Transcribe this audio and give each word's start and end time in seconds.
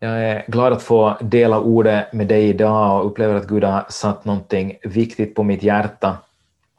Jag 0.00 0.24
är 0.24 0.44
glad 0.48 0.72
att 0.72 0.82
få 0.82 1.16
dela 1.20 1.60
ordet 1.60 2.12
med 2.12 2.26
dig 2.26 2.48
idag 2.48 3.00
och 3.00 3.06
upplever 3.06 3.34
att 3.34 3.48
Gud 3.48 3.64
har 3.64 3.86
satt 3.88 4.24
någonting 4.24 4.76
viktigt 4.82 5.34
på 5.34 5.42
mitt 5.42 5.62
hjärta. 5.62 6.16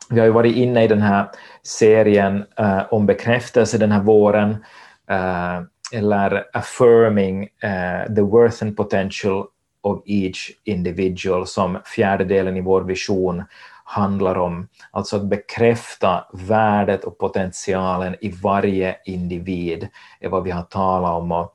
Vi 0.09 0.19
har 0.19 0.25
ju 0.25 0.33
varit 0.33 0.55
inne 0.55 0.83
i 0.83 0.87
den 0.87 1.01
här 1.01 1.29
serien 1.63 2.45
eh, 2.57 2.81
om 2.93 3.05
bekräftelse 3.05 3.77
den 3.77 3.91
här 3.91 4.01
våren, 4.01 4.65
eh, 5.09 5.61
eller 5.93 6.43
affirming 6.53 7.43
eh, 7.43 8.13
the 8.15 8.21
worth 8.21 8.63
and 8.63 8.77
potential 8.77 9.45
of 9.81 10.01
each 10.05 10.51
individual, 10.63 11.47
som 11.47 11.77
fjärde 11.85 12.23
delen 12.23 12.57
i 12.57 12.61
vår 12.61 12.81
vision 12.81 13.43
handlar 13.83 14.37
om. 14.37 14.67
Alltså 14.91 15.15
att 15.15 15.25
bekräfta 15.25 16.25
värdet 16.33 17.03
och 17.03 17.17
potentialen 17.17 18.15
i 18.21 18.29
varje 18.29 18.95
individ, 19.05 19.87
är 20.19 20.29
vad 20.29 20.43
vi 20.43 20.51
har 20.51 20.63
talat 20.63 21.11
om. 21.11 21.31
Och 21.31 21.54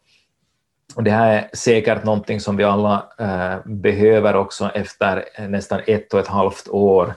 och 0.97 1.03
det 1.03 1.11
här 1.11 1.33
är 1.33 1.51
säkert 1.53 2.05
någonting 2.05 2.41
som 2.41 2.57
vi 2.57 2.65
alla 2.65 3.07
eh, 3.19 3.71
behöver 3.71 4.37
också 4.37 4.71
efter 4.75 5.25
nästan 5.49 5.81
ett 5.87 6.15
och 6.15 6.21
ett 6.21 6.29
halvt 6.29 6.69
år 6.69 7.15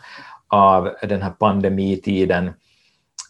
av 0.47 0.89
den 1.01 1.21
här 1.21 1.31
pandemitiden 1.31 2.53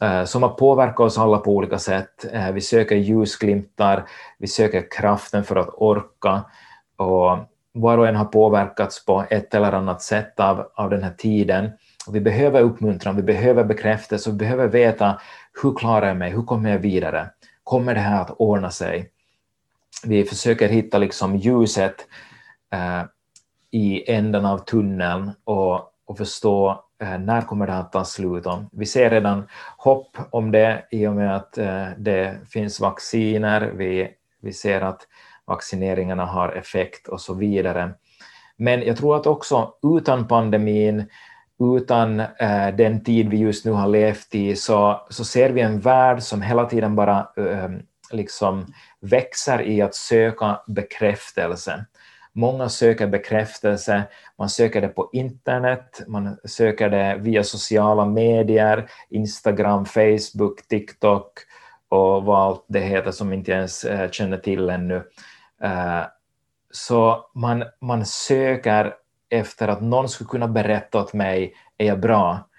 eh, 0.02 0.24
som 0.24 0.44
har 0.44 0.50
påverkat 0.50 1.00
oss 1.00 1.18
alla 1.18 1.38
på 1.38 1.52
olika 1.52 1.80
sätt. 1.80 2.26
Eh, 2.34 2.52
vi 2.52 2.62
söker 2.62 2.96
ljusglimtar, 2.96 4.04
vi 4.40 4.48
söker 4.48 4.92
kraften 4.92 5.44
för 5.44 5.56
att 5.56 5.70
orka 5.74 6.44
och 6.98 7.38
var 7.74 7.98
och 7.98 8.08
en 8.08 8.16
har 8.16 8.26
påverkats 8.26 9.06
på 9.06 9.26
ett 9.30 9.54
eller 9.54 9.72
annat 9.72 10.02
sätt 10.02 10.40
av, 10.40 10.68
av 10.76 10.90
den 10.90 11.04
här 11.04 11.14
tiden. 11.18 11.70
Och 12.08 12.16
vi 12.16 12.22
behöver 12.22 12.62
uppmuntran, 12.62 13.16
vi 13.16 13.24
behöver 13.24 13.64
bekräftelse, 13.64 14.32
vi 14.32 14.38
behöver 14.38 14.68
veta 14.68 15.22
hur 15.64 15.76
klarar 15.76 16.08
jag 16.08 16.18
mig, 16.18 16.32
hur 16.32 16.44
kommer 16.44 16.70
jag 16.70 16.80
vidare? 16.80 17.30
Kommer 17.64 17.94
det 17.94 18.00
här 18.00 18.22
att 18.22 18.32
ordna 18.32 18.72
sig? 18.72 19.13
Vi 20.04 20.24
försöker 20.24 20.70
hitta 20.70 20.98
liksom 20.98 21.36
ljuset 21.36 21.96
eh, 22.74 23.04
i 23.72 24.12
änden 24.12 24.46
av 24.46 24.58
tunneln 24.58 25.32
och, 25.44 25.74
och 26.06 26.18
förstå 26.18 26.84
eh, 27.02 27.20
när 27.20 27.42
kommer 27.42 27.68
det 27.68 27.78
att 27.78 27.92
ta 27.92 28.06
slut. 28.06 28.46
Om. 28.46 28.70
vi 28.72 28.86
ser 28.86 29.10
redan 29.10 29.48
hopp 29.78 30.18
om 30.32 30.52
det 30.52 30.88
i 30.92 31.08
och 31.08 31.14
med 31.14 31.36
att 31.36 31.58
eh, 31.58 31.88
det 31.98 32.38
finns 32.50 32.80
vacciner, 32.80 33.62
vi, 33.62 34.10
vi 34.42 34.54
ser 34.54 34.82
att 34.82 35.08
vaccineringarna 35.46 36.26
har 36.26 36.50
effekt 36.50 37.08
och 37.08 37.22
så 37.22 37.34
vidare. 37.34 37.92
Men 38.58 38.82
jag 38.82 38.98
tror 38.98 39.16
att 39.16 39.28
också 39.28 39.74
utan 39.98 40.28
pandemin, 40.28 41.06
utan 41.60 42.20
eh, 42.20 42.76
den 42.78 43.04
tid 43.04 43.30
vi 43.30 43.38
just 43.38 43.66
nu 43.66 43.72
har 43.72 43.88
levt 43.88 44.36
i, 44.36 44.56
så, 44.56 45.02
så 45.10 45.26
ser 45.26 45.50
vi 45.50 45.62
en 45.62 45.80
värld 45.80 46.22
som 46.22 46.42
hela 46.42 46.66
tiden 46.66 46.96
bara 46.96 47.28
eh, 47.38 47.70
liksom 48.14 48.74
växer 49.00 49.62
i 49.62 49.82
att 49.82 49.96
söka 49.96 50.62
bekräftelse. 50.68 51.86
Många 52.34 52.70
söker 52.70 53.08
bekräftelse, 53.08 54.04
man 54.38 54.50
söker 54.50 54.82
det 54.82 54.88
på 54.88 55.10
internet, 55.14 56.02
man 56.08 56.38
söker 56.46 56.90
det 56.90 57.18
via 57.20 57.44
sociala 57.44 58.06
medier, 58.06 58.90
Instagram, 59.10 59.86
Facebook, 59.86 60.68
TikTok 60.68 61.40
och 61.90 62.24
vad 62.24 62.40
allt 62.40 62.66
det 62.68 62.80
heter 62.80 63.12
som 63.12 63.34
inte 63.34 63.52
ens 63.52 63.84
eh, 63.84 64.10
känner 64.12 64.38
till 64.38 64.70
ännu. 64.70 64.96
Eh, 65.64 66.04
så 66.72 67.30
man, 67.36 67.64
man 67.82 68.06
söker 68.06 68.94
efter 69.30 69.68
att 69.68 69.82
någon 69.82 70.10
skulle 70.10 70.28
kunna 70.28 70.48
berätta 70.48 71.00
åt 71.00 71.14
mig, 71.14 71.56
är 71.78 71.88
jag 71.88 72.00
bra? 72.00 72.50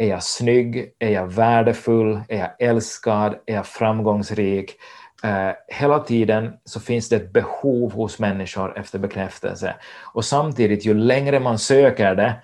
Är 0.00 0.08
jag 0.08 0.22
snygg? 0.22 0.92
Är 0.98 1.10
jag 1.10 1.26
värdefull? 1.26 2.20
Är 2.28 2.38
jag 2.38 2.50
älskad? 2.58 3.34
Är 3.46 3.54
jag 3.54 3.66
framgångsrik? 3.66 4.76
Eh, 5.24 5.50
hela 5.68 5.98
tiden 5.98 6.52
så 6.64 6.80
finns 6.80 7.08
det 7.08 7.16
ett 7.16 7.32
behov 7.32 7.92
hos 7.92 8.18
människor 8.18 8.78
efter 8.78 8.98
bekräftelse. 8.98 9.74
Och 10.14 10.24
samtidigt, 10.24 10.86
ju 10.86 10.94
längre 10.94 11.40
man 11.40 11.58
söker 11.58 12.14
det 12.14 12.34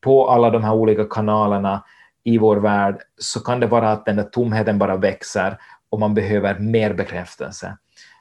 på 0.00 0.30
alla 0.30 0.50
de 0.50 0.64
här 0.64 0.74
olika 0.74 1.04
kanalerna 1.04 1.84
i 2.24 2.38
vår 2.38 2.56
värld, 2.56 2.98
så 3.18 3.40
kan 3.40 3.60
det 3.60 3.66
vara 3.66 3.92
att 3.92 4.06
den 4.06 4.16
där 4.16 4.24
tomheten 4.24 4.78
bara 4.78 4.96
växer 4.96 5.58
och 5.90 6.00
man 6.00 6.14
behöver 6.14 6.58
mer 6.58 6.94
bekräftelse. 6.94 7.76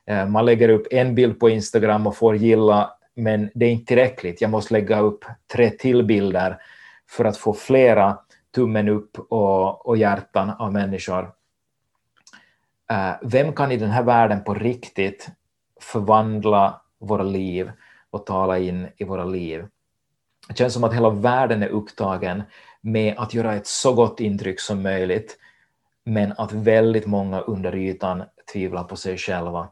Eh, 0.06 0.26
man 0.26 0.46
lägger 0.46 0.70
upp 0.70 0.88
en 0.92 1.16
bild 1.16 1.40
på 1.40 1.50
Instagram 1.50 2.08
och 2.08 2.18
får 2.18 2.36
gilla, 2.36 2.92
men 3.16 3.50
det 3.54 3.66
är 3.66 3.70
inte 3.70 3.86
tillräckligt. 3.86 4.42
Jag 4.42 4.52
måste 4.52 4.74
lägga 4.74 5.00
upp 5.00 5.26
tre 5.54 5.70
till 5.70 6.04
bilder 6.04 6.58
för 7.10 7.26
att 7.26 7.38
få 7.38 7.54
flera 7.54 8.18
tummen 8.58 8.90
upp 8.90 9.20
och, 9.20 9.88
och 9.88 9.98
hjärtan 9.98 10.50
av 10.50 10.74
människor 10.74 11.32
eh, 12.92 13.14
vem 13.22 13.54
kan 13.54 13.72
i 13.72 13.78
den 13.78 13.90
här 13.90 14.04
världen 14.04 14.44
på 14.44 14.54
riktigt 14.54 15.30
förvandla 15.82 16.82
våra 17.00 17.24
liv 17.24 17.72
och 18.10 18.26
tala 18.26 18.58
in 18.58 18.88
i 18.98 19.04
våra 19.04 19.26
liv? 19.26 19.66
Det 20.48 20.58
känns 20.58 20.74
som 20.74 20.84
att 20.84 20.94
hela 20.94 21.10
världen 21.10 21.64
är 21.64 21.68
upptagen 21.68 22.44
med 22.82 23.18
att 23.18 23.34
göra 23.34 23.56
ett 23.56 23.68
så 23.68 23.94
gott 23.94 24.20
intryck 24.20 24.60
som 24.60 24.82
möjligt, 24.82 25.38
men 26.04 26.34
att 26.38 26.52
väldigt 26.52 27.06
många 27.06 27.42
under 27.42 27.76
ytan 27.76 28.24
tvivlar 28.54 28.84
på 28.84 28.96
sig 28.96 29.18
själva. 29.18 29.68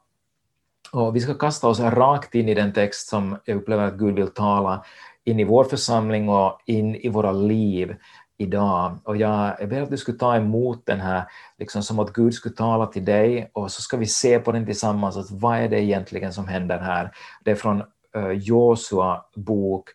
Och 0.91 1.15
vi 1.15 1.19
ska 1.19 1.33
kasta 1.33 1.67
oss 1.67 1.79
rakt 1.79 2.35
in 2.35 2.49
i 2.49 2.53
den 2.53 2.73
text 2.73 3.07
som 3.07 3.37
jag 3.45 3.57
upplever 3.57 3.87
att 3.87 3.97
Gud 3.97 4.15
vill 4.15 4.27
tala 4.27 4.85
in 5.23 5.39
i 5.39 5.43
vår 5.43 5.63
församling 5.63 6.29
och 6.29 6.59
in 6.65 6.95
i 6.95 7.09
våra 7.09 7.31
liv 7.31 7.95
idag. 8.37 8.97
Och 9.03 9.17
jag, 9.17 9.55
jag 9.59 9.69
ber 9.69 9.81
att 9.81 9.89
du 9.89 9.97
skulle 9.97 10.17
ta 10.17 10.35
emot 10.35 10.85
den 10.85 10.99
här, 10.99 11.23
liksom 11.57 11.83
som 11.83 11.99
att 11.99 12.13
Gud 12.13 12.33
skulle 12.33 12.55
tala 12.55 12.85
till 12.85 13.05
dig 13.05 13.49
och 13.53 13.71
så 13.71 13.81
ska 13.81 13.97
vi 13.97 14.05
se 14.05 14.39
på 14.39 14.51
den 14.51 14.65
tillsammans, 14.65 15.17
att 15.17 15.31
vad 15.31 15.57
är 15.57 15.69
det 15.69 15.83
egentligen 15.83 16.33
som 16.33 16.47
händer 16.47 16.79
här? 16.79 17.11
Det 17.43 17.51
är 17.51 17.55
från 17.55 17.83
eh, 18.15 18.31
Josua 18.31 19.25
bok, 19.35 19.89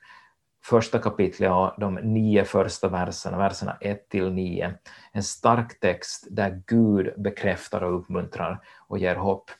första 0.65 0.99
kapitlet 0.99 1.51
och 1.51 1.73
de 1.79 1.95
nio 1.95 2.45
första 2.45 2.89
verserna, 2.89 3.39
verserna 3.39 3.77
1 3.81 4.09
till 4.09 4.33
9. 4.33 4.75
En 5.13 5.23
stark 5.23 5.81
text 5.81 6.27
där 6.31 6.63
Gud 6.67 7.13
bekräftar 7.17 7.81
och 7.81 7.99
uppmuntrar 7.99 8.61
och 8.89 8.99
ger 8.99 9.17
hopp. 9.17 9.51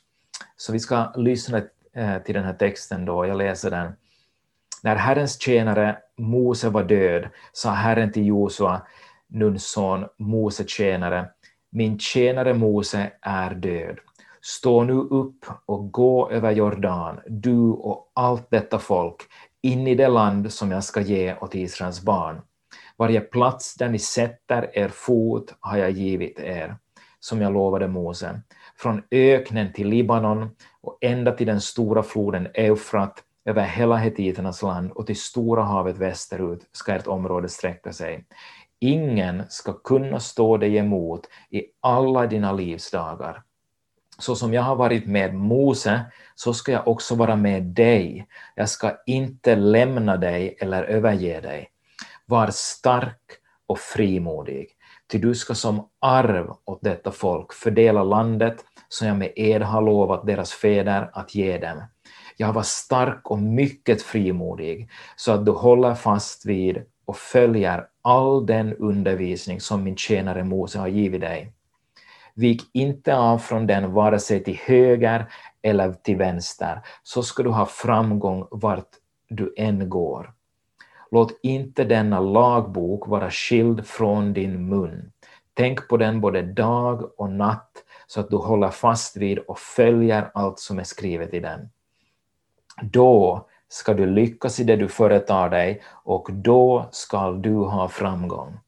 Så 0.57 0.73
vi 0.73 0.79
ska 0.79 1.13
lyssna 1.17 1.63
eh, 1.93 2.19
till 2.19 2.35
den 2.35 2.45
här 2.45 2.55
texten 2.55 3.05
då, 3.05 3.27
jag 3.27 3.37
läser 3.37 3.71
den. 3.71 3.93
När 4.83 4.97
Herrens 4.97 5.41
tjänare 5.41 5.99
Mose 6.19 6.69
var 6.69 6.85
död 6.85 7.29
sa 7.53 7.71
Herren 7.71 8.13
till 8.13 8.27
Josua, 8.27 8.83
Nuns 9.29 9.71
son, 9.71 10.07
Mose 10.19 10.65
tjänare, 10.67 11.29
min 11.71 11.99
tjänare 11.99 12.55
Mose 12.55 13.13
är 13.21 13.55
död. 13.55 13.99
Stå 14.43 14.85
nu 14.85 14.93
upp 14.93 15.45
och 15.67 15.93
gå 15.93 16.31
över 16.31 16.51
Jordan, 16.51 17.21
du 17.27 17.59
och 17.59 18.13
allt 18.15 18.51
detta 18.51 18.79
folk, 18.79 19.23
in 19.63 19.87
i 19.87 19.95
det 19.95 20.09
land 20.09 20.53
som 20.53 20.71
jag 20.71 20.85
ska 20.85 21.01
ge 21.01 21.35
åt 21.41 21.55
Israels 21.55 22.03
barn. 22.03 22.41
Varje 22.97 23.21
plats 23.21 23.75
där 23.75 23.89
ni 23.89 23.99
sätter 23.99 24.79
er 24.79 24.89
fot 24.89 25.55
har 25.61 25.79
jag 25.79 25.91
givit 25.91 26.39
er, 26.39 26.77
som 27.21 27.41
jag 27.41 27.53
lovade 27.53 27.89
Mose. 27.89 28.41
Från 28.77 29.03
öknen 29.11 29.73
till 29.73 29.89
Libanon 29.89 30.51
och 30.81 30.99
ända 31.01 31.33
till 31.33 31.47
den 31.47 31.61
stora 31.61 32.03
floden 32.03 32.49
Eufrat, 32.55 33.23
över 33.45 33.63
hela 33.63 33.97
hetiternas 33.97 34.63
land 34.63 34.91
och 34.93 35.07
till 35.07 35.21
Stora 35.21 35.63
havet 35.63 35.99
västerut 35.99 36.67
ska 36.73 36.93
ert 36.93 37.07
område 37.07 37.49
sträcka 37.49 37.93
sig. 37.93 38.25
Ingen 38.79 39.43
ska 39.49 39.73
kunna 39.73 40.21
stå 40.21 40.57
dig 40.57 40.77
emot 40.77 41.29
i 41.51 41.65
alla 41.81 42.27
dina 42.27 42.53
livsdagar. 42.53 43.43
Så 44.19 44.37
som 44.37 44.55
jag 44.55 44.63
har 44.63 44.77
varit 44.77 45.07
med 45.07 45.35
Mose, 45.35 46.01
så 46.35 46.55
ska 46.55 46.73
jag 46.73 46.89
också 46.89 47.15
vara 47.15 47.37
med 47.37 47.63
dig. 47.63 48.27
Jag 48.55 48.69
ska 48.69 48.97
inte 49.07 49.57
lämna 49.57 50.17
dig 50.17 50.57
eller 50.61 50.83
överge 50.83 51.41
dig. 51.41 51.71
Var 52.27 52.51
stark 52.51 53.41
och 53.67 53.79
frimodig, 53.79 54.69
ty 55.13 55.19
du 55.19 55.35
ska 55.35 55.55
som 55.55 55.89
arv 56.01 56.55
åt 56.65 56.83
detta 56.83 57.11
folk 57.13 57.53
fördela 57.53 58.03
landet 58.03 58.65
som 58.89 59.09
jag 59.09 59.17
med 59.17 59.33
ed 59.37 59.63
har 59.63 59.83
lovat 59.83 60.27
deras 60.27 60.53
fäder 60.53 61.11
att 61.13 61.35
ge 61.35 61.59
dem 61.59 61.83
jag 62.41 62.53
var 62.53 62.63
stark 62.63 63.31
och 63.31 63.39
mycket 63.39 64.03
frimodig, 64.03 64.91
så 65.17 65.33
att 65.33 65.47
du 65.47 65.53
håller 65.53 65.95
fast 65.95 66.47
vid 66.47 66.83
och 67.05 67.17
följer 67.17 67.87
all 68.03 68.47
den 68.47 68.75
undervisning 68.75 69.61
som 69.61 69.85
min 69.85 69.97
tjänare 69.97 70.45
Mose 70.45 70.79
har 70.79 70.89
givit 70.89 71.21
dig. 71.21 71.53
Vik 72.35 72.63
inte 72.73 73.17
av 73.17 73.39
från 73.39 73.67
den 73.67 73.93
vare 73.93 74.19
sig 74.19 74.45
till 74.45 74.59
höger 74.65 75.33
eller 75.63 75.93
till 75.93 76.17
vänster, 76.17 76.81
så 77.03 77.23
ska 77.23 77.43
du 77.43 77.51
ha 77.51 77.67
framgång 77.67 78.47
vart 78.51 78.89
du 79.29 79.55
än 79.57 79.89
går. 79.91 80.33
Låt 81.11 81.39
inte 81.43 81.85
denna 81.85 82.21
lagbok 82.21 83.09
vara 83.09 83.31
skild 83.31 83.87
från 83.87 84.33
din 84.33 84.69
mun. 84.69 85.13
Tänk 85.55 85.89
på 85.89 85.97
den 85.97 86.21
både 86.21 86.43
dag 86.43 87.21
och 87.21 87.31
natt, 87.31 87.73
så 88.07 88.21
att 88.21 88.31
du 88.31 88.37
håller 88.37 88.71
fast 88.71 89.17
vid 89.17 89.39
och 89.39 89.59
följer 89.59 90.31
allt 90.35 90.59
som 90.59 90.79
är 90.79 90.85
skrivet 90.85 91.35
i 91.35 91.41
den 91.41 91.71
då 92.83 93.47
ska 93.69 93.95
du 93.95 94.07
lyckas 94.07 94.61
i 94.61 94.65
det 94.65 94.77
du 94.77 94.89
företar 94.89 95.49
dig 95.49 95.83
och 95.87 96.29
då 96.33 96.89
ska 96.91 97.33
du 97.33 97.55
ha 97.55 97.89
framgång. 97.89 98.59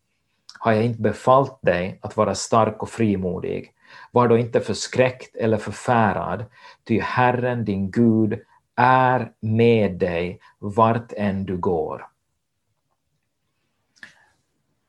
Har 0.58 0.72
jag 0.72 0.84
inte 0.84 1.02
befallt 1.02 1.58
dig 1.62 1.98
att 2.02 2.16
vara 2.16 2.34
stark 2.34 2.82
och 2.82 2.88
frimodig, 2.88 3.72
var 4.10 4.28
då 4.28 4.38
inte 4.38 4.60
förskräckt 4.60 5.36
eller 5.36 5.56
förfärad, 5.56 6.44
ty 6.84 7.00
Herren 7.00 7.64
din 7.64 7.90
Gud 7.90 8.40
är 8.76 9.32
med 9.40 9.98
dig 9.98 10.40
vart 10.58 11.12
än 11.12 11.44
du 11.44 11.56
går. 11.56 12.06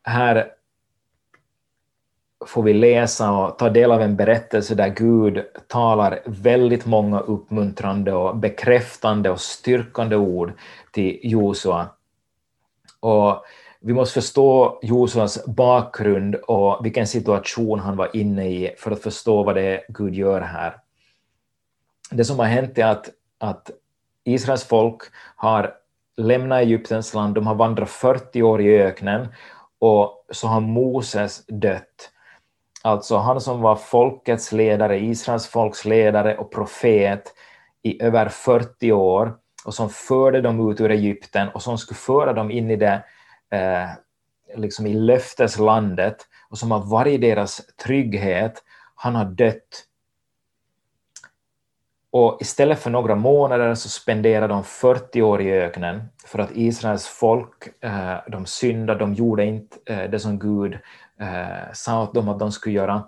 Här 0.03 0.51
får 2.47 2.63
vi 2.63 2.73
läsa 2.73 3.31
och 3.31 3.57
ta 3.59 3.69
del 3.69 3.91
av 3.91 4.01
en 4.01 4.15
berättelse 4.15 4.75
där 4.75 4.87
Gud 4.87 5.45
talar 5.67 6.19
väldigt 6.25 6.85
många 6.85 7.19
uppmuntrande 7.19 8.13
och 8.13 8.37
bekräftande 8.37 9.29
och 9.29 9.39
styrkande 9.39 10.15
ord 10.15 10.53
till 10.91 11.19
Josua. 11.23 11.87
Och 12.99 13.43
vi 13.79 13.93
måste 13.93 14.13
förstå 14.13 14.79
Josuas 14.81 15.45
bakgrund 15.45 16.35
och 16.35 16.85
vilken 16.85 17.07
situation 17.07 17.79
han 17.79 17.95
var 17.97 18.15
inne 18.15 18.49
i 18.49 18.75
för 18.77 18.91
att 18.91 19.01
förstå 19.01 19.43
vad 19.43 19.55
det 19.55 19.61
är 19.61 19.81
Gud 19.87 20.15
gör 20.15 20.41
här. 20.41 20.77
Det 22.11 22.25
som 22.25 22.39
har 22.39 22.45
hänt 22.45 22.77
är 22.77 22.85
att, 22.85 23.09
att 23.37 23.71
Israels 24.23 24.63
folk 24.63 25.01
har 25.35 25.73
lämnat 26.17 26.61
Egyptens 26.61 27.13
land, 27.13 27.35
de 27.35 27.47
har 27.47 27.55
vandrat 27.55 27.89
40 27.89 28.43
år 28.43 28.61
i 28.61 28.81
öknen 28.81 29.27
och 29.79 30.25
så 30.31 30.47
har 30.47 30.59
Moses 30.59 31.45
dött. 31.45 32.12
Alltså 32.85 33.17
han 33.17 33.41
som 33.41 33.61
var 33.61 33.75
folkets 33.75 34.51
ledare, 34.51 34.99
Israels 34.99 35.47
folks 35.47 35.85
ledare 35.85 36.37
och 36.37 36.51
profet 36.51 37.33
i 37.81 38.03
över 38.03 38.29
40 38.29 38.91
år 38.91 39.35
och 39.65 39.73
som 39.73 39.89
förde 39.89 40.41
dem 40.41 40.71
ut 40.71 40.81
ur 40.81 40.91
Egypten 40.91 41.49
och 41.49 41.61
som 41.61 41.77
skulle 41.77 41.97
föra 41.97 42.33
dem 42.33 42.51
in 42.51 42.71
i 42.71 42.75
det 42.75 43.03
eh, 43.51 43.89
liksom 44.55 44.87
i 44.87 44.93
löfteslandet 44.93 46.17
och 46.49 46.57
som 46.57 46.71
har 46.71 46.79
varit 46.79 47.21
deras 47.21 47.61
trygghet, 47.65 48.63
han 48.95 49.15
har 49.15 49.25
dött. 49.25 49.85
Och 52.11 52.37
istället 52.41 52.79
för 52.79 52.89
några 52.89 53.15
månader 53.15 53.75
så 53.75 53.89
spenderade 53.89 54.53
de 54.53 54.63
40 54.63 55.21
år 55.21 55.41
i 55.41 55.51
öknen 55.51 56.03
för 56.25 56.39
att 56.39 56.51
Israels 56.53 57.07
folk, 57.07 57.83
eh, 57.83 58.15
de 58.27 58.45
syndade, 58.45 58.99
de 58.99 59.13
gjorde 59.13 59.45
inte 59.45 59.77
eh, 59.85 60.09
det 60.09 60.19
som 60.19 60.39
Gud 60.39 60.77
eh, 61.19 61.73
sa 61.73 62.03
åt 62.03 62.13
dem 62.13 62.29
att 62.29 62.39
de 62.39 62.51
skulle 62.51 62.75
göra. 62.75 63.03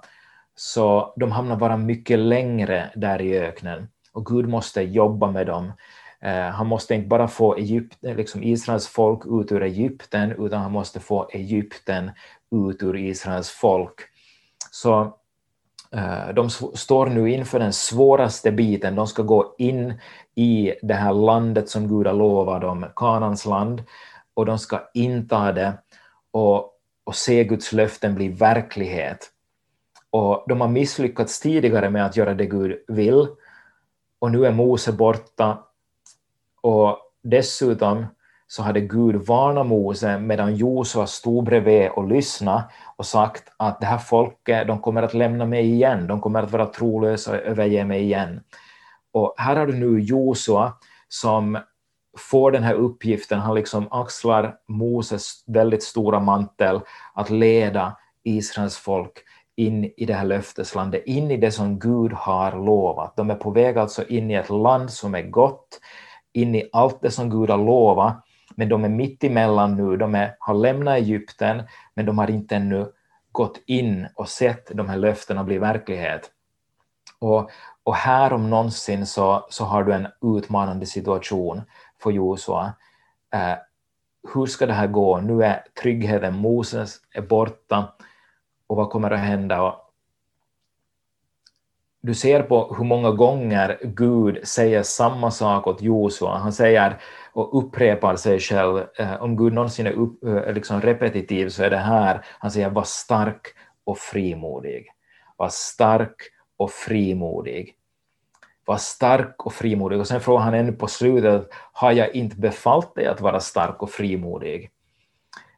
Så 0.56 1.14
de 1.16 1.32
hamnar 1.32 1.56
bara 1.56 1.78
mycket 1.78 2.20
längre 2.20 2.92
där 2.96 3.22
i 3.22 3.40
öknen 3.40 3.88
och 4.16 4.26
Gud 4.26 4.50
måste 4.50 4.82
jobba 4.82 5.32
med 5.32 5.48
dem. 5.48 5.72
Eh, 6.22 6.50
han 6.50 6.68
måste 6.68 6.96
inte 6.96 7.08
bara 7.08 7.28
få 7.28 7.56
Egypten, 7.56 8.16
liksom 8.16 8.44
Israels 8.44 8.88
folk 8.88 9.26
ut 9.26 9.52
ur 9.52 9.64
Egypten, 9.64 10.32
utan 10.32 10.62
han 10.62 10.72
måste 10.72 11.00
få 11.00 11.30
Egypten 11.32 12.12
ut 12.56 12.84
ur 12.84 12.98
Israels 12.98 13.50
folk. 13.50 14.02
Så 14.72 15.02
eh, 15.92 16.30
de 16.36 16.50
står 16.50 17.06
nu 17.06 17.32
inför 17.32 17.60
den 17.60 17.74
svåraste 17.74 18.52
biten. 18.52 18.96
De 18.96 19.08
ska 19.08 19.24
gå 19.24 19.56
in 19.58 19.94
i 20.36 20.74
det 20.82 20.94
här 20.94 21.14
landet 21.14 21.70
som 21.70 21.88
Gud 21.88 22.08
har 22.08 22.14
lovat 22.14 22.62
dem, 22.62 22.86
Kanans 22.96 23.46
land, 23.46 23.84
och 24.34 24.46
de 24.46 24.60
ska 24.60 24.82
inta 24.94 25.52
det. 25.52 25.74
Och 26.32 26.72
och 27.06 27.16
se 27.16 27.44
Guds 27.44 27.72
löften 27.72 28.16
bli 28.16 28.28
verklighet. 28.28 29.32
Och 30.10 30.46
de 30.48 30.62
har 30.62 30.68
misslyckats 30.68 31.40
tidigare 31.40 31.90
med 31.90 32.06
att 32.06 32.18
göra 32.18 32.34
det 32.34 32.46
Gud 32.46 32.78
vill, 32.88 33.28
och 34.20 34.32
nu 34.32 34.46
är 34.46 34.52
Mose 34.52 34.92
borta. 34.92 35.64
Och 36.62 36.98
dessutom 37.24 38.06
så 38.48 38.64
hade 38.64 38.82
Gud 38.82 39.16
varnat 39.16 39.68
Mose 39.68 40.20
medan 40.20 40.56
Josua 40.56 41.08
stod 41.08 41.44
bredvid 41.44 41.90
och 41.90 42.08
lyssnade 42.08 42.64
och 42.96 43.06
sagt 43.06 43.44
att 43.58 43.80
det 43.80 43.86
här 43.86 43.98
folket, 43.98 44.68
de 44.68 44.80
kommer 44.80 45.04
att 45.04 45.14
lämna 45.14 45.46
mig 45.46 45.72
igen, 45.72 46.08
de 46.08 46.22
kommer 46.22 46.44
att 46.44 46.52
vara 46.52 46.66
trolösa 46.66 47.32
och 47.32 47.38
överge 47.38 47.86
mig 47.86 48.02
igen. 48.02 48.42
Och 49.12 49.36
här 49.38 49.56
har 49.56 49.68
du 49.68 49.74
nu 49.74 50.00
Josua 50.00 50.74
som 51.08 51.58
får 52.18 52.52
den 52.52 52.64
här 52.64 52.74
uppgiften, 52.74 53.40
han 53.40 53.56
liksom 53.56 53.88
axlar 53.92 54.58
Moses 54.68 55.44
väldigt 55.48 55.84
stora 55.84 56.20
mantel 56.20 56.82
att 57.14 57.30
leda 57.30 57.98
Israels 58.24 58.78
folk 58.78 59.12
in 59.56 59.92
i 59.98 60.06
det 60.06 60.14
här 60.14 60.26
löfteslandet, 60.26 61.04
in 61.06 61.32
i 61.32 61.38
det 61.38 61.52
som 61.52 61.80
Gud 61.80 62.14
har 62.14 62.66
lovat. 62.66 63.16
De 63.16 63.30
är 63.30 63.36
på 63.36 63.52
väg 63.52 63.78
alltså 63.78 64.08
in 64.08 64.32
i 64.32 64.34
ett 64.34 64.50
land 64.50 64.92
som 64.92 65.16
är 65.16 65.22
gott, 65.22 65.80
in 66.34 66.56
i 66.56 66.70
allt 66.72 67.02
det 67.02 67.12
som 67.12 67.30
Gud 67.30 67.50
har 67.50 67.58
lovat, 67.58 68.26
men 68.56 68.70
de 68.70 68.84
är 68.84 68.90
mitt 68.90 69.24
emellan 69.24 69.76
nu, 69.76 69.98
de 69.98 70.16
är, 70.16 70.36
har 70.40 70.54
lämnat 70.54 70.98
Egypten, 70.98 71.64
men 71.94 72.06
de 72.06 72.18
har 72.18 72.30
inte 72.30 72.56
ännu 72.56 72.88
gått 73.32 73.60
in 73.66 74.08
och 74.16 74.30
sett 74.30 74.72
de 74.74 74.90
här 74.90 74.98
löftena 74.98 75.44
bli 75.44 75.58
verklighet. 75.58 76.32
Och, 77.20 77.50
och 77.84 77.96
här 77.96 78.34
om 78.34 78.50
någonsin 78.50 79.06
så, 79.06 79.48
så 79.50 79.66
har 79.66 79.84
du 79.84 79.94
en 79.94 80.08
utmanande 80.38 80.86
situation 80.86 81.62
för 82.00 82.12
Josua. 82.12 82.74
Eh, 83.34 83.58
hur 84.34 84.46
ska 84.46 84.66
det 84.66 84.74
här 84.74 84.88
gå? 84.88 85.18
Nu 85.22 85.44
är 85.44 85.64
tryggheten, 85.82 86.36
Moses 86.36 87.00
är 87.14 87.22
borta 87.22 87.94
och 88.68 88.76
vad 88.78 88.90
kommer 88.90 89.12
att 89.12 89.20
hända? 89.20 89.62
Och 89.62 89.86
du 92.02 92.14
ser 92.14 92.44
på 92.44 92.76
hur 92.78 92.86
många 92.86 93.12
gånger 93.12 93.80
Gud 93.84 94.48
säger 94.48 94.84
samma 94.84 95.32
sak 95.32 95.68
åt 95.68 95.82
Josua. 95.82 96.38
Han 96.38 96.54
säger 96.54 96.98
och 97.34 97.58
upprepar 97.58 98.16
sig 98.16 98.40
själv. 98.40 98.86
Eh, 98.98 99.22
om 99.24 99.38
Gud 99.38 99.54
någonsin 99.54 99.88
är 99.88 99.92
upp, 99.92 100.24
eh, 100.24 100.54
liksom 100.54 100.82
repetitiv 100.82 101.50
så 101.50 101.64
är 101.64 101.70
det 101.70 101.78
här. 101.78 102.26
Han 102.40 102.52
säger 102.52 102.70
var 102.70 102.84
stark 102.84 103.42
och 103.84 103.98
frimodig. 103.98 104.88
Var 105.38 105.50
stark 105.50 106.16
och 106.58 106.72
frimodig 106.72 107.76
var 108.66 108.78
stark 108.78 109.46
och 109.46 109.54
frimodig. 109.54 110.00
Och 110.00 110.08
sen 110.08 110.22
frågar 110.22 110.44
han 110.44 110.54
ännu 110.54 110.72
på 110.72 110.88
slutet, 110.88 111.50
har 111.72 111.92
jag 111.92 112.16
inte 112.16 112.36
befallt 112.36 112.96
dig 112.96 113.08
att 113.08 113.22
vara 113.22 113.40
stark 113.40 113.82
och 113.82 113.90
frimodig? 113.90 114.72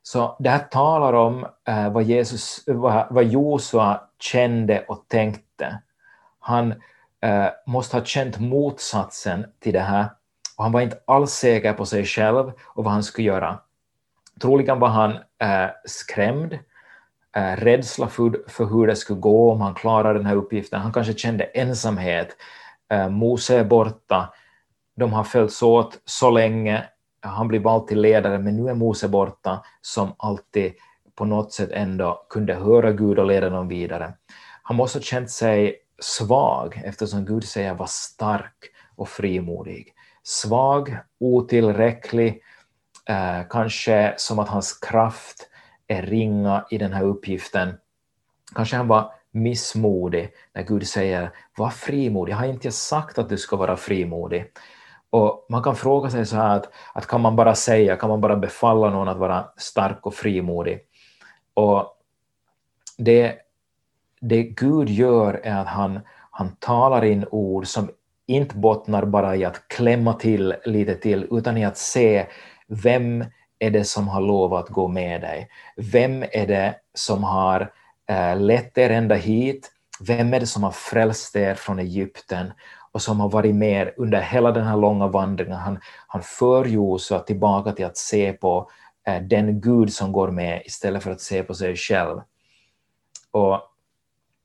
Så 0.03 0.35
det 0.39 0.49
här 0.49 0.59
talar 0.59 1.13
om 1.13 1.45
eh, 1.67 1.91
vad, 1.91 2.03
Jesus, 2.03 2.63
vad, 2.67 3.07
vad 3.09 3.23
Josua 3.23 4.01
kände 4.19 4.85
och 4.87 5.05
tänkte. 5.07 5.81
Han 6.39 6.71
eh, 7.21 7.47
måste 7.65 7.97
ha 7.97 8.05
känt 8.05 8.39
motsatsen 8.39 9.45
till 9.59 9.73
det 9.73 9.79
här 9.79 10.09
och 10.57 10.63
han 10.63 10.73
var 10.73 10.81
inte 10.81 10.99
alls 11.05 11.31
säker 11.31 11.73
på 11.73 11.85
sig 11.85 12.05
själv 12.05 12.51
och 12.65 12.83
vad 12.83 12.93
han 12.93 13.03
skulle 13.03 13.27
göra. 13.27 13.59
Troligen 14.41 14.79
var 14.79 14.87
han 14.87 15.11
eh, 15.39 15.69
skrämd, 15.85 16.53
eh, 17.35 17.55
rädsla 17.55 18.07
för, 18.07 18.49
för 18.49 18.65
hur 18.65 18.87
det 18.87 18.95
skulle 18.95 19.19
gå 19.19 19.51
om 19.51 19.61
han 19.61 19.73
klarade 19.73 20.19
den 20.19 20.25
här 20.25 20.35
uppgiften. 20.35 20.81
Han 20.81 20.93
kanske 20.93 21.13
kände 21.13 21.43
ensamhet, 21.43 22.35
Eh, 22.89 23.09
Mose 23.09 23.59
är 23.59 23.63
borta, 23.63 24.33
de 24.95 25.13
har 25.13 25.23
följts 25.23 25.63
åt 25.63 25.99
så 26.05 26.29
länge, 26.29 26.83
han 27.21 27.47
blev 27.47 27.67
alltid 27.67 27.97
ledare, 27.97 28.39
men 28.39 28.57
nu 28.57 28.69
är 28.69 28.73
Mose 28.73 29.07
borta 29.07 29.63
som 29.81 30.13
alltid 30.17 30.73
på 31.15 31.25
något 31.25 31.53
sätt 31.53 31.69
ändå 31.71 32.25
kunde 32.29 32.53
höra 32.53 32.91
Gud 32.91 33.19
och 33.19 33.25
leda 33.25 33.49
dem 33.49 33.67
vidare. 33.67 34.13
Han 34.63 34.75
måste 34.75 34.97
ha 34.97 35.03
känt 35.03 35.31
sig 35.31 35.75
svag 35.99 36.81
eftersom 36.85 37.25
Gud 37.25 37.43
säger 37.43 37.73
var 37.73 37.87
stark 37.89 38.71
och 38.95 39.09
frimodig. 39.09 39.93
Svag, 40.23 40.97
otillräcklig, 41.19 42.41
eh, 43.09 43.41
kanske 43.49 44.13
som 44.17 44.39
att 44.39 44.49
hans 44.49 44.73
kraft 44.73 45.49
är 45.87 46.01
ringa 46.01 46.65
i 46.69 46.77
den 46.77 46.93
här 46.93 47.03
uppgiften. 47.03 47.73
Kanske 48.55 48.75
han 48.75 48.87
var 48.87 49.11
missmodig 49.37 50.29
när 50.53 50.63
Gud 50.63 50.87
säger 50.87 51.31
var 51.57 51.69
frimodig. 51.69 52.33
Jag 52.33 52.37
har 52.37 52.45
inte 52.45 52.71
sagt 52.71 53.17
att 53.17 53.29
du 53.29 53.37
ska 53.37 53.55
vara 53.55 53.77
frimodig. 53.77 54.45
Och 55.09 55.45
man 55.49 55.63
kan 55.63 55.75
fråga 55.75 56.09
sig 56.09 56.25
så 56.25 56.35
här 56.35 56.55
att, 56.55 56.69
att 56.93 57.07
kan 57.07 57.21
man 57.21 57.35
bara 57.35 57.55
säga, 57.55 57.95
kan 57.95 58.09
man 58.09 58.21
bara 58.21 58.35
befalla 58.35 58.89
någon 58.89 59.07
att 59.07 59.17
vara 59.17 59.45
stark 59.57 60.05
och 60.05 60.13
frimodig? 60.13 60.79
Och 61.53 61.97
det, 62.97 63.35
det 64.21 64.43
Gud 64.43 64.89
gör 64.89 65.41
är 65.43 65.57
att 65.57 65.67
han, 65.67 65.99
han 66.31 66.55
talar 66.59 67.05
in 67.05 67.25
ord 67.31 67.67
som 67.67 67.89
inte 68.25 68.55
bottnar 68.55 69.05
bara 69.05 69.35
i 69.35 69.45
att 69.45 69.67
klämma 69.67 70.13
till 70.13 70.55
lite 70.65 70.95
till, 70.95 71.27
utan 71.31 71.57
i 71.57 71.65
att 71.65 71.77
se 71.77 72.25
vem 72.67 73.25
är 73.59 73.71
det 73.71 73.83
som 73.83 74.07
har 74.07 74.21
lovat 74.21 74.69
gå 74.69 74.87
med 74.87 75.21
dig? 75.21 75.49
Vem 75.75 76.23
är 76.31 76.47
det 76.47 76.75
som 76.93 77.23
har 77.23 77.71
Eh, 78.09 78.39
lett 78.39 78.77
er 78.77 78.89
ända 78.89 79.15
hit? 79.15 79.71
Vem 79.99 80.33
är 80.33 80.39
det 80.39 80.47
som 80.47 80.63
har 80.63 80.71
frälst 80.71 81.35
er 81.35 81.55
från 81.55 81.79
Egypten 81.79 82.51
och 82.91 83.01
som 83.01 83.19
har 83.19 83.29
varit 83.29 83.55
med 83.55 83.93
under 83.97 84.21
hela 84.21 84.51
den 84.51 84.67
här 84.67 84.77
långa 84.77 85.07
vandringen? 85.07 85.57
Han, 85.57 85.79
han 86.07 86.21
för 86.21 86.65
Josua 86.65 87.19
tillbaka 87.19 87.71
till 87.71 87.85
att 87.85 87.97
se 87.97 88.33
på 88.33 88.69
eh, 89.07 89.21
den 89.21 89.61
Gud 89.61 89.93
som 89.93 90.11
går 90.11 90.31
med 90.31 90.61
istället 90.65 91.03
för 91.03 91.11
att 91.11 91.21
se 91.21 91.43
på 91.43 91.53
sig 91.53 91.75
själv. 91.75 92.21
Och 93.31 93.61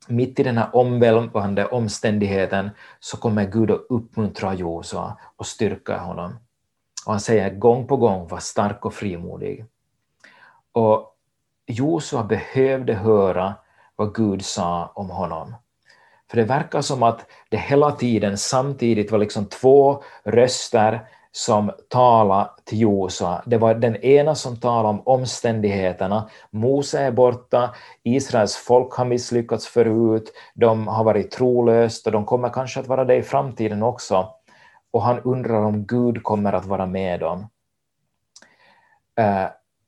mitt 0.09 0.41
i 0.41 0.43
den 0.43 0.59
här 0.59 0.77
omvälvande 0.77 1.67
omständigheten 1.67 2.71
så 3.01 3.17
kommer 3.17 3.45
Gud 3.45 3.71
att 3.71 3.87
uppmuntra 3.89 4.55
Josua 4.55 5.17
och 5.37 5.47
styrka 5.47 5.99
honom. 5.99 6.35
Och 7.07 7.13
han 7.13 7.21
säger 7.21 7.51
gång 7.51 7.87
på 7.87 7.97
gång, 7.97 8.29
var 8.29 8.39
stark 8.39 8.85
och 8.85 8.95
frimodig. 8.95 9.65
Och 10.73 11.12
Josua 11.73 12.25
behövde 12.25 12.95
höra 12.95 13.55
vad 13.97 14.15
Gud 14.15 14.45
sa 14.45 14.93
om 14.95 15.11
honom. 15.11 15.55
För 16.31 16.37
det 16.37 16.45
verkar 16.45 16.81
som 16.81 17.03
att 17.03 17.27
det 17.49 17.57
hela 17.57 17.91
tiden 17.91 18.39
samtidigt 18.39 19.11
var 19.11 19.19
liksom 19.19 19.47
två 19.47 20.03
röster 20.25 21.07
som 21.33 21.73
talade 21.89 22.51
till 22.65 22.81
Josua. 22.81 23.43
Det 23.47 23.59
var 23.59 23.75
den 23.75 23.97
ena 23.97 24.35
som 24.35 24.57
talade 24.57 24.89
om 24.89 25.03
omständigheterna. 25.07 26.31
Mose 26.51 27.01
är 27.01 27.11
borta, 27.11 27.75
Israels 28.03 28.57
folk 28.57 28.93
har 28.93 29.05
misslyckats 29.05 29.67
förut, 29.67 30.33
de 30.55 30.89
har 30.89 31.05
varit 31.05 31.31
trolöst 31.31 32.07
och 32.07 32.13
de 32.13 32.25
kommer 32.25 32.49
kanske 32.49 32.81
att 32.81 32.87
vara 32.87 33.05
det 33.05 33.17
i 33.17 33.23
framtiden 33.23 33.83
också. 33.83 34.29
Och 34.91 35.03
han 35.03 35.21
undrar 35.21 35.65
om 35.65 35.87
Gud 35.87 36.23
kommer 36.23 36.53
att 36.53 36.67
vara 36.67 36.87
med 36.87 37.21
dem. 37.21 37.49
Eh, 39.19 39.47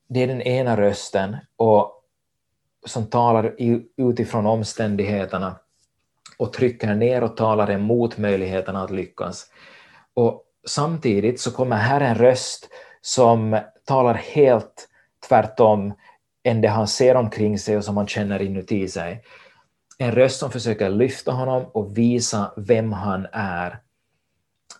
det 0.09 0.23
är 0.23 0.27
den 0.27 0.43
ena 0.43 0.77
rösten 0.77 1.37
och 1.57 2.03
som 2.87 3.07
talar 3.07 3.55
utifrån 3.97 4.47
omständigheterna 4.47 5.57
och 6.39 6.53
trycker 6.53 6.95
ner 6.95 7.23
och 7.23 7.37
talar 7.37 7.71
emot 7.71 8.19
möjligheterna 8.19 8.83
att 8.83 8.91
lyckas. 8.91 9.47
Och 10.15 10.45
samtidigt 10.67 11.41
så 11.41 11.51
kommer 11.51 11.77
här 11.77 12.01
en 12.01 12.15
röst 12.15 12.69
som 13.01 13.61
talar 13.85 14.15
helt 14.15 14.89
tvärtom 15.29 15.93
än 16.45 16.61
det 16.61 16.69
han 16.69 16.89
ser 16.89 17.15
omkring 17.15 17.59
sig 17.59 17.77
och 17.77 17.85
som 17.85 17.97
han 17.97 18.07
känner 18.07 18.43
inuti 18.43 18.89
sig. 18.89 19.23
En 19.99 20.13
röst 20.13 20.39
som 20.39 20.51
försöker 20.51 20.91
lyfta 20.91 21.33
honom 21.33 21.65
och 21.73 21.99
visa 21.99 22.53
vem 22.57 22.93
han 22.93 23.27
är 23.33 23.79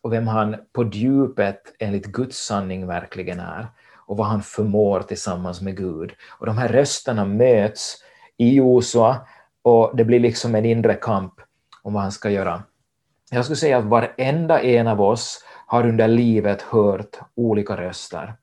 och 0.03 0.13
vem 0.13 0.27
han 0.27 0.57
på 0.73 0.85
djupet 0.85 1.63
enligt 1.79 2.07
Guds 2.07 2.39
sanning 2.39 2.87
verkligen 2.87 3.41
är 3.41 3.67
och 4.07 4.17
vad 4.17 4.27
han 4.27 4.43
förmår 4.43 5.01
tillsammans 5.01 5.61
med 5.61 5.77
Gud. 5.77 6.13
Och 6.39 6.47
de 6.47 6.59
här 6.59 6.69
rösterna 6.69 7.25
möts 7.25 7.97
i 8.37 8.55
Josua 8.55 9.17
och 9.63 9.97
det 9.97 10.05
blir 10.05 10.21
liksom 10.21 10.55
en 10.55 10.65
inre 10.65 10.95
kamp 10.95 11.33
om 11.83 11.93
vad 11.93 12.03
han 12.03 12.13
ska 12.13 12.31
göra. 12.31 12.63
Jag 13.31 13.45
skulle 13.45 13.57
säga 13.57 13.79
att 13.79 13.85
varenda 13.85 14.61
en 14.63 14.87
av 14.87 15.01
oss 15.01 15.45
har 15.67 15.87
under 15.87 16.09
livet 16.09 16.63
hört 16.63 17.19
olika 17.35 17.77
röster. 17.77 18.35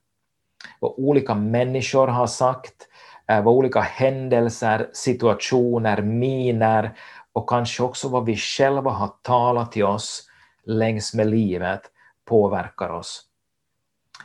Vad 0.80 0.94
olika 0.98 1.36
människor 1.36 2.08
har 2.08 2.28
sagt, 2.28 2.88
eh, 3.28 3.44
vad 3.44 3.54
olika 3.56 3.82
händelser, 3.82 4.90
situationer, 4.94 6.02
miner 6.02 6.92
och 7.34 7.50
kanske 7.50 7.84
också 7.84 8.10
vad 8.10 8.26
vi 8.26 8.36
själva 8.36 8.92
har 8.92 9.12
talat 9.22 9.72
till 9.72 9.86
oss 9.86 10.28
längs 10.64 11.14
med 11.14 11.28
livet 11.28 11.82
påverkar 12.26 12.90
oss. 12.90 13.31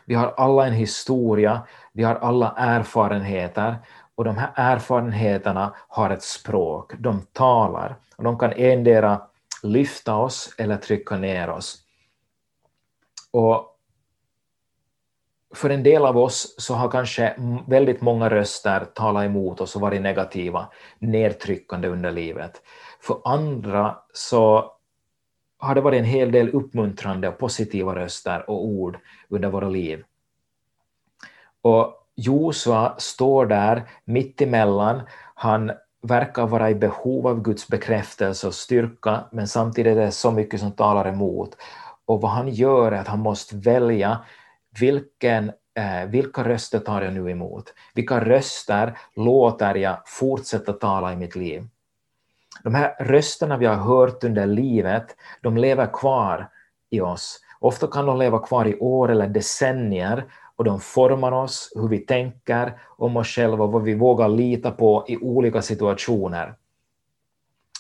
Vi 0.07 0.15
har 0.15 0.35
alla 0.37 0.67
en 0.67 0.73
historia, 0.73 1.67
vi 1.93 2.03
har 2.03 2.15
alla 2.15 2.55
erfarenheter 2.57 3.77
och 4.15 4.25
de 4.25 4.37
här 4.37 4.51
erfarenheterna 4.55 5.75
har 5.89 6.11
ett 6.11 6.23
språk, 6.23 6.93
de 6.99 7.23
talar 7.33 7.97
och 8.17 8.25
de 8.25 8.39
kan 8.39 8.53
endera 8.53 9.23
lyfta 9.63 10.15
oss 10.15 10.55
eller 10.59 10.77
trycka 10.77 11.17
ner 11.17 11.51
oss. 11.51 11.79
Och 13.31 13.73
för 15.55 15.71
en 15.71 15.83
del 15.83 16.07
av 16.07 16.19
oss 16.19 16.55
så 16.59 16.75
har 16.75 16.91
kanske 16.91 17.37
väldigt 17.67 18.01
många 18.01 18.31
röster 18.31 18.85
talat 18.95 19.25
emot 19.25 19.61
oss 19.61 19.77
och 19.77 19.83
varit 19.83 20.03
negativa, 20.03 20.69
nedtryckande 20.99 21.89
under 21.89 22.13
livet. 22.13 22.63
För 23.01 23.21
andra 23.25 23.97
så 24.13 24.73
har 25.67 25.75
det 25.75 25.81
varit 25.81 25.99
en 25.99 26.05
hel 26.05 26.33
del 26.33 26.49
uppmuntrande 26.49 27.29
och 27.29 27.39
positiva 27.39 27.95
röster 27.95 28.51
och 28.51 28.65
ord 28.65 28.99
under 29.29 29.49
våra 29.49 29.69
liv. 29.69 30.05
Och 31.63 32.07
Josua 32.17 32.95
står 32.99 33.47
där 33.47 33.83
mittemellan. 34.05 35.01
Han 35.35 35.73
verkar 36.03 36.47
vara 36.47 36.71
i 36.71 36.75
behov 36.75 37.27
av 37.27 37.43
Guds 37.43 37.69
bekräftelse 37.69 38.47
och 38.47 38.55
styrka, 38.55 39.25
men 39.33 39.49
samtidigt 39.49 39.97
är 39.97 40.01
det 40.01 40.11
så 40.11 40.31
mycket 40.31 40.61
som 40.61 40.73
talar 40.73 41.09
emot. 41.09 41.57
Och 42.05 42.21
vad 42.21 42.31
han 42.31 42.49
gör 42.49 42.93
är 42.93 43.01
att 43.01 43.09
han 43.09 43.21
måste 43.21 43.57
välja 43.57 44.19
vilken, 44.81 45.53
eh, 45.75 46.09
vilka 46.09 46.45
röster 46.45 46.79
tar 46.79 47.03
jag 47.03 47.13
nu 47.13 47.31
emot? 47.31 47.75
Vilka 47.95 48.25
röster 48.25 48.99
låter 49.17 49.75
jag 49.75 49.97
fortsätta 50.07 50.73
tala 50.73 51.13
i 51.13 51.17
mitt 51.17 51.37
liv? 51.37 51.69
De 52.63 52.75
här 52.75 52.97
rösterna 53.01 53.57
vi 53.57 53.67
har 53.67 53.77
hört 53.77 54.25
under 54.25 54.47
livet, 54.47 55.17
de 55.41 55.57
lever 55.57 55.87
kvar 55.87 56.49
i 56.91 57.01
oss. 57.01 57.41
Ofta 57.61 57.87
kan 57.87 58.07
de 58.07 58.19
leva 58.19 58.39
kvar 58.39 58.67
i 58.67 58.79
år 58.79 59.11
eller 59.11 59.27
decennier 59.27 60.25
och 60.57 60.65
de 60.65 60.81
formar 60.81 61.33
oss, 61.33 61.73
hur 61.75 61.89
vi 61.89 61.99
tänker 61.99 62.79
om 62.97 63.17
oss 63.17 63.29
själva 63.29 63.65
och 63.65 63.73
vad 63.73 63.83
vi 63.83 63.95
vågar 63.95 64.29
lita 64.29 64.71
på 64.71 65.05
i 65.09 65.17
olika 65.17 65.63
situationer. 65.63 66.55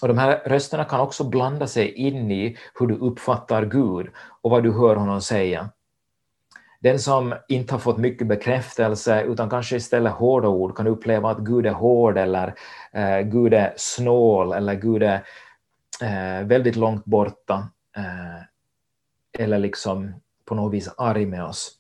Och 0.03 0.09
de 0.09 0.19
här 0.19 0.43
rösterna 0.47 0.85
kan 0.85 1.01
också 1.01 1.25
blanda 1.25 1.67
sig 1.67 1.93
in 1.93 2.31
i 2.31 2.57
hur 2.79 2.87
du 2.87 2.95
uppfattar 2.95 3.65
Gud 3.65 4.09
och 4.43 4.51
vad 4.51 4.63
du 4.63 4.73
hör 4.73 4.97
honom 4.97 5.21
säga. 5.21 5.69
Den 6.81 6.99
som 6.99 7.35
inte 7.49 7.75
har 7.75 7.79
fått 7.79 7.99
mycket 7.99 8.27
bekräftelse 8.27 9.23
utan 9.23 9.51
kanske 9.51 9.77
istället 9.77 10.13
hårda 10.13 10.49
ord 10.49 10.77
kan 10.77 10.87
uppleva 10.87 11.31
att 11.31 11.39
Gud 11.39 11.67
är 11.67 11.73
hård 11.73 12.19
eller 12.19 12.55
eh, 12.93 13.21
Gud 13.21 13.55
är 13.55 13.75
snål 13.77 14.53
eller 14.53 14.75
Gud 14.75 15.03
är 15.03 15.25
eh, 16.03 16.47
väldigt 16.47 16.77
långt 16.77 17.05
borta 17.05 17.69
eh, 17.97 18.43
eller 19.39 19.59
liksom 19.59 20.15
på 20.45 20.55
något 20.55 20.73
vis 20.73 20.89
arg 20.97 21.27
med 21.27 21.45
oss. 21.45 21.73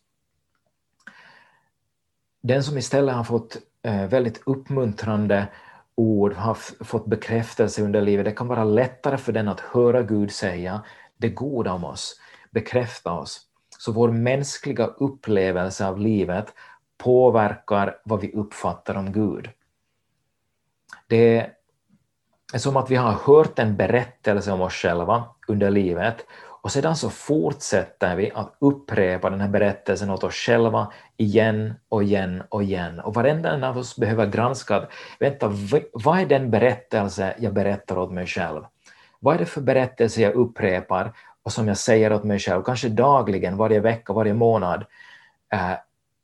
Den 2.43 2.62
som 2.62 2.79
istället 2.79 3.15
har 3.15 3.25
fått 3.25 3.57
eh, 3.83 4.07
väldigt 4.07 4.43
uppmuntrande 4.47 5.49
ord, 5.95 6.33
har 6.33 6.55
fått 6.85 7.07
bekräftelse 7.07 7.83
under 7.83 8.00
livet, 8.00 8.25
det 8.25 8.33
kan 8.33 8.49
vara 8.49 8.65
lättare 8.65 9.17
för 9.17 9.33
den 9.33 9.49
att 9.49 9.61
höra 9.61 10.03
Gud 10.03 10.33
säga 10.33 10.83
det 11.17 11.29
goda 11.29 11.73
om 11.73 11.85
oss, 11.85 12.21
bekräfta 12.50 13.12
oss. 13.12 13.41
Så 13.78 13.92
vår 13.92 14.11
mänskliga 14.11 14.87
upplevelse 14.87 15.87
av 15.87 15.99
livet 15.99 16.54
påverkar 16.99 17.99
vad 18.04 18.21
vi 18.21 18.33
uppfattar 18.33 18.95
om 18.95 19.12
Gud. 19.12 19.50
Det 21.06 21.50
är 22.54 22.59
som 22.59 22.76
att 22.76 22.90
vi 22.90 22.97
har 22.97 23.12
hört 23.12 23.59
en 23.59 23.76
berättelse 23.76 24.52
om 24.52 24.61
oss 24.61 24.73
själva 24.73 25.25
under 25.49 25.71
livet 25.71 26.26
och 26.66 26.73
sedan 26.73 26.97
så 26.97 27.11
fortsätter 27.11 28.16
vi 28.16 28.30
att 28.35 28.56
upprepa 28.59 29.30
den 29.30 29.40
här 29.40 29.49
berättelsen 29.49 30.11
åt 30.11 30.25
oss 30.25 30.35
själva 30.35 30.92
igen 31.16 31.75
och 31.88 32.02
igen 32.02 32.42
och 32.49 32.62
igen. 32.62 33.00
Och 33.00 33.14
varenda 33.14 33.50
en 33.50 33.64
av 33.64 33.78
oss 33.78 33.97
behöver 33.97 34.26
granska 34.26 34.76
att, 34.76 34.90
vänta, 35.18 35.52
vad 35.92 36.18
är 36.18 36.26
den 36.26 36.50
berättelse 36.50 37.35
jag 37.38 37.54
berättar 37.54 37.99
åt 37.99 38.12
mig 38.12 38.26
själv? 38.26 38.62
Vad 39.21 39.35
är 39.35 39.38
det 39.38 39.47
för 39.47 39.61
berättelse 39.61 40.21
jag 40.21 40.35
upprepar 40.35 41.12
och 41.47 41.53
som 41.53 41.69
jag 41.69 41.76
säger 41.76 42.12
åt 42.12 42.25
mig 42.25 42.38
själv, 42.38 42.62
kanske 42.62 42.88
dagligen, 42.88 43.57
varje 43.57 43.81
vecka, 43.81 44.12
varje 44.12 44.35
månad, 44.35 44.85
eh, 45.53 45.73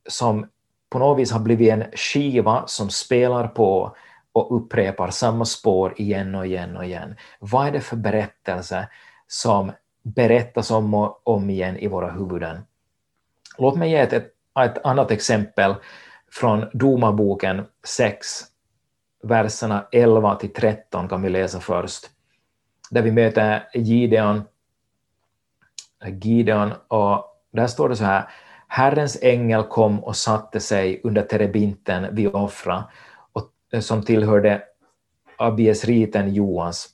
som 0.09 0.47
på 0.91 0.99
något 0.99 1.19
vis 1.19 1.33
har 1.33 1.41
blivit 1.41 1.73
en 1.73 1.85
skiva 1.95 2.67
som 2.67 2.91
spelar 2.91 3.49
på 3.49 3.97
och 4.33 4.57
upprepar 4.57 5.11
samma 5.11 5.45
spår 5.45 5.95
igen 5.97 6.35
och 6.35 6.47
igen 6.47 6.76
och 6.76 6.85
igen. 6.85 7.17
Vad 7.38 7.67
är 7.67 7.73
det 7.73 7.81
för 7.81 7.97
berättelse 7.97 8.88
som 9.26 9.73
berättas 10.02 10.71
om 10.71 10.95
och 10.95 11.21
om 11.25 11.50
igen 11.50 11.76
i 11.76 11.88
våra 11.88 12.11
huvuden? 12.11 12.67
Låt 13.59 13.76
mig 13.76 13.91
ge 13.91 13.97
ett, 13.97 14.12
ett, 14.12 14.33
ett 14.61 14.85
annat 14.85 15.11
exempel 15.11 15.75
från 16.31 16.64
Domarboken 16.73 17.64
6, 17.87 18.26
verserna 19.23 19.87
11 19.93 20.35
till 20.35 20.52
13 20.52 21.09
kan 21.09 21.23
vi 21.23 21.29
läsa 21.29 21.61
först, 21.61 22.11
där 22.91 23.02
vi 23.02 23.12
möter 23.12 23.69
Gideon 23.75 24.43
Gideon 26.09 26.73
och 26.88 27.25
där 27.52 27.66
står 27.66 27.88
det 27.88 27.97
så 27.97 28.04
här 28.04 28.28
Herrens 28.68 29.18
ängel 29.23 29.62
kom 29.62 30.04
och 30.04 30.16
satte 30.16 30.61
sig 30.61 31.00
under 31.04 31.23
terebinten 31.23 32.14
vid 32.14 32.35
Ofra 32.35 32.85
och, 33.32 33.50
eh, 33.73 33.80
som 33.80 34.02
tillhörde 34.02 34.62
Abiesriten 35.38 36.35
Joas. 36.35 36.88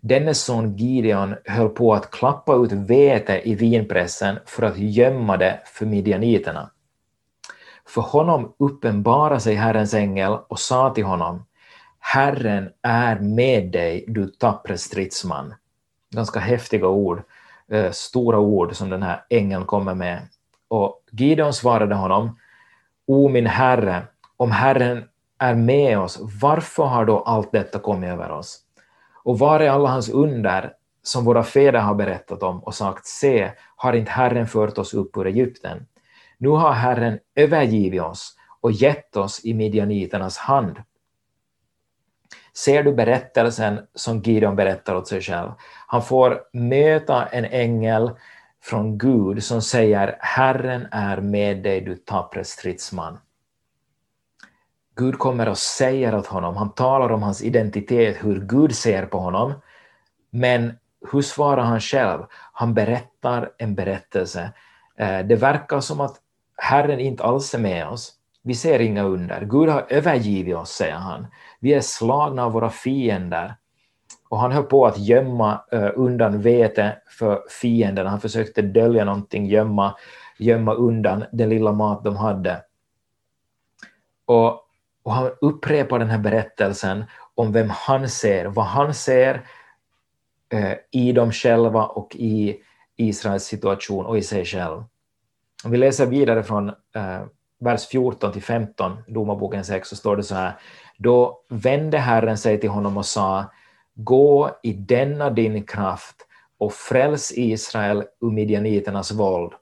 Dennes 0.00 0.44
son 0.44 0.76
Gideon 0.76 1.34
höll 1.44 1.68
på 1.68 1.94
att 1.94 2.10
klappa 2.10 2.54
ut 2.54 2.72
vete 2.72 3.48
i 3.48 3.54
vinpressen 3.54 4.38
för 4.46 4.62
att 4.62 4.78
gömma 4.78 5.36
det 5.36 5.60
för 5.64 5.86
midjaniterna. 5.86 6.70
För 7.88 8.00
honom 8.00 8.54
uppenbarade 8.58 9.40
sig 9.40 9.54
Herrens 9.54 9.94
ängel 9.94 10.38
och 10.48 10.58
sa 10.58 10.90
till 10.90 11.04
honom 11.04 11.44
Herren 11.98 12.70
är 12.82 13.20
med 13.20 13.72
dig, 13.72 14.04
du 14.08 14.26
tappre 14.26 14.78
stridsman. 14.78 15.54
Ganska 16.14 16.40
häftiga 16.40 16.88
ord 16.88 17.22
eh, 17.70 17.90
stora 17.90 18.38
ord 18.38 18.76
som 18.76 18.90
den 18.90 19.02
här 19.02 19.24
ängeln 19.30 19.64
kommer 19.64 19.94
med. 19.94 20.28
Och 20.68 21.02
Gideon 21.10 21.52
svarade 21.52 21.94
honom, 21.94 22.38
O 23.06 23.28
min 23.28 23.46
herre, 23.46 24.02
om 24.36 24.50
Herren 24.50 25.04
är 25.38 25.54
med 25.54 25.98
oss, 25.98 26.18
varför 26.40 26.84
har 26.84 27.04
då 27.04 27.18
allt 27.18 27.52
detta 27.52 27.78
kommit 27.78 28.10
över 28.10 28.30
oss? 28.30 28.58
Och 29.24 29.38
var 29.38 29.60
är 29.60 29.70
alla 29.70 29.88
hans 29.88 30.08
under 30.08 30.72
som 31.02 31.24
våra 31.24 31.42
fäder 31.42 31.80
har 31.80 31.94
berättat 31.94 32.42
om 32.42 32.64
och 32.64 32.74
sagt, 32.74 33.06
se, 33.06 33.50
har 33.76 33.92
inte 33.92 34.10
Herren 34.10 34.46
fört 34.46 34.78
oss 34.78 34.94
upp 34.94 35.16
ur 35.16 35.26
Egypten? 35.26 35.86
Nu 36.38 36.48
har 36.48 36.72
Herren 36.72 37.18
övergivit 37.34 38.02
oss 38.02 38.36
och 38.60 38.72
gett 38.72 39.16
oss 39.16 39.44
i 39.44 39.54
midjaniternas 39.54 40.38
hand 40.38 40.76
ser 42.56 42.82
du 42.82 42.92
berättelsen 42.92 43.80
som 43.94 44.20
Gideon 44.22 44.56
berättar 44.56 44.94
åt 44.94 45.08
sig 45.08 45.20
själv. 45.20 45.50
Han 45.86 46.02
får 46.02 46.42
möta 46.52 47.26
en 47.26 47.44
ängel 47.44 48.10
från 48.62 48.98
Gud 48.98 49.44
som 49.44 49.62
säger 49.62 50.16
Herren 50.20 50.86
är 50.90 51.20
med 51.20 51.62
dig, 51.62 51.80
du 51.80 51.96
tappre 51.96 52.44
stridsman. 52.44 53.18
Gud 54.96 55.18
kommer 55.18 55.48
och 55.48 55.58
säger 55.58 56.14
åt 56.14 56.26
honom, 56.26 56.56
han 56.56 56.74
talar 56.74 57.12
om 57.12 57.22
hans 57.22 57.42
identitet, 57.42 58.16
hur 58.24 58.40
Gud 58.40 58.74
ser 58.74 59.06
på 59.06 59.18
honom, 59.18 59.52
men 60.30 60.78
hur 61.12 61.22
svarar 61.22 61.62
han 61.62 61.80
själv? 61.80 62.22
Han 62.52 62.74
berättar 62.74 63.50
en 63.58 63.74
berättelse. 63.74 64.52
Eh, 64.98 65.18
det 65.18 65.36
verkar 65.36 65.80
som 65.80 66.00
att 66.00 66.16
Herren 66.56 67.00
inte 67.00 67.24
alls 67.24 67.54
är 67.54 67.58
med 67.58 67.88
oss. 67.88 68.12
Vi 68.42 68.54
ser 68.54 68.78
inga 68.78 69.02
under. 69.02 69.44
Gud 69.44 69.68
har 69.68 69.86
övergivit 69.88 70.56
oss, 70.56 70.70
säger 70.70 70.94
han. 70.94 71.26
Vi 71.60 71.74
är 71.74 71.80
slagna 71.80 72.44
av 72.44 72.52
våra 72.52 72.70
fiender. 72.70 73.54
Och 74.28 74.38
han 74.38 74.52
höll 74.52 74.64
på 74.64 74.86
att 74.86 74.98
gömma 74.98 75.64
eh, 75.72 75.90
undan 75.94 76.42
vete 76.42 76.98
för 77.06 77.42
fienden, 77.60 78.06
Han 78.06 78.20
försökte 78.20 78.62
dölja 78.62 79.04
någonting, 79.04 79.46
gömma, 79.46 79.96
gömma 80.38 80.74
undan 80.74 81.24
den 81.32 81.48
lilla 81.48 81.72
mat 81.72 82.04
de 82.04 82.16
hade. 82.16 82.62
Och, 84.26 84.52
och 85.02 85.12
han 85.12 85.30
upprepar 85.40 85.98
den 85.98 86.10
här 86.10 86.18
berättelsen 86.18 87.04
om 87.34 87.52
vem 87.52 87.70
han 87.70 88.08
ser, 88.08 88.44
vad 88.44 88.64
han 88.64 88.94
ser 88.94 89.46
eh, 90.52 90.74
i 90.90 91.12
dem 91.12 91.32
själva 91.32 91.86
och 91.86 92.16
i 92.16 92.60
Israels 92.96 93.44
situation 93.44 94.06
och 94.06 94.18
i 94.18 94.22
sig 94.22 94.44
själv. 94.44 94.84
Om 95.64 95.70
vi 95.70 95.76
läser 95.76 96.06
vidare 96.06 96.42
från 96.42 96.68
eh, 96.68 97.24
vers 97.58 97.86
14 97.86 98.32
till 98.32 98.42
15, 98.42 98.96
Domarboken 99.08 99.64
6, 99.64 99.88
så 99.88 99.96
står 99.96 100.16
det 100.16 100.22
så 100.22 100.34
här. 100.34 100.58
Då 100.98 101.40
vände 101.48 101.98
Herren 101.98 102.38
sig 102.38 102.60
till 102.60 102.70
honom 102.70 102.96
och 102.96 103.06
sa, 103.06 103.44
gå 103.94 104.50
i 104.62 104.72
denna 104.72 105.30
din 105.30 105.64
kraft 105.64 106.16
och 106.58 106.72
fräls 106.72 107.32
Israel 107.36 108.04
ur 108.20 108.30
midjaniternas 108.30 109.12
våld. 109.12 109.52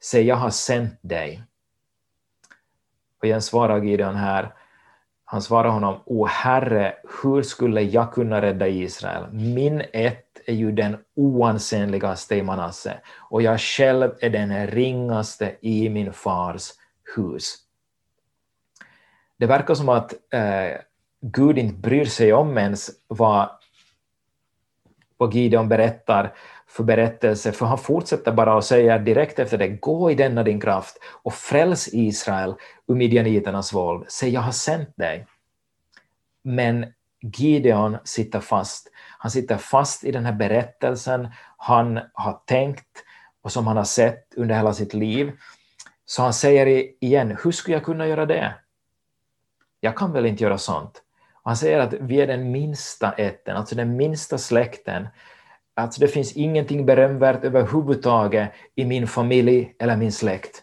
Se, 0.00 0.22
jag 0.22 0.36
har 0.36 0.50
sänt 0.50 0.98
dig. 1.02 1.42
Och 3.18 3.24
igen 3.24 3.42
svarar 3.42 3.82
Gideon 3.82 4.14
här, 4.14 4.54
han 5.24 5.42
svarar 5.42 5.68
honom, 5.68 6.00
O 6.06 6.26
Herre, 6.26 6.94
hur 7.22 7.42
skulle 7.42 7.82
jag 7.82 8.12
kunna 8.12 8.42
rädda 8.42 8.68
Israel? 8.68 9.32
Min 9.32 9.82
ett 9.92 10.40
är 10.46 10.54
ju 10.54 10.72
den 10.72 10.96
oansenligaste 11.16 12.36
i 12.36 12.42
Manasse, 12.42 13.00
och 13.30 13.42
jag 13.42 13.60
själv 13.60 14.10
är 14.20 14.30
den 14.30 14.66
ringaste 14.66 15.56
i 15.60 15.88
min 15.88 16.12
fars 16.12 16.70
hus. 17.16 17.56
Det 19.38 19.46
verkar 19.46 19.74
som 19.74 19.88
att 19.88 20.12
eh, 20.12 20.80
Gud 21.20 21.58
inte 21.58 21.74
bryr 21.74 22.04
sig 22.04 22.32
om 22.32 22.58
ens 22.58 22.90
vad, 23.08 23.50
vad 25.16 25.34
Gideon 25.34 25.68
berättar 25.68 26.34
för 26.66 26.84
berättelse, 26.84 27.52
för 27.52 27.66
han 27.66 27.78
fortsätter 27.78 28.32
bara 28.32 28.54
och 28.54 28.64
säger 28.64 28.98
direkt 28.98 29.38
efter 29.38 29.58
det, 29.58 29.68
gå 29.68 30.10
i 30.10 30.14
denna 30.14 30.42
din 30.42 30.60
kraft 30.60 30.98
och 31.22 31.34
fräls 31.34 31.88
Israel 31.92 32.54
ur 32.86 32.94
midjaniternas 32.94 33.72
våld. 33.72 34.04
Säg, 34.08 34.30
jag 34.30 34.40
har 34.40 34.52
sänt 34.52 34.96
dig. 34.96 35.26
Men 36.42 36.86
Gideon 37.22 37.96
sitter 38.04 38.40
fast. 38.40 38.88
Han 39.18 39.30
sitter 39.30 39.56
fast 39.56 40.04
i 40.04 40.12
den 40.12 40.24
här 40.24 40.32
berättelsen 40.32 41.28
han 41.56 42.00
har 42.12 42.40
tänkt 42.46 43.04
och 43.42 43.52
som 43.52 43.66
han 43.66 43.76
har 43.76 43.84
sett 43.84 44.34
under 44.36 44.54
hela 44.54 44.74
sitt 44.74 44.94
liv. 44.94 45.32
Så 46.04 46.22
han 46.22 46.32
säger 46.32 46.66
igen, 47.04 47.36
hur 47.44 47.52
skulle 47.52 47.76
jag 47.76 47.84
kunna 47.84 48.06
göra 48.06 48.26
det? 48.26 48.54
Jag 49.80 49.96
kan 49.96 50.12
väl 50.12 50.26
inte 50.26 50.44
göra 50.44 50.58
sånt. 50.58 51.02
Och 51.34 51.50
han 51.50 51.56
säger 51.56 51.78
att 51.78 51.92
vi 51.92 52.20
är 52.20 52.26
den 52.26 52.50
minsta 52.50 53.12
ätten, 53.12 53.56
alltså 53.56 53.74
den 53.74 53.96
minsta 53.96 54.38
släkten. 54.38 55.08
Alltså 55.74 56.00
det 56.00 56.08
finns 56.08 56.32
ingenting 56.32 56.86
berömvärt 56.86 57.44
överhuvudtaget 57.44 58.52
i 58.74 58.84
min 58.84 59.06
familj 59.06 59.74
eller 59.78 59.96
min 59.96 60.12
släkt. 60.12 60.62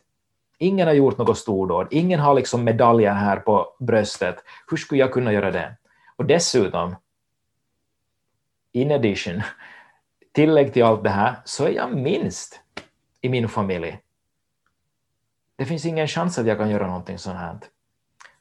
Ingen 0.58 0.88
har 0.88 0.94
gjort 0.94 1.18
något 1.18 1.38
stordåd, 1.38 1.88
ingen 1.92 2.20
har 2.20 2.34
liksom 2.34 2.64
medaljer 2.64 3.14
här 3.14 3.38
på 3.38 3.76
bröstet. 3.80 4.36
Hur 4.70 4.78
skulle 4.78 5.02
jag 5.02 5.14
kunna 5.14 5.34
göra 5.34 5.52
det? 5.52 5.76
Och 6.16 6.26
dessutom, 6.26 6.96
in 8.72 8.92
addition, 8.92 9.42
tillägg 10.34 10.74
till 10.74 10.84
allt 10.84 11.04
det 11.04 11.10
här, 11.10 11.36
så 11.46 11.66
är 11.66 11.72
jag 11.72 11.96
minst 11.96 12.60
i 13.22 13.30
min 13.30 13.50
familj. 13.50 14.00
Det 15.60 15.66
finns 15.66 15.86
ingen 15.86 16.08
chans 16.08 16.40
att 16.40 16.46
jag 16.46 16.58
kan 16.58 16.70
göra 16.70 16.88
någonting 16.88 17.18
sånt 17.18 17.38
här. 17.38 17.58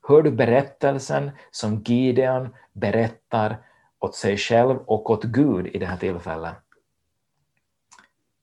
Hör 0.09 0.23
du 0.23 0.31
berättelsen 0.31 1.31
som 1.51 1.83
Gideon 1.83 2.55
berättar 2.73 3.59
åt 3.99 4.15
sig 4.15 4.37
själv 4.37 4.79
och 4.79 5.11
åt 5.11 5.25
Gud 5.25 5.67
i 5.67 5.79
det 5.79 5.87
här 5.87 5.97
tillfället? 5.97 6.55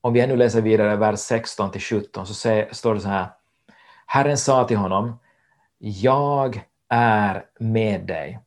Om 0.00 0.12
vi 0.12 0.20
ännu 0.20 0.36
läser 0.36 0.60
vidare 0.60 0.96
vers 0.96 1.18
16 1.18 1.70
till 1.70 1.80
17 1.80 2.26
så 2.26 2.34
står 2.72 2.94
det 2.94 3.00
så 3.00 3.08
här. 3.08 3.26
Herren 4.06 4.38
sa 4.38 4.64
till 4.64 4.76
honom, 4.76 5.18
jag 5.78 6.64
är 6.88 7.44
med 7.58 8.06
dig 8.06 8.40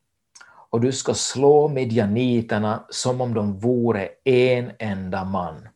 och 0.69 0.81
du 0.81 0.91
ska 0.91 1.13
slå 1.13 1.67
midjaniterna 1.67 2.83
som 2.89 3.21
om 3.21 3.33
de 3.33 3.59
vore 3.59 4.09
en 4.23 4.71
enda 4.79 5.23
man. 5.23 5.69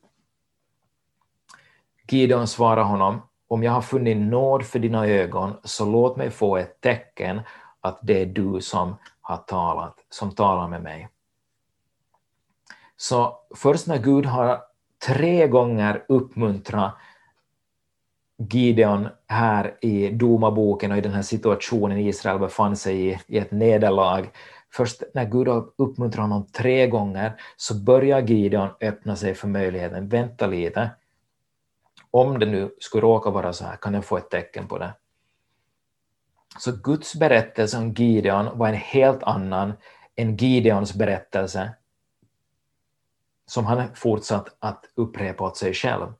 Gideon 2.10 2.48
svarar 2.48 2.84
honom, 2.84 3.22
om 3.54 3.64
jag 3.64 3.72
har 3.72 3.82
funnit 3.82 4.18
nåd 4.18 4.66
för 4.66 4.80
dina 4.80 5.08
ögon, 5.08 5.54
så 5.64 5.86
låt 5.86 6.18
mig 6.18 6.30
få 6.30 6.58
ett 6.58 6.82
tecken 6.82 7.42
att 7.82 8.00
det 8.02 8.22
är 8.22 8.26
du 8.26 8.62
som 8.62 8.96
har 9.22 9.38
talat, 9.38 9.96
som 10.10 10.32
talar 10.32 10.68
med 10.68 10.84
mig. 10.84 11.10
Så 12.98 13.38
först 13.56 13.88
när 13.88 13.98
Gud 13.98 14.26
har 14.26 14.62
tre 15.08 15.48
gånger 15.48 16.06
uppmuntrat 16.08 16.94
Gideon 18.38 19.08
här 19.28 19.78
i 19.82 20.10
domarboken 20.10 20.92
och 20.92 20.98
i 20.98 21.02
den 21.02 21.14
här 21.14 21.22
situationen 21.22 21.98
Israel 21.98 22.40
befann 22.40 22.76
sig 22.76 23.08
i, 23.08 23.20
i 23.28 23.38
ett 23.38 23.52
nederlag, 23.52 24.26
först 24.72 25.04
när 25.14 25.26
Gud 25.26 25.48
har 25.48 25.66
uppmuntrat 25.76 26.24
honom 26.24 26.46
tre 26.46 26.88
gånger 26.88 27.34
så 27.58 27.76
börjar 27.76 28.22
Gideon 28.22 28.70
öppna 28.82 29.16
sig 29.16 29.36
för 29.36 29.48
möjligheten, 29.48 30.08
vänta 30.08 30.48
lite, 30.48 30.90
om 32.14 32.40
det 32.40 32.46
nu 32.46 32.76
skulle 32.80 33.02
råka 33.02 33.30
vara 33.30 33.54
så 33.54 33.66
här, 33.66 33.76
kan 33.76 33.94
jag 33.94 34.06
få 34.06 34.18
ett 34.18 34.30
tecken 34.30 34.68
på 34.68 34.78
det? 34.78 34.94
Så 36.60 36.72
Guds 36.72 37.16
berättelse 37.16 37.78
om 37.78 37.94
Gideon 37.94 38.58
var 38.58 38.68
en 38.68 38.74
helt 38.74 39.24
annan 39.24 39.74
än 40.16 40.38
Gideons 40.38 40.94
berättelse 40.94 41.74
som 43.46 43.66
han 43.66 43.96
fortsatt 43.96 44.56
att 44.60 44.86
upprepa 44.96 45.44
åt 45.44 45.58
sig 45.58 45.74
själv. 45.74 46.14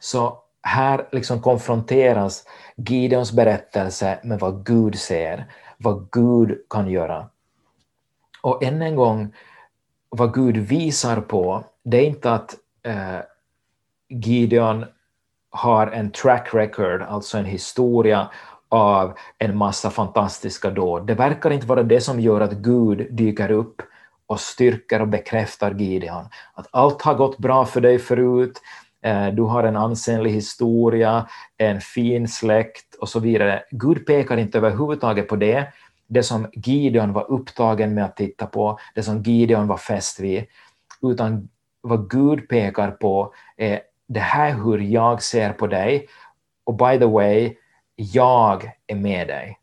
Så 0.00 0.42
här 0.62 1.08
liksom 1.12 1.42
konfronteras 1.42 2.46
Gideons 2.76 3.32
berättelse 3.32 4.20
med 4.24 4.40
vad 4.40 4.66
Gud 4.66 4.98
ser, 4.98 5.52
vad 5.78 6.10
Gud 6.10 6.58
kan 6.70 6.90
göra. 6.90 7.30
Och 8.42 8.62
än 8.62 8.82
en 8.82 8.96
gång, 8.96 9.34
vad 10.08 10.34
Gud 10.34 10.56
visar 10.56 11.20
på, 11.20 11.64
det 11.82 11.96
är 11.96 12.06
inte 12.06 12.32
att 12.32 12.54
eh, 12.82 13.18
Gideon 14.14 14.84
har 15.50 15.86
en 15.86 16.10
track 16.10 16.48
record, 16.54 17.02
alltså 17.02 17.38
en 17.38 17.44
historia 17.44 18.30
av 18.68 19.18
en 19.38 19.56
massa 19.56 19.90
fantastiska 19.90 20.70
dåd. 20.70 21.06
Det 21.06 21.14
verkar 21.14 21.50
inte 21.50 21.66
vara 21.66 21.82
det 21.82 22.00
som 22.00 22.20
gör 22.20 22.40
att 22.40 22.52
Gud 22.52 23.06
dyker 23.10 23.50
upp 23.50 23.82
och 24.26 24.40
styrker 24.40 25.00
och 25.00 25.08
bekräftar 25.08 25.74
Gideon. 25.74 26.24
Att 26.54 26.66
allt 26.70 27.02
har 27.02 27.14
gått 27.14 27.38
bra 27.38 27.64
för 27.64 27.80
dig 27.80 27.98
förut, 27.98 28.60
eh, 29.02 29.26
du 29.26 29.42
har 29.42 29.64
en 29.64 29.76
ansenlig 29.76 30.30
historia, 30.30 31.28
en 31.58 31.80
fin 31.80 32.28
släkt 32.28 32.94
och 33.00 33.08
så 33.08 33.20
vidare. 33.20 33.62
Gud 33.70 34.06
pekar 34.06 34.36
inte 34.36 34.58
överhuvudtaget 34.58 35.28
på 35.28 35.36
det, 35.36 35.66
det 36.06 36.22
som 36.22 36.46
Gideon 36.52 37.12
var 37.12 37.30
upptagen 37.30 37.94
med 37.94 38.04
att 38.04 38.16
titta 38.16 38.46
på, 38.46 38.78
det 38.94 39.02
som 39.02 39.22
Gideon 39.22 39.66
var 39.66 39.76
fäst 39.76 40.20
vid, 40.20 40.44
utan 41.02 41.48
vad 41.80 42.10
Gud 42.10 42.48
pekar 42.48 42.90
på 42.90 43.34
är 43.56 43.80
det 44.06 44.20
här 44.20 44.50
är 44.50 44.54
hur 44.54 44.78
jag 44.78 45.22
ser 45.22 45.52
på 45.52 45.66
dig 45.66 46.08
och 46.64 46.74
by 46.74 46.98
the 46.98 47.06
way, 47.06 47.56
jag 47.96 48.70
är 48.86 48.96
med 48.96 49.28
dig. 49.28 49.58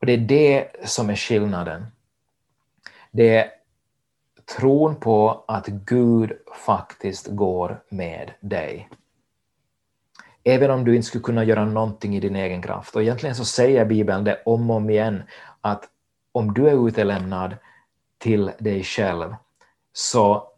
Och 0.00 0.06
det 0.06 0.12
är 0.12 0.18
det 0.18 0.70
som 0.88 1.10
är 1.10 1.16
skillnaden. 1.16 1.86
Det 3.10 3.36
är 3.36 3.50
tron 4.58 4.96
på 4.96 5.44
att 5.48 5.66
Gud 5.66 6.32
faktiskt 6.66 7.26
går 7.26 7.82
med 7.88 8.32
dig. 8.40 8.88
Även 10.44 10.70
om 10.70 10.84
du 10.84 10.96
inte 10.96 11.06
skulle 11.06 11.24
kunna 11.24 11.44
göra 11.44 11.64
någonting 11.64 12.16
i 12.16 12.20
din 12.20 12.36
egen 12.36 12.62
kraft. 12.62 12.96
Och 12.96 13.02
egentligen 13.02 13.34
så 13.34 13.44
säger 13.44 13.84
Bibeln 13.84 14.24
det 14.24 14.42
om 14.44 14.70
och 14.70 14.76
om 14.76 14.90
igen, 14.90 15.22
att 15.60 15.84
om 16.32 16.54
du 16.54 16.68
är 16.68 16.88
utelämnad 16.88 17.56
till 18.18 18.50
dig 18.58 18.84
själv, 18.84 19.34
så 19.92 20.53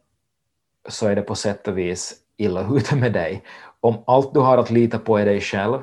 så 0.88 1.06
är 1.06 1.16
det 1.16 1.22
på 1.22 1.34
sätt 1.34 1.68
och 1.68 1.78
vis 1.78 2.14
illa 2.36 2.76
ute 2.76 2.96
med 2.96 3.12
dig. 3.12 3.42
Om 3.80 4.04
allt 4.06 4.34
du 4.34 4.40
har 4.40 4.58
att 4.58 4.70
lita 4.70 4.98
på 4.98 5.18
är 5.18 5.24
dig 5.24 5.40
själv, 5.40 5.82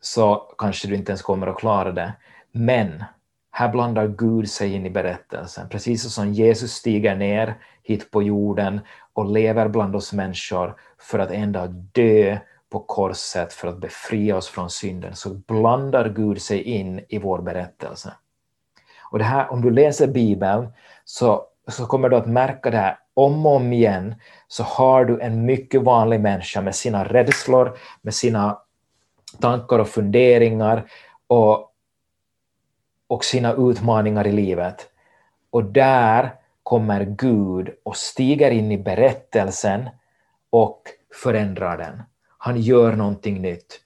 så 0.00 0.54
kanske 0.58 0.88
du 0.88 0.94
inte 0.94 1.12
ens 1.12 1.22
kommer 1.22 1.46
att 1.46 1.58
klara 1.58 1.92
det. 1.92 2.12
Men 2.52 3.04
här 3.50 3.68
blandar 3.68 4.06
Gud 4.06 4.50
sig 4.50 4.74
in 4.74 4.86
i 4.86 4.90
berättelsen, 4.90 5.68
precis 5.68 6.14
som 6.14 6.32
Jesus 6.32 6.72
stiger 6.72 7.16
ner 7.16 7.58
hit 7.82 8.10
på 8.10 8.22
jorden 8.22 8.80
och 9.12 9.32
lever 9.32 9.68
bland 9.68 9.96
oss 9.96 10.12
människor 10.12 10.76
för 10.98 11.18
att 11.18 11.30
en 11.30 11.52
dag 11.52 11.70
dö 11.70 12.38
på 12.70 12.80
korset 12.80 13.52
för 13.52 13.68
att 13.68 13.80
befria 13.80 14.36
oss 14.36 14.48
från 14.48 14.70
synden, 14.70 15.16
så 15.16 15.30
blandar 15.30 16.08
Gud 16.08 16.42
sig 16.42 16.62
in 16.62 17.04
i 17.08 17.18
vår 17.18 17.42
berättelse. 17.42 18.14
Och 19.10 19.18
det 19.18 19.24
här, 19.24 19.52
om 19.52 19.62
du 19.62 19.70
läser 19.70 20.06
Bibeln 20.06 20.72
så, 21.04 21.46
så 21.70 21.86
kommer 21.86 22.08
du 22.08 22.16
att 22.16 22.26
märka 22.26 22.70
det 22.70 22.76
här 22.76 22.98
om 23.14 23.46
och 23.46 23.56
om 23.56 23.72
igen, 23.72 24.14
så 24.48 24.62
har 24.62 25.04
du 25.04 25.20
en 25.20 25.44
mycket 25.46 25.82
vanlig 25.82 26.20
människa 26.20 26.60
med 26.60 26.74
sina 26.74 27.04
rädslor, 27.04 27.76
med 28.02 28.14
sina 28.14 28.58
tankar 29.40 29.78
och 29.78 29.88
funderingar 29.88 30.84
och, 31.26 31.72
och 33.06 33.24
sina 33.24 33.52
utmaningar 33.52 34.26
i 34.26 34.32
livet. 34.32 34.88
Och 35.50 35.64
där 35.64 36.34
kommer 36.62 37.04
Gud 37.04 37.70
och 37.82 37.96
stiger 37.96 38.50
in 38.50 38.72
i 38.72 38.78
berättelsen 38.78 39.88
och 40.50 40.82
förändrar 41.22 41.78
den. 41.78 42.02
Han 42.38 42.60
gör 42.60 42.96
någonting 42.96 43.42
nytt. 43.42 43.80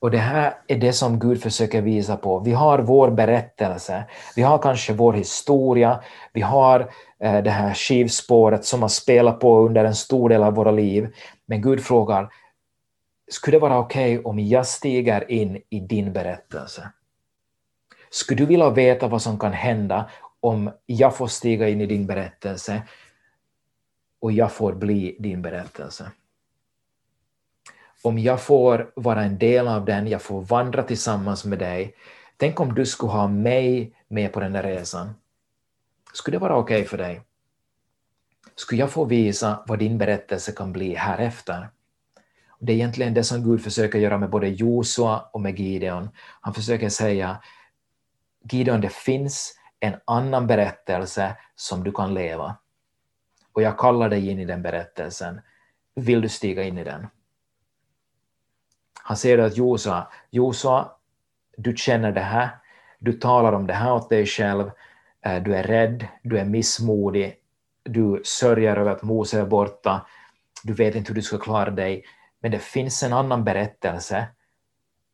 Och 0.00 0.10
det 0.10 0.18
här 0.18 0.54
är 0.66 0.76
det 0.76 0.92
som 0.92 1.18
Gud 1.18 1.42
försöker 1.42 1.82
visa 1.82 2.16
på. 2.16 2.38
Vi 2.38 2.52
har 2.52 2.78
vår 2.78 3.10
berättelse, 3.10 4.04
vi 4.36 4.42
har 4.42 4.58
kanske 4.58 4.92
vår 4.92 5.12
historia, 5.12 6.00
vi 6.32 6.40
har 6.40 6.90
Eh, 7.18 7.42
det 7.42 7.50
här 7.50 7.74
skivspåret 7.74 8.64
som 8.64 8.80
man 8.80 8.90
spelar 8.90 9.32
på 9.32 9.58
under 9.58 9.84
en 9.84 9.94
stor 9.94 10.28
del 10.28 10.42
av 10.42 10.54
våra 10.54 10.70
liv. 10.70 11.14
Men 11.46 11.62
Gud 11.62 11.84
frågar, 11.84 12.32
skulle 13.30 13.56
det 13.56 13.60
vara 13.60 13.78
okej 13.78 14.18
okay 14.18 14.24
om 14.24 14.38
jag 14.38 14.66
stiger 14.66 15.30
in 15.30 15.62
i 15.70 15.80
din 15.80 16.12
berättelse? 16.12 16.90
Skulle 18.10 18.38
du 18.38 18.46
vilja 18.46 18.70
veta 18.70 19.08
vad 19.08 19.22
som 19.22 19.38
kan 19.38 19.52
hända 19.52 20.10
om 20.40 20.70
jag 20.86 21.16
får 21.16 21.26
stiga 21.26 21.68
in 21.68 21.80
i 21.80 21.86
din 21.86 22.06
berättelse 22.06 22.82
och 24.20 24.32
jag 24.32 24.52
får 24.52 24.72
bli 24.72 25.16
din 25.18 25.42
berättelse? 25.42 26.10
Om 28.02 28.18
jag 28.18 28.40
får 28.40 28.92
vara 28.94 29.22
en 29.22 29.38
del 29.38 29.68
av 29.68 29.84
den, 29.84 30.08
jag 30.08 30.22
får 30.22 30.40
vandra 30.40 30.82
tillsammans 30.82 31.44
med 31.44 31.58
dig. 31.58 31.94
Tänk 32.36 32.60
om 32.60 32.74
du 32.74 32.86
skulle 32.86 33.12
ha 33.12 33.28
mig 33.28 33.92
med 34.08 34.32
på 34.32 34.40
den 34.40 34.52
där 34.52 34.62
resan. 34.62 35.14
Skulle 36.16 36.34
det 36.34 36.40
vara 36.40 36.56
okej 36.56 36.76
okay 36.76 36.88
för 36.88 36.98
dig? 36.98 37.22
Skulle 38.54 38.80
jag 38.80 38.90
få 38.90 39.04
visa 39.04 39.64
vad 39.66 39.78
din 39.78 39.98
berättelse 39.98 40.52
kan 40.52 40.72
bli 40.72 40.94
härefter? 40.94 41.68
Det 42.58 42.72
är 42.72 42.76
egentligen 42.76 43.14
det 43.14 43.24
som 43.24 43.44
Gud 43.44 43.62
försöker 43.62 43.98
göra 43.98 44.18
med 44.18 44.30
både 44.30 44.48
Josua 44.48 45.20
och 45.32 45.40
med 45.40 45.58
Gideon. 45.58 46.08
Han 46.40 46.54
försöker 46.54 46.88
säga 46.88 47.42
Gideon, 48.50 48.80
det 48.80 48.92
finns 48.92 49.54
en 49.80 49.94
annan 50.04 50.46
berättelse 50.46 51.36
som 51.54 51.84
du 51.84 51.92
kan 51.92 52.14
leva. 52.14 52.56
Och 53.52 53.62
jag 53.62 53.78
kallar 53.78 54.08
dig 54.08 54.30
in 54.30 54.38
i 54.38 54.44
den 54.44 54.62
berättelsen. 54.62 55.40
Vill 55.94 56.20
du 56.20 56.28
stiga 56.28 56.62
in 56.62 56.78
i 56.78 56.84
den? 56.84 57.06
Han 59.02 59.16
säger 59.16 59.38
att 59.38 59.56
Josua, 59.56 60.08
Josua, 60.30 60.90
du 61.56 61.76
känner 61.76 62.12
det 62.12 62.20
här, 62.20 62.48
du 62.98 63.12
talar 63.12 63.52
om 63.52 63.66
det 63.66 63.74
här 63.74 63.92
åt 63.92 64.10
dig 64.10 64.26
själv, 64.26 64.70
Eh, 65.26 65.42
du 65.42 65.54
är 65.56 65.62
rädd, 65.62 66.06
du 66.22 66.38
är 66.38 66.44
missmodig, 66.44 67.36
du 67.82 68.22
sörjer 68.24 68.76
över 68.76 68.90
att 68.90 69.02
Mose 69.02 69.40
är 69.40 69.46
borta, 69.46 70.06
du 70.62 70.72
vet 70.72 70.94
inte 70.94 71.08
hur 71.08 71.14
du 71.14 71.22
ska 71.22 71.38
klara 71.38 71.70
dig, 71.70 72.04
men 72.40 72.50
det 72.50 72.58
finns 72.58 73.02
en 73.02 73.12
annan 73.12 73.44
berättelse 73.44 74.26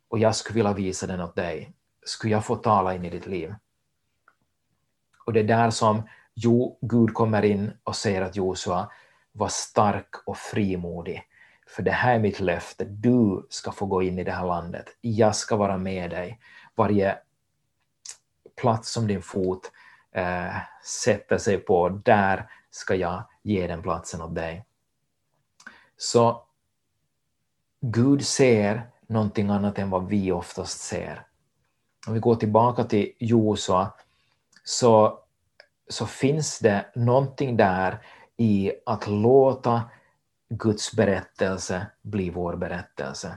och 0.09 0.19
jag 0.19 0.37
skulle 0.37 0.55
vilja 0.55 0.73
visa 0.73 1.07
den 1.07 1.21
åt 1.21 1.37
dig. 1.37 1.73
Skulle 2.05 2.33
jag 2.33 2.45
få 2.45 2.57
tala 2.57 2.95
in 2.95 3.05
i 3.05 3.11
ditt 3.11 3.27
liv? 3.27 3.55
Och 5.25 5.33
det 5.33 5.41
är 5.41 5.45
där 5.45 5.71
som 5.71 6.03
jo, 6.35 6.79
Gud 6.81 7.15
kommer 7.15 7.45
in 7.45 7.73
och 7.85 7.97
säger 7.97 8.23
att 8.23 8.37
Josua 8.37 8.91
var 9.33 9.49
stark 9.49 10.15
och 10.27 10.37
frimodig. 10.37 11.23
För 11.67 11.83
det 11.83 11.91
här 11.91 12.15
är 12.15 12.19
mitt 12.19 12.41
löfte, 12.41 12.85
du 12.85 13.47
ska 13.51 13.73
få 13.73 13.87
gå 13.87 14.03
in 14.03 14.19
i 14.19 14.25
det 14.25 14.33
här 14.33 14.47
landet. 14.47 14.87
Jag 15.01 15.37
ska 15.37 15.57
vara 15.57 15.79
med 15.79 16.11
dig. 16.11 16.41
Varje 16.75 17.19
plats 18.57 18.93
som 18.93 19.07
din 19.07 19.23
fot 19.23 19.71
eh, 20.13 20.57
sätter 20.85 21.39
sig 21.39 21.59
på, 21.59 21.89
där 21.89 22.51
ska 22.71 22.95
jag 22.95 23.25
ge 23.43 23.67
den 23.67 23.83
platsen 23.83 24.23
åt 24.23 24.35
dig. 24.35 24.65
Så 25.97 26.45
Gud 27.81 28.27
ser 28.27 28.91
någonting 29.07 29.51
annat 29.51 29.79
än 29.79 29.91
vad 29.91 30.09
vi 30.09 30.33
oftast 30.33 30.81
ser. 30.81 31.27
Om 32.07 32.15
vi 32.15 32.21
går 32.21 32.35
tillbaka 32.35 32.85
till 32.85 33.13
Josua 33.19 33.93
så, 34.65 35.19
så 35.89 36.07
finns 36.07 36.59
det 36.59 36.87
någonting 36.95 37.57
där 37.57 37.99
i 38.37 38.73
att 38.87 39.07
låta 39.07 39.83
Guds 40.49 40.93
berättelse 40.93 41.87
bli 42.03 42.31
vår 42.31 42.57
berättelse. 42.57 43.37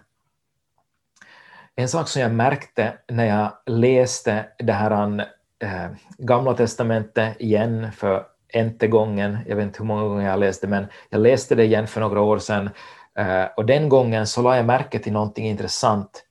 En 1.76 1.90
sak 1.90 2.08
som 2.08 2.22
jag 2.22 2.32
märkte 2.32 2.98
när 3.08 3.26
jag 3.26 3.58
läste 3.66 4.48
det 4.58 4.74
här 4.74 5.26
eh, 5.60 5.88
Gamla 6.18 6.54
testamentet 6.54 7.42
igen 7.42 7.92
för 7.92 8.26
ente 8.48 8.88
gången, 8.88 9.38
jag 9.48 9.56
vet 9.56 9.64
inte 9.66 9.80
hur 9.80 9.86
många 9.86 10.04
gånger 10.04 10.28
jag 10.28 10.40
läste 10.40 10.68
men 10.68 10.86
jag 11.10 11.22
läste 11.22 11.56
det 11.56 11.64
igen 11.64 11.88
för 11.88 12.02
några 12.02 12.22
år 12.22 12.40
sedan 12.40 12.70
eh, 13.16 13.46
och 13.58 13.66
den 13.66 13.90
gången 13.90 14.28
så 14.28 14.42
la 14.42 14.56
jag 14.56 14.66
märke 14.66 15.00
till 15.00 15.14
någonting 15.14 15.48
intressant. 15.48 16.26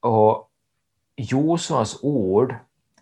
Och 0.00 0.48
Josuas 1.16 1.98
ord 2.02 2.54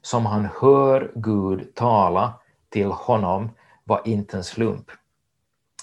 som 0.02 0.26
han 0.26 0.48
hör 0.60 1.12
Gud 1.14 1.74
tala 1.74 2.32
till 2.68 2.86
honom 2.86 3.50
var 3.84 4.02
inte 4.04 4.36
en 4.36 4.44
slump. 4.44 4.90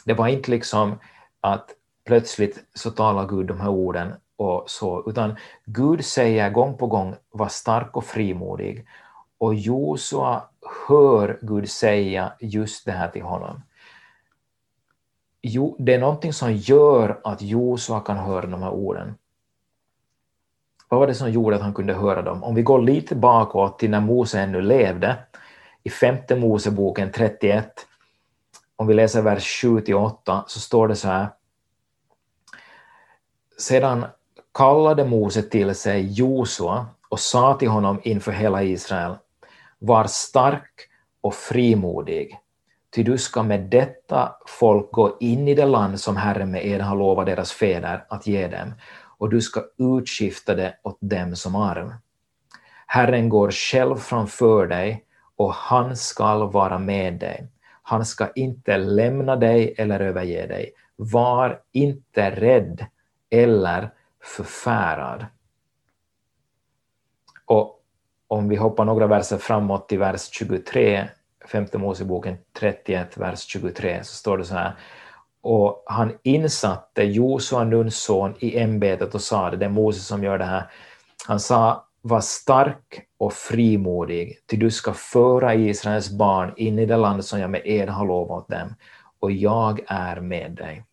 Det 0.05 0.13
var 0.13 0.27
inte 0.27 0.51
liksom 0.51 0.99
att 1.41 1.69
plötsligt 2.05 2.63
så 2.73 2.91
talar 2.91 3.27
Gud 3.27 3.47
de 3.47 3.61
här 3.61 3.69
orden 3.69 4.13
och 4.37 4.63
så, 4.67 5.03
utan 5.09 5.35
Gud 5.65 6.05
säger 6.05 6.49
gång 6.49 6.77
på 6.77 6.87
gång 6.87 7.15
var 7.31 7.47
stark 7.47 7.97
och 7.97 8.05
frimodig 8.05 8.87
och 9.37 9.55
Josua 9.55 10.43
hör 10.87 11.39
Gud 11.41 11.69
säga 11.69 12.33
just 12.39 12.85
det 12.85 12.91
här 12.91 13.07
till 13.07 13.21
honom. 13.21 13.61
Jo, 15.41 15.75
det 15.79 15.93
är 15.93 15.99
någonting 15.99 16.33
som 16.33 16.53
gör 16.53 17.21
att 17.23 17.41
Josua 17.41 17.99
kan 17.99 18.17
höra 18.17 18.47
de 18.47 18.61
här 18.61 18.71
orden. 18.71 19.15
Vad 20.89 20.99
var 20.99 21.07
det 21.07 21.15
som 21.15 21.31
gjorde 21.31 21.55
att 21.55 21.61
han 21.61 21.73
kunde 21.73 21.93
höra 21.93 22.21
dem? 22.21 22.43
Om 22.43 22.55
vi 22.55 22.61
går 22.61 22.81
lite 22.81 23.15
bakåt 23.15 23.79
till 23.79 23.89
när 23.89 23.99
Mose 23.99 24.39
ännu 24.39 24.61
levde, 24.61 25.17
i 25.83 25.89
femte 25.89 26.35
Moseboken 26.35 27.11
31, 27.11 27.87
om 28.75 28.87
vi 28.87 28.93
läser 28.93 29.21
vers 29.21 29.63
7-8 29.63 30.43
så 30.47 30.59
står 30.59 30.87
det 30.87 30.95
så 30.95 31.07
här. 31.07 31.27
Sedan 33.57 34.05
kallade 34.53 35.05
Mose 35.05 35.41
till 35.41 35.75
sig 35.75 36.11
Josua 36.11 36.85
och 37.09 37.19
sa 37.19 37.53
till 37.53 37.69
honom 37.69 37.99
inför 38.03 38.31
hela 38.31 38.63
Israel, 38.63 39.15
var 39.79 40.05
stark 40.07 40.89
och 41.21 41.33
frimodig, 41.33 42.39
ty 42.95 43.03
du 43.03 43.17
ska 43.17 43.43
med 43.43 43.61
detta 43.61 44.35
folk 44.45 44.91
gå 44.91 45.17
in 45.19 45.47
i 45.47 45.55
det 45.55 45.65
land 45.65 45.99
som 45.99 46.17
Herren 46.17 46.51
med 46.51 46.65
ed 46.65 46.81
har 46.81 46.95
lovat 46.95 47.25
deras 47.25 47.51
fäder 47.51 48.05
att 48.09 48.27
ge 48.27 48.47
dem, 48.47 48.73
och 49.17 49.29
du 49.29 49.41
ska 49.41 49.63
utskifta 49.77 50.55
det 50.55 50.75
åt 50.83 50.97
dem 51.01 51.35
som 51.35 51.55
arv. 51.55 51.93
Herren 52.87 53.29
går 53.29 53.51
själv 53.51 53.95
framför 53.95 54.67
dig, 54.67 55.05
och 55.35 55.53
han 55.53 55.97
skall 55.97 56.51
vara 56.51 56.79
med 56.79 57.13
dig. 57.13 57.47
Han 57.83 58.05
ska 58.05 58.31
inte 58.35 58.77
lämna 58.77 59.35
dig 59.35 59.75
eller 59.77 59.99
överge 59.99 60.47
dig. 60.47 60.71
Var 60.95 61.59
inte 61.71 62.29
rädd 62.29 62.85
eller 63.29 63.89
förfärad. 64.23 65.25
Och 67.45 67.79
om 68.27 68.49
vi 68.49 68.55
hoppar 68.55 68.85
några 68.85 69.07
verser 69.07 69.37
framåt 69.37 69.89
till 69.89 69.99
vers 69.99 70.29
23, 70.31 71.07
femte 71.45 71.77
Moseboken 71.77 72.37
31, 72.59 73.17
vers 73.17 73.39
23, 73.39 74.03
så 74.03 74.15
står 74.15 74.37
det 74.37 74.45
så 74.45 74.53
här. 74.53 74.73
Och 75.41 75.83
han 75.85 76.11
insatte 76.23 77.03
Josua, 77.03 77.63
Nuns 77.63 78.03
son, 78.03 78.33
i 78.39 78.59
ämbetet 78.59 79.15
och 79.15 79.21
sa 79.21 79.49
det, 79.49 79.57
det 79.57 79.65
är 79.65 79.69
Moses 79.69 80.07
som 80.07 80.23
gör 80.23 80.37
det 80.37 80.45
här. 80.45 80.71
Han 81.27 81.39
sa, 81.39 81.87
var 82.01 82.21
stark 82.21 83.07
och 83.17 83.33
frimodig, 83.33 84.37
ty 84.47 84.57
du 84.57 84.71
ska 84.71 84.93
föra 84.93 85.55
Israels 85.55 86.09
barn 86.09 86.53
in 86.57 86.79
i 86.79 86.85
det 86.85 86.97
land 86.97 87.25
som 87.25 87.39
jag 87.39 87.49
med 87.49 87.61
ed 87.65 87.89
har 87.89 88.07
lovat 88.07 88.47
dem, 88.47 88.75
och 89.19 89.31
jag 89.31 89.81
är 89.87 90.21
med 90.21 90.51
dig. 90.51 90.83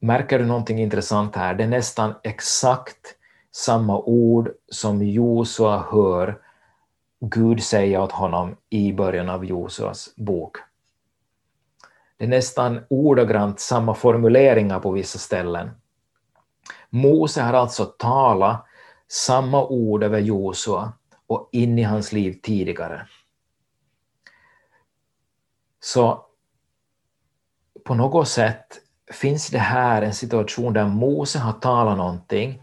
Märker 0.00 0.38
du 0.38 0.46
någonting 0.46 0.80
intressant 0.80 1.36
här? 1.36 1.54
Det 1.54 1.64
är 1.64 1.68
nästan 1.68 2.14
exakt 2.22 3.14
samma 3.50 3.98
ord 3.98 4.50
som 4.68 5.02
Josua 5.02 5.86
hör 5.90 6.42
Gud 7.20 7.62
säga 7.62 8.02
åt 8.02 8.12
honom 8.12 8.56
i 8.70 8.92
början 8.92 9.28
av 9.28 9.44
Josuas 9.44 10.16
bok. 10.16 10.56
Det 12.16 12.24
är 12.24 12.28
nästan 12.28 12.80
ordagrant 12.90 13.60
samma 13.60 13.94
formuleringar 13.94 14.80
på 14.80 14.90
vissa 14.90 15.18
ställen. 15.18 15.70
Mose 16.90 17.42
har 17.42 17.52
alltså 17.52 17.84
talat 17.84 18.64
samma 19.08 19.66
ord 19.66 20.02
över 20.02 20.18
Josua 20.18 20.92
och 21.26 21.48
in 21.52 21.78
i 21.78 21.82
hans 21.82 22.12
liv 22.12 22.40
tidigare. 22.42 23.08
Så 25.80 26.26
på 27.84 27.94
något 27.94 28.28
sätt 28.28 28.80
finns 29.10 29.50
det 29.50 29.58
här 29.58 30.02
en 30.02 30.14
situation 30.14 30.72
där 30.72 30.86
Mose 30.86 31.38
har 31.38 31.52
talat 31.52 31.98
någonting 31.98 32.62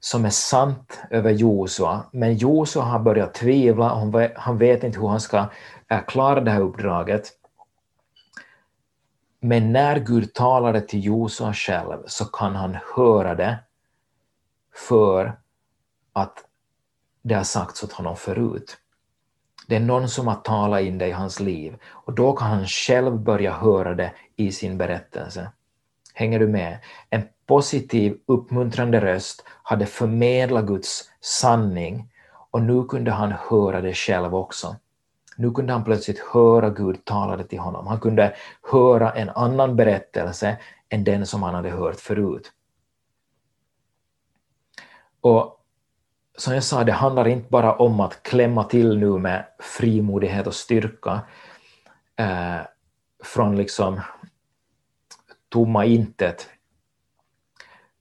som 0.00 0.24
är 0.24 0.30
sant 0.30 1.00
över 1.10 1.30
Josua, 1.30 2.04
men 2.12 2.36
Josua 2.36 2.82
har 2.82 2.98
börjat 2.98 3.34
tvivla, 3.34 4.12
han 4.36 4.58
vet 4.58 4.84
inte 4.84 5.00
hur 5.00 5.08
han 5.08 5.20
ska 5.20 5.48
eh, 5.88 6.00
klara 6.06 6.40
det 6.40 6.50
här 6.50 6.60
uppdraget. 6.60 7.32
Men 9.40 9.72
när 9.72 9.98
Gud 9.98 10.34
talade 10.34 10.80
till 10.80 11.04
Josua 11.04 11.54
själv 11.54 11.98
så 12.06 12.24
kan 12.24 12.56
han 12.56 12.76
höra 12.96 13.34
det 13.34 13.58
för 14.88 15.38
att 16.12 16.44
det 17.22 17.34
har 17.34 17.44
sagts 17.44 17.82
åt 17.82 17.92
honom 17.92 18.16
förut. 18.16 18.78
Det 19.66 19.76
är 19.76 19.80
någon 19.80 20.08
som 20.08 20.26
har 20.26 20.34
talat 20.34 20.80
in 20.80 20.98
det 20.98 21.06
i 21.06 21.12
hans 21.12 21.40
liv 21.40 21.76
och 21.90 22.12
då 22.12 22.32
kan 22.32 22.48
han 22.48 22.66
själv 22.66 23.18
börja 23.20 23.52
höra 23.52 23.94
det 23.94 24.12
i 24.36 24.52
sin 24.52 24.78
berättelse. 24.78 25.50
Hänger 26.14 26.38
du 26.38 26.48
med? 26.48 26.78
En 27.10 27.22
positiv, 27.46 28.18
uppmuntrande 28.26 29.00
röst 29.00 29.44
hade 29.62 29.86
förmedlat 29.86 30.66
Guds 30.66 31.10
sanning 31.20 32.12
och 32.50 32.62
nu 32.62 32.84
kunde 32.84 33.10
han 33.10 33.32
höra 33.32 33.80
det 33.80 33.94
själv 33.94 34.34
också. 34.34 34.76
Nu 35.36 35.50
kunde 35.50 35.72
han 35.72 35.84
plötsligt 35.84 36.18
höra 36.18 36.70
Gud 36.70 37.04
talade 37.04 37.44
till 37.44 37.58
honom. 37.58 37.86
Han 37.86 38.00
kunde 38.00 38.34
höra 38.72 39.12
en 39.12 39.28
annan 39.30 39.76
berättelse 39.76 40.56
än 40.88 41.04
den 41.04 41.26
som 41.26 41.42
han 41.42 41.54
hade 41.54 41.70
hört 41.70 42.00
förut. 42.00 42.52
Och 45.20 45.60
som 46.36 46.54
jag 46.54 46.64
sa, 46.64 46.84
det 46.84 46.92
handlar 46.92 47.28
inte 47.28 47.50
bara 47.50 47.76
om 47.76 48.00
att 48.00 48.22
klämma 48.22 48.64
till 48.64 48.98
nu 48.98 49.10
med 49.18 49.44
frimodighet 49.58 50.46
och 50.46 50.54
styrka 50.54 51.20
eh, 52.16 52.60
från 53.24 53.56
liksom 53.56 54.00
tomma 55.48 55.84
intet, 55.84 56.48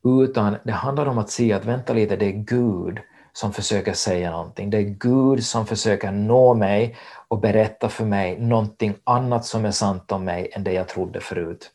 utan 0.04 0.58
det 0.64 0.72
handlar 0.72 1.06
om 1.06 1.18
att 1.18 1.30
se 1.30 1.54
att 1.54 1.66
vänta 1.66 1.94
lite, 1.94 2.16
det 2.16 2.26
är 2.26 2.32
Gud 2.32 3.00
som 3.34 3.54
försöker 3.54 3.94
säga 3.94 4.32
någonting. 4.32 4.70
Det 4.70 4.78
är 4.78 4.82
Gud 4.82 5.44
som 5.44 5.66
försöker 5.66 6.12
nå 6.12 6.54
mig 6.54 6.98
och 7.28 7.40
berätta 7.40 7.90
för 7.90 8.06
mig 8.06 8.40
någonting 8.40 8.96
annat 9.04 9.46
som 9.46 9.66
är 9.66 9.72
sant 9.72 10.12
om 10.12 10.26
mig 10.26 10.50
än 10.54 10.64
det 10.64 10.74
jag 10.74 10.88
trodde 10.88 11.20
förut. 11.20 11.72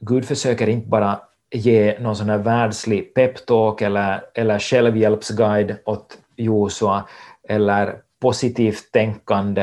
Gud 0.00 0.24
försöker 0.24 0.68
inte 0.68 0.88
bara 0.88 1.20
ge 1.50 1.98
någon 2.00 2.16
sån 2.16 2.28
här 2.28 2.38
världslig 2.38 3.14
peptalk 3.14 3.80
eller, 3.80 4.24
eller 4.34 4.58
självhjälpsguide 4.58 5.76
åt 5.84 6.18
Josua 6.36 7.04
eller 7.48 8.00
positivt 8.20 8.92
tänkande 8.92 9.62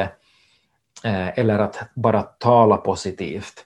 eh, 1.04 1.39
eller 1.39 1.60
att 1.60 1.89
bara 1.95 2.21
tala 2.21 2.78
positivt 2.78 3.65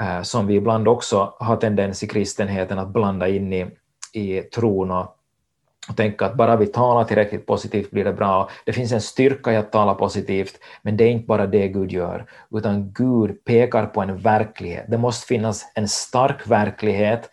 eh, 0.00 0.22
som 0.22 0.46
vi 0.46 0.54
ibland 0.54 0.88
också 0.88 1.34
har 1.38 1.56
tendens 1.56 2.02
i 2.02 2.06
kristenheten 2.06 2.78
att 2.78 2.88
blanda 2.88 3.28
in 3.28 3.52
i, 3.52 3.66
i 4.12 4.40
tron 4.40 4.90
och, 4.90 5.16
och 5.88 5.96
tänka 5.96 6.26
att 6.26 6.34
bara 6.34 6.56
vi 6.56 6.66
talar 6.66 7.04
tillräckligt 7.04 7.46
positivt 7.46 7.90
blir 7.90 8.04
det 8.04 8.12
bra. 8.12 8.50
Det 8.64 8.72
finns 8.72 8.92
en 8.92 9.00
styrka 9.00 9.52
i 9.52 9.56
att 9.56 9.72
tala 9.72 9.94
positivt, 9.94 10.58
men 10.82 10.96
det 10.96 11.04
är 11.04 11.08
inte 11.08 11.26
bara 11.26 11.46
det 11.46 11.68
Gud 11.68 11.92
gör, 11.92 12.26
utan 12.50 12.92
Gud 12.92 13.44
pekar 13.44 13.86
på 13.86 14.00
en 14.00 14.16
verklighet. 14.18 14.84
Det 14.88 14.98
måste 14.98 15.26
finnas 15.26 15.72
en 15.74 15.88
stark 15.88 16.46
verklighet 16.46 17.30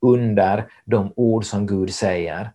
under 0.00 0.68
de 0.84 1.12
ord 1.16 1.44
som 1.44 1.66
Gud 1.66 1.94
säger. 1.94 2.50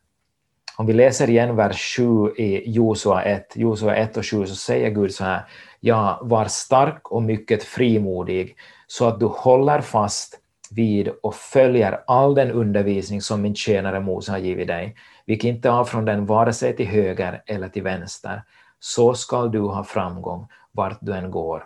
Om 0.78 0.86
vi 0.86 0.94
läser 0.94 1.30
igen 1.30 1.56
vers 1.56 1.96
7 1.98 2.04
i 2.38 2.72
Josua 2.72 3.24
1, 3.24 3.54
Josua 3.56 3.96
1 3.96 4.18
och 4.18 4.26
7, 4.26 4.46
så 4.46 4.56
säger 4.56 4.90
Gud 4.90 5.14
så 5.14 5.24
här, 5.24 5.42
ja, 5.80 6.20
var 6.22 6.46
stark 6.46 7.12
och 7.12 7.24
mycket 7.24 7.64
frimodig, 7.64 8.56
så 8.88 9.08
att 9.08 9.20
du 9.20 9.26
håller 9.26 9.82
fast 9.82 10.40
vid 10.72 11.08
och 11.08 11.36
följer 11.36 12.04
all 12.08 12.36
den 12.36 12.52
undervisning 12.52 13.22
som 13.22 13.42
min 13.42 13.56
tjänare 13.56 14.00
Mose 14.00 14.32
har 14.32 14.40
givit 14.40 14.68
dig. 14.68 14.96
Vik 15.26 15.44
inte 15.44 15.72
av 15.72 15.86
från 15.86 16.06
den 16.06 16.26
vare 16.26 16.54
sig 16.54 16.76
till 16.76 16.88
höger 16.88 17.44
eller 17.46 17.70
till 17.70 17.84
vänster. 17.84 18.44
Så 18.80 19.14
skall 19.14 19.52
du 19.52 19.60
ha 19.60 19.84
framgång 19.84 20.48
vart 20.72 20.98
du 21.02 21.14
än 21.14 21.32
går. 21.32 21.64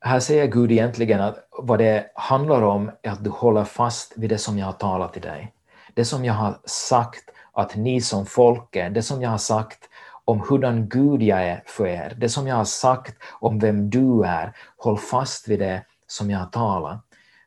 Här 0.00 0.20
säger 0.20 0.46
Gud 0.46 0.72
egentligen 0.72 1.20
att 1.20 1.48
vad 1.50 1.78
det 1.78 2.10
handlar 2.14 2.62
om 2.62 2.90
är 3.02 3.10
att 3.10 3.24
du 3.24 3.30
håller 3.30 3.64
fast 3.64 4.12
vid 4.16 4.30
det 4.30 4.38
som 4.38 4.58
jag 4.58 4.66
har 4.66 4.72
talat 4.72 5.12
till 5.12 5.22
dig. 5.22 5.54
Det 5.94 6.04
som 6.04 6.24
jag 6.24 6.34
har 6.34 6.58
sagt 6.64 7.30
att 7.52 7.76
ni 7.76 8.00
som 8.00 8.26
folk 8.26 8.76
är, 8.76 8.90
det 8.90 9.02
som 9.02 9.22
jag 9.22 9.30
har 9.30 9.38
sagt 9.38 9.88
om 10.24 10.40
hurdan 10.40 10.88
Gud 10.88 11.22
jag 11.22 11.42
är 11.42 11.62
för 11.66 11.86
er, 11.86 12.14
det 12.16 12.28
som 12.28 12.46
jag 12.46 12.56
har 12.56 12.64
sagt 12.64 13.16
om 13.40 13.58
vem 13.58 13.90
du 13.90 14.24
är, 14.24 14.56
håll 14.76 14.98
fast 14.98 15.48
vid 15.48 15.58
det 15.58 15.82
som 16.06 16.30
jag 16.30 16.38
har 16.38 16.46
talat. 16.46 17.00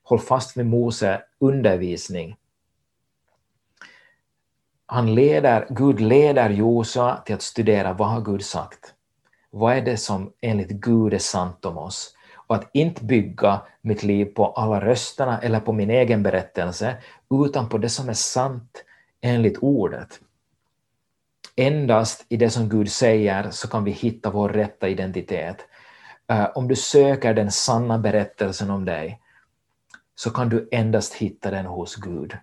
Håll 0.04 0.20
fast 0.20 0.58
vid 0.58 0.65
Mose 0.65 1.22
undervisning. 1.39 2.36
Han 4.86 5.15
leder, 5.15 5.67
Gud 5.70 6.00
leder 6.00 6.50
Josua 6.50 7.17
till 7.17 7.36
att 7.36 7.41
studera 7.41 7.93
vad 7.93 8.10
har 8.10 8.22
Gud 8.22 8.43
sagt? 8.43 8.93
Vad 9.50 9.78
är 9.78 9.82
det 9.82 9.98
som 9.98 10.34
enligt 10.41 10.70
Gud 10.70 11.13
är 11.13 11.20
sant 11.20 11.65
om 11.65 11.78
oss? 11.78 12.13
Och 12.34 12.56
att 12.56 12.70
inte 12.74 13.04
bygga 13.04 13.62
mitt 13.82 14.04
liv 14.04 14.26
på 14.26 14.46
alla 14.46 14.82
rösterna 14.82 15.39
eller 15.41 15.60
på 15.60 15.74
min 15.74 15.89
egen 15.89 16.24
berättelse, 16.24 16.98
utan 17.46 17.70
på 17.70 17.78
det 17.78 17.89
som 17.89 18.10
är 18.10 18.13
sant 18.13 18.84
enligt 19.22 19.58
ordet. 19.58 20.20
Endast 21.56 22.26
i 22.30 22.38
det 22.38 22.50
som 22.50 22.70
Gud 22.70 22.91
säger 22.91 23.52
så 23.52 23.67
kan 23.67 23.84
vi 23.84 23.91
hitta 23.91 24.30
vår 24.30 24.50
rätta 24.50 24.88
identitet. 24.88 25.58
Eh, 26.28 26.48
om 26.56 26.68
du 26.68 26.76
söker 26.76 27.34
den 27.34 27.52
sanna 27.52 27.98
berättelsen 27.98 28.70
om 28.70 28.86
dig 28.86 29.22
så 30.16 30.30
kan 30.30 30.50
du 30.50 30.70
endast 30.72 31.13
hitta 31.13 31.52
den 31.52 31.66
hos 31.66 31.96
Gud. 31.96 32.38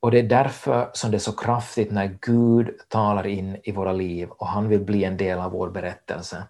Och 0.00 0.10
det 0.10 0.18
är 0.18 0.22
därför 0.22 0.90
som 0.92 1.10
det 1.10 1.16
är 1.16 1.18
så 1.18 1.32
kraftigt 1.32 1.90
när 1.90 2.18
Gud 2.20 2.70
talar 2.88 3.26
in 3.26 3.56
i 3.64 3.72
våra 3.72 3.92
liv 3.92 4.28
och 4.28 4.46
han 4.46 4.68
vill 4.68 4.80
bli 4.80 5.04
en 5.04 5.16
del 5.16 5.38
av 5.38 5.52
vår 5.52 5.70
berättelse. 5.70 6.44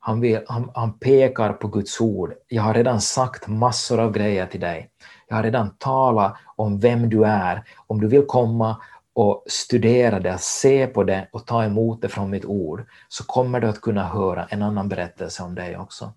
Han, 0.00 0.20
vill, 0.20 0.40
han, 0.48 0.70
han 0.74 0.98
pekar 0.98 1.52
på 1.52 1.68
Guds 1.68 2.00
ord. 2.00 2.34
Jag 2.48 2.62
har 2.62 2.74
redan 2.74 3.00
sagt 3.00 3.48
massor 3.48 4.00
av 4.00 4.12
grejer 4.12 4.46
till 4.46 4.60
dig. 4.60 4.90
Jag 5.28 5.36
har 5.36 5.42
redan 5.42 5.70
talat 5.70 6.36
om 6.56 6.80
vem 6.80 7.10
du 7.10 7.24
är. 7.24 7.64
Om 7.86 8.00
du 8.00 8.06
vill 8.06 8.26
komma 8.26 8.76
och 9.18 9.44
studera 9.46 10.20
det, 10.20 10.38
se 10.38 10.86
på 10.86 11.04
det 11.04 11.28
och 11.32 11.46
ta 11.46 11.64
emot 11.64 12.02
det 12.02 12.08
från 12.08 12.30
mitt 12.30 12.44
ord, 12.44 12.86
så 13.08 13.24
kommer 13.24 13.60
du 13.60 13.68
att 13.68 13.80
kunna 13.80 14.04
höra 14.04 14.46
en 14.50 14.62
annan 14.62 14.88
berättelse 14.88 15.42
om 15.42 15.54
dig 15.54 15.78
också. 15.78 16.12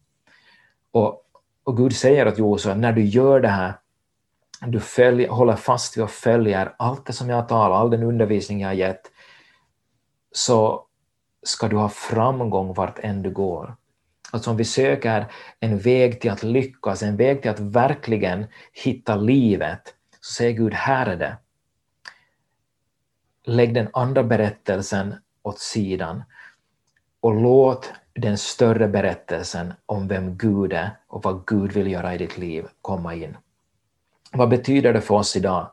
Och, 0.92 1.24
och 1.64 1.78
Gud 1.78 1.96
säger 1.96 2.28
åt 2.28 2.38
Josua, 2.38 2.76
när 2.76 2.94
du 2.94 3.06
gör 3.06 3.40
det 3.40 3.48
här, 3.48 3.74
du 4.62 4.80
följer, 4.80 5.30
håller 5.30 5.56
fast 5.56 5.98
vid 5.98 6.04
och 6.04 6.10
följer 6.10 6.76
allt 6.78 7.06
det 7.06 7.14
som 7.14 7.30
jag 7.30 7.48
talar, 7.48 7.64
talat, 7.66 7.80
all 7.80 7.90
den 7.90 8.04
undervisning 8.04 8.62
jag 8.62 8.70
har 8.70 8.74
gett, 8.74 9.12
så 10.32 10.86
ska 11.44 11.68
du 11.68 11.76
ha 11.76 11.90
framgång 11.90 12.74
vart 12.74 13.00
än 13.00 13.22
du 13.22 13.32
går. 13.32 13.76
Alltså 14.32 14.52
om 14.52 14.58
vi 14.58 14.66
söker 14.66 15.32
en 15.60 15.78
väg 15.78 16.22
till 16.22 16.32
att 16.32 16.44
lyckas, 16.44 17.04
en 17.04 17.18
väg 17.18 17.42
till 17.42 17.52
att 17.52 17.60
verkligen 17.60 18.46
hitta 18.74 19.16
livet, 19.16 19.82
så 20.20 20.34
säger 20.34 20.52
Gud, 20.52 20.74
här 20.74 21.08
är 21.08 21.18
det. 21.18 21.38
Lägg 23.44 23.74
den 23.74 23.88
andra 23.94 24.24
berättelsen 24.24 25.16
åt 25.44 25.60
sidan 25.60 26.24
och 27.22 27.36
låt 27.36 27.92
den 28.14 28.38
större 28.38 28.88
berättelsen 28.88 29.74
om 29.86 30.08
vem 30.08 30.38
Gud 30.38 30.74
är 30.74 30.90
och 31.08 31.24
vad 31.24 31.46
Gud 31.46 31.72
vill 31.72 31.92
göra 31.92 32.16
i 32.16 32.18
ditt 32.18 32.38
liv 32.38 32.66
komma 32.82 33.16
in. 33.16 33.38
Vad 34.32 34.50
betyder 34.50 34.94
det 34.94 35.02
för 35.02 35.16
oss 35.16 35.36
idag 35.36 35.72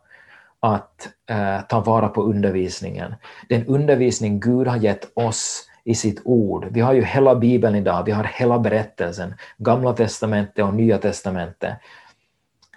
att 0.60 1.08
eh, 1.30 1.60
ta 1.60 1.80
vara 1.80 2.08
på 2.08 2.22
undervisningen? 2.22 3.14
Den 3.48 3.66
undervisning 3.66 4.40
Gud 4.40 4.66
har 4.66 4.76
gett 4.76 5.10
oss 5.14 5.68
i 5.84 5.94
sitt 5.94 6.20
ord. 6.24 6.66
Vi 6.70 6.80
har 6.80 6.92
ju 6.92 7.04
hela 7.04 7.34
Bibeln 7.34 7.74
idag, 7.74 8.02
vi 8.04 8.12
har 8.12 8.24
hela 8.24 8.58
berättelsen, 8.58 9.34
Gamla 9.58 9.92
testamentet 9.92 10.64
och 10.64 10.74
Nya 10.74 10.98
testamentet. 10.98 11.74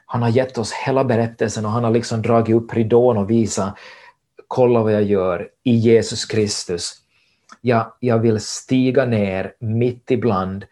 Han 0.06 0.22
har 0.22 0.30
gett 0.30 0.58
oss 0.58 0.74
hela 0.74 1.04
berättelsen 1.04 1.66
och 1.66 1.72
han 1.72 1.84
har 1.84 1.92
liksom 1.92 2.22
dragit 2.22 2.56
upp 2.56 2.74
ridån 2.74 3.18
och 3.18 3.30
visat, 3.30 3.78
kolla 4.52 4.84
vad 4.84 4.94
jag 4.94 5.04
gör 5.04 5.50
i 5.64 5.76
Jesus 5.76 6.26
Kristus. 6.26 6.94
Jag, 7.62 7.94
jag 8.00 8.20
vill 8.20 8.40
stiga 8.40 9.06
ner 9.06 9.54
mitt 9.60 10.12
ibland 10.12 10.66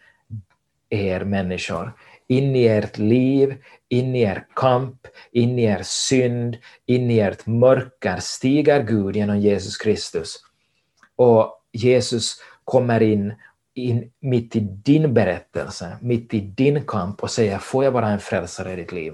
er 0.90 1.24
människor, 1.24 1.94
in 2.28 2.56
i 2.56 2.66
ert 2.66 2.98
liv, 2.98 3.56
in 3.90 4.16
i 4.16 4.22
er 4.22 4.46
kamp, 4.56 5.08
in 5.32 5.60
i 5.60 5.64
er 5.64 5.82
synd, 5.84 6.58
in 6.86 7.12
i 7.12 7.20
ert 7.20 7.46
mörker 7.48 8.20
stiger 8.20 8.84
Gud 8.84 9.16
genom 9.16 9.40
Jesus 9.40 9.78
Kristus. 9.78 10.36
Och 11.16 11.64
Jesus 11.72 12.36
kommer 12.64 13.02
in 13.02 13.34
in, 13.74 14.12
mitt 14.20 14.56
i 14.56 14.60
din 14.60 15.14
berättelse, 15.14 15.98
mitt 16.02 16.34
i 16.34 16.40
din 16.40 16.86
kamp 16.86 17.24
och 17.24 17.32
säger, 17.32 17.58
får 17.58 17.84
jag 17.84 17.92
vara 17.92 18.10
en 18.10 18.20
frälsare 18.20 18.74
i 18.74 18.76
ditt 18.76 18.92
liv? 18.92 19.14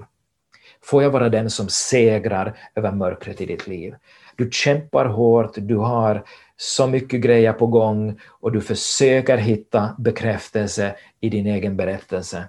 Får 0.82 1.02
jag 1.02 1.10
vara 1.10 1.28
den 1.28 1.50
som 1.50 1.68
segrar 1.68 2.58
över 2.74 2.92
mörkret 2.92 3.40
i 3.40 3.46
ditt 3.46 3.66
liv? 3.66 3.94
Du 4.36 4.50
kämpar 4.52 5.04
hårt, 5.06 5.52
du 5.56 5.76
har 5.76 6.24
så 6.56 6.86
mycket 6.86 7.20
grejer 7.20 7.52
på 7.52 7.66
gång 7.66 8.20
och 8.28 8.52
du 8.52 8.60
försöker 8.60 9.36
hitta 9.36 9.94
bekräftelse 9.98 10.96
i 11.20 11.28
din 11.28 11.46
egen 11.46 11.76
berättelse. 11.76 12.44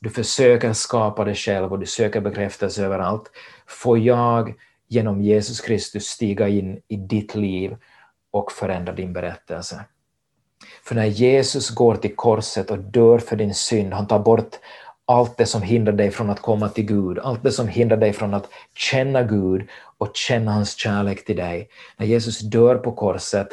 Du 0.00 0.10
försöker 0.10 0.72
skapa 0.72 1.24
dig 1.24 1.34
själv 1.34 1.72
och 1.72 1.78
du 1.78 1.86
söker 1.86 2.20
bekräftelse 2.20 2.84
överallt. 2.84 3.30
Får 3.66 3.98
jag 3.98 4.54
genom 4.88 5.22
Jesus 5.22 5.60
Kristus 5.60 6.04
stiga 6.04 6.48
in 6.48 6.80
i 6.88 6.96
ditt 6.96 7.34
liv 7.34 7.76
och 8.30 8.52
förändra 8.52 8.92
din 8.92 9.12
berättelse? 9.12 9.84
För 10.84 10.94
när 10.94 11.04
Jesus 11.04 11.70
går 11.70 11.96
till 11.96 12.16
korset 12.16 12.70
och 12.70 12.78
dör 12.78 13.18
för 13.18 13.36
din 13.36 13.54
synd, 13.54 13.92
han 13.92 14.06
tar 14.06 14.18
bort 14.18 14.58
allt 15.06 15.36
det 15.36 15.46
som 15.46 15.62
hindrar 15.62 15.92
dig 15.92 16.10
från 16.10 16.30
att 16.30 16.42
komma 16.42 16.68
till 16.68 16.84
Gud, 16.84 17.18
allt 17.18 17.42
det 17.42 17.52
som 17.52 17.68
hindrar 17.68 17.96
dig 17.96 18.12
från 18.12 18.34
att 18.34 18.48
känna 18.74 19.22
Gud 19.22 19.68
och 19.98 20.10
känna 20.16 20.52
hans 20.52 20.76
kärlek 20.76 21.24
till 21.24 21.36
dig. 21.36 21.68
När 21.96 22.06
Jesus 22.06 22.40
dör 22.40 22.76
på 22.76 22.92
korset 22.92 23.48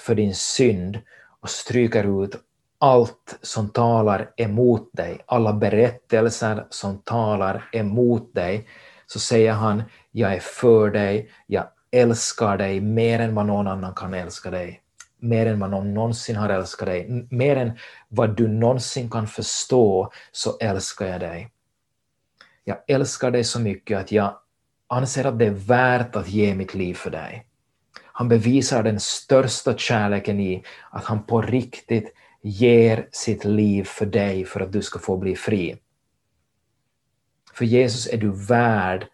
för 0.00 0.14
din 0.14 0.34
synd 0.34 0.98
och 1.40 1.50
stryker 1.50 2.24
ut 2.24 2.36
allt 2.78 3.38
som 3.42 3.68
talar 3.68 4.30
emot 4.36 4.90
dig, 4.92 5.18
alla 5.26 5.52
berättelser 5.52 6.66
som 6.70 6.98
talar 6.98 7.68
emot 7.72 8.34
dig, 8.34 8.68
så 9.06 9.18
säger 9.18 9.52
han, 9.52 9.82
jag 10.10 10.34
är 10.34 10.40
för 10.40 10.90
dig, 10.90 11.30
jag 11.46 11.64
älskar 11.90 12.58
dig 12.58 12.80
mer 12.80 13.20
än 13.20 13.34
vad 13.34 13.46
någon 13.46 13.66
annan 13.66 13.94
kan 13.94 14.14
älska 14.14 14.50
dig 14.50 14.82
mer 15.18 15.46
än 15.46 15.60
vad 15.60 15.70
någon 15.70 15.94
någonsin 15.94 16.36
har 16.36 16.48
älskat 16.48 16.86
dig, 16.86 17.26
mer 17.30 17.56
än 17.56 17.72
vad 18.08 18.36
du 18.36 18.48
någonsin 18.48 19.10
kan 19.10 19.26
förstå, 19.26 20.10
så 20.32 20.58
älskar 20.58 21.06
jag 21.06 21.20
dig. 21.20 21.50
Jag 22.64 22.78
älskar 22.86 23.30
dig 23.30 23.44
så 23.44 23.60
mycket 23.60 23.98
att 23.98 24.12
jag 24.12 24.38
anser 24.86 25.24
att 25.24 25.38
det 25.38 25.46
är 25.46 25.50
värt 25.50 26.16
att 26.16 26.28
ge 26.28 26.54
mitt 26.54 26.74
liv 26.74 26.94
för 26.94 27.10
dig. 27.10 27.46
Han 28.02 28.28
bevisar 28.28 28.82
den 28.82 29.00
största 29.00 29.76
kärleken 29.76 30.40
i 30.40 30.64
att 30.90 31.04
han 31.04 31.22
på 31.22 31.42
riktigt 31.42 32.14
ger 32.42 33.08
sitt 33.12 33.44
liv 33.44 33.84
för 33.84 34.06
dig 34.06 34.44
för 34.44 34.60
att 34.60 34.72
du 34.72 34.82
ska 34.82 34.98
få 34.98 35.16
bli 35.16 35.36
fri. 35.36 35.76
För 37.54 37.64
Jesus 37.64 38.06
är 38.06 38.16
du 38.16 38.30
värd 38.30 39.06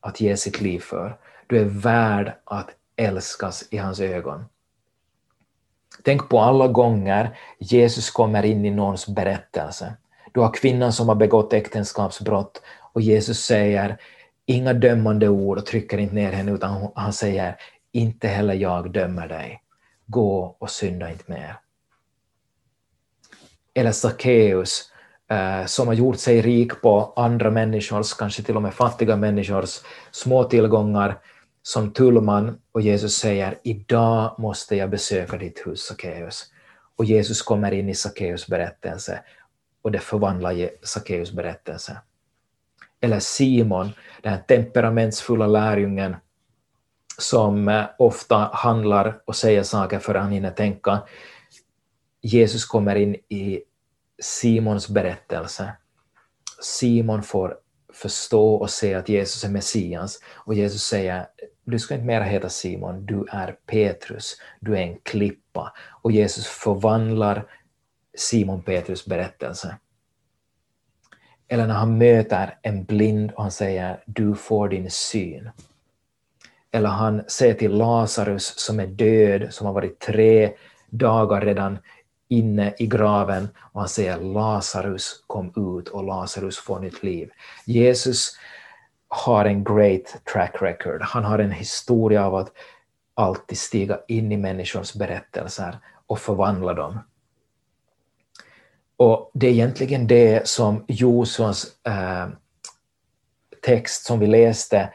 att 0.00 0.20
ge 0.20 0.36
sitt 0.36 0.60
liv 0.60 0.80
för. 0.80 1.18
Du 1.46 1.58
är 1.58 1.64
värd 1.64 2.32
att 2.44 2.70
älskas 2.96 3.68
i 3.70 3.76
hans 3.76 4.00
ögon. 4.00 4.44
Tänk 6.04 6.28
på 6.28 6.40
alla 6.40 6.68
gånger 6.68 7.38
Jesus 7.58 8.10
kommer 8.10 8.44
in 8.44 8.64
i 8.64 8.70
någons 8.70 9.06
berättelse. 9.06 9.92
Du 10.32 10.40
har 10.40 10.54
kvinnan 10.54 10.92
som 10.92 11.08
har 11.08 11.14
begått 11.14 11.52
äktenskapsbrott 11.52 12.62
och 12.92 13.00
Jesus 13.00 13.44
säger 13.44 13.96
inga 14.46 14.72
dömande 14.72 15.28
ord 15.28 15.58
och 15.58 15.66
trycker 15.66 15.98
inte 15.98 16.14
ner 16.14 16.32
henne 16.32 16.52
utan 16.52 16.88
han 16.94 17.12
säger 17.12 17.56
inte 17.92 18.28
heller 18.28 18.54
jag 18.54 18.92
dömer 18.92 19.28
dig. 19.28 19.62
Gå 20.06 20.56
och 20.58 20.70
synda 20.70 21.10
inte 21.10 21.24
mer. 21.26 21.56
Eller 23.74 23.92
Sackeus 23.92 24.90
eh, 25.30 25.66
som 25.66 25.86
har 25.86 25.94
gjort 25.94 26.18
sig 26.18 26.40
rik 26.40 26.82
på 26.82 27.12
andra 27.16 27.50
människors, 27.50 28.14
kanske 28.14 28.42
till 28.42 28.56
och 28.56 28.62
med 28.62 28.74
fattiga 28.74 29.16
människors 29.16 29.80
små 30.10 30.44
tillgångar 30.44 31.18
som 31.62 31.92
tullman 31.92 32.60
och 32.72 32.80
Jesus 32.80 33.16
säger 33.16 33.58
idag 33.62 34.34
måste 34.38 34.76
jag 34.76 34.90
besöka 34.90 35.36
ditt 35.36 35.66
hus 35.66 35.80
Sackeus. 35.80 36.46
Och 36.96 37.04
Jesus 37.04 37.42
kommer 37.42 37.72
in 37.72 37.88
i 37.88 37.94
Sackeus 37.94 38.46
berättelse 38.46 39.20
och 39.82 39.92
det 39.92 39.98
förvandlar 39.98 40.70
Sackeus 40.82 41.32
berättelse. 41.32 42.00
Eller 43.00 43.20
Simon, 43.20 43.90
den 44.22 44.32
här 44.32 44.40
temperamentsfulla 44.48 45.46
lärjungen 45.46 46.16
som 47.18 47.68
eh, 47.68 47.84
ofta 47.98 48.50
handlar 48.52 49.22
och 49.24 49.36
säger 49.36 49.62
saker 49.62 49.98
för 49.98 50.14
han 50.14 50.32
hinner 50.32 50.50
tänka. 50.50 51.02
Jesus 52.20 52.64
kommer 52.64 52.96
in 52.96 53.14
i 53.14 53.62
Simons 54.22 54.88
berättelse. 54.88 55.72
Simon 56.62 57.22
får 57.22 57.56
förstå 57.92 58.54
och 58.54 58.70
se 58.70 58.94
att 58.94 59.08
Jesus 59.08 59.44
är 59.44 59.48
Messias 59.48 60.18
och 60.34 60.54
Jesus 60.54 60.82
säger 60.82 61.26
du 61.70 61.78
ska 61.78 61.94
inte 61.94 62.06
mer 62.06 62.20
heta 62.20 62.48
Simon, 62.48 63.06
du 63.06 63.26
är 63.30 63.56
Petrus, 63.66 64.36
du 64.60 64.76
är 64.76 64.82
en 64.82 64.98
klippa. 65.02 65.72
Och 66.02 66.12
Jesus 66.12 66.46
förvandlar 66.46 67.44
Simon 68.14 68.62
Petrus 68.62 69.06
berättelse. 69.06 69.76
Eller 71.48 71.66
när 71.66 71.74
han 71.74 71.98
möter 71.98 72.58
en 72.62 72.84
blind 72.84 73.32
och 73.32 73.42
han 73.42 73.52
säger 73.52 74.02
du 74.06 74.34
får 74.34 74.68
din 74.68 74.90
syn. 74.90 75.50
Eller 76.72 76.88
han 76.88 77.22
säger 77.28 77.54
till 77.54 77.76
Lazarus 77.76 78.54
som 78.56 78.80
är 78.80 78.86
död, 78.86 79.54
som 79.54 79.66
har 79.66 79.74
varit 79.74 79.98
tre 79.98 80.52
dagar 80.90 81.40
redan 81.40 81.78
inne 82.28 82.74
i 82.78 82.86
graven 82.86 83.48
och 83.56 83.80
han 83.80 83.88
säger 83.88 84.16
Lazarus 84.16 85.24
kom 85.26 85.48
ut 85.78 85.88
och 85.88 86.04
Lazarus 86.04 86.58
får 86.58 86.80
nytt 86.80 87.02
liv. 87.02 87.30
Jesus 87.66 88.36
har 89.10 89.44
en 89.44 89.64
great 89.64 90.24
track 90.32 90.62
record. 90.62 91.02
Han 91.02 91.24
har 91.24 91.38
en 91.38 91.50
historia 91.50 92.26
av 92.26 92.34
att 92.34 92.52
alltid 93.14 93.58
stiga 93.58 94.00
in 94.08 94.32
i 94.32 94.36
människors 94.36 94.94
berättelser 94.94 95.78
och 96.06 96.18
förvandla 96.18 96.74
dem. 96.74 96.98
Och 98.96 99.30
det 99.34 99.46
är 99.46 99.50
egentligen 99.50 100.06
det 100.06 100.48
som 100.48 100.84
Josuas 100.88 101.66
eh, 101.86 102.28
text 103.62 104.06
som 104.06 104.18
vi 104.18 104.26
läste 104.26 104.92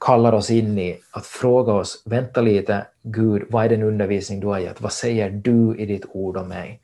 kallar 0.00 0.32
oss 0.32 0.50
in 0.50 0.78
i, 0.78 1.00
att 1.10 1.26
fråga 1.26 1.72
oss, 1.72 2.02
vänta 2.06 2.40
lite, 2.40 2.86
Gud, 3.02 3.42
vad 3.50 3.64
är 3.64 3.68
den 3.68 3.82
undervisning 3.82 4.40
du 4.40 4.46
har 4.46 4.58
gett? 4.58 4.80
Vad 4.80 4.92
säger 4.92 5.30
du 5.30 5.76
i 5.78 5.86
ditt 5.86 6.04
ord 6.08 6.36
om 6.36 6.48
mig? 6.48 6.80